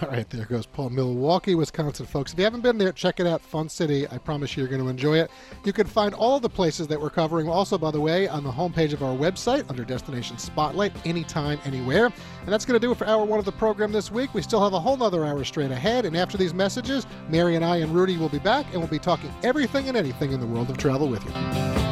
All 0.00 0.08
right, 0.08 0.28
there 0.30 0.46
goes 0.46 0.66
Paul. 0.66 0.90
Milwaukee, 0.90 1.54
Wisconsin, 1.54 2.06
folks. 2.06 2.32
If 2.32 2.38
you 2.38 2.44
haven't 2.44 2.62
been 2.62 2.78
there, 2.78 2.90
check 2.92 3.20
it 3.20 3.26
out. 3.26 3.40
Fun 3.40 3.68
city. 3.68 4.08
I 4.08 4.18
promise 4.18 4.56
you, 4.56 4.62
you're 4.62 4.70
going 4.70 4.82
to 4.82 4.88
enjoy 4.88 5.18
it. 5.18 5.30
You 5.64 5.72
can 5.72 5.86
find 5.86 6.12
all 6.14 6.40
the 6.40 6.48
places 6.48 6.88
that 6.88 7.00
we're 7.00 7.10
covering, 7.10 7.48
also, 7.48 7.78
by 7.78 7.90
the 7.90 8.00
way, 8.00 8.26
on 8.26 8.42
the 8.42 8.50
homepage 8.50 8.92
of 8.92 9.02
our 9.02 9.14
website 9.14 9.68
under 9.70 9.84
Destination 9.84 10.38
Spotlight, 10.38 10.92
anytime, 11.06 11.60
anywhere. 11.64 12.06
And 12.06 12.48
that's 12.48 12.64
going 12.64 12.80
to 12.80 12.84
do 12.84 12.90
it 12.90 12.98
for 12.98 13.06
hour 13.06 13.24
one 13.24 13.38
of 13.38 13.44
the 13.44 13.52
program 13.52 13.92
this 13.92 14.10
week. 14.10 14.34
We 14.34 14.42
still 14.42 14.62
have 14.62 14.72
a 14.72 14.80
whole 14.80 14.96
nother 14.96 15.24
hour 15.24 15.44
straight 15.44 15.70
ahead. 15.70 16.04
And 16.04 16.16
after 16.16 16.36
these 16.36 16.54
messages, 16.54 17.06
Mary 17.28 17.54
and 17.54 17.64
I 17.64 17.76
and 17.76 17.94
Rudy 17.94 18.16
will 18.16 18.28
be 18.28 18.40
back, 18.40 18.66
and 18.72 18.78
we'll 18.78 18.88
be 18.88 18.98
talking 18.98 19.32
everything 19.44 19.88
and 19.88 19.96
anything 19.96 20.32
in 20.32 20.40
the 20.40 20.46
world 20.46 20.68
of 20.70 20.78
travel 20.78 21.08
with 21.08 21.24
you. 21.24 21.91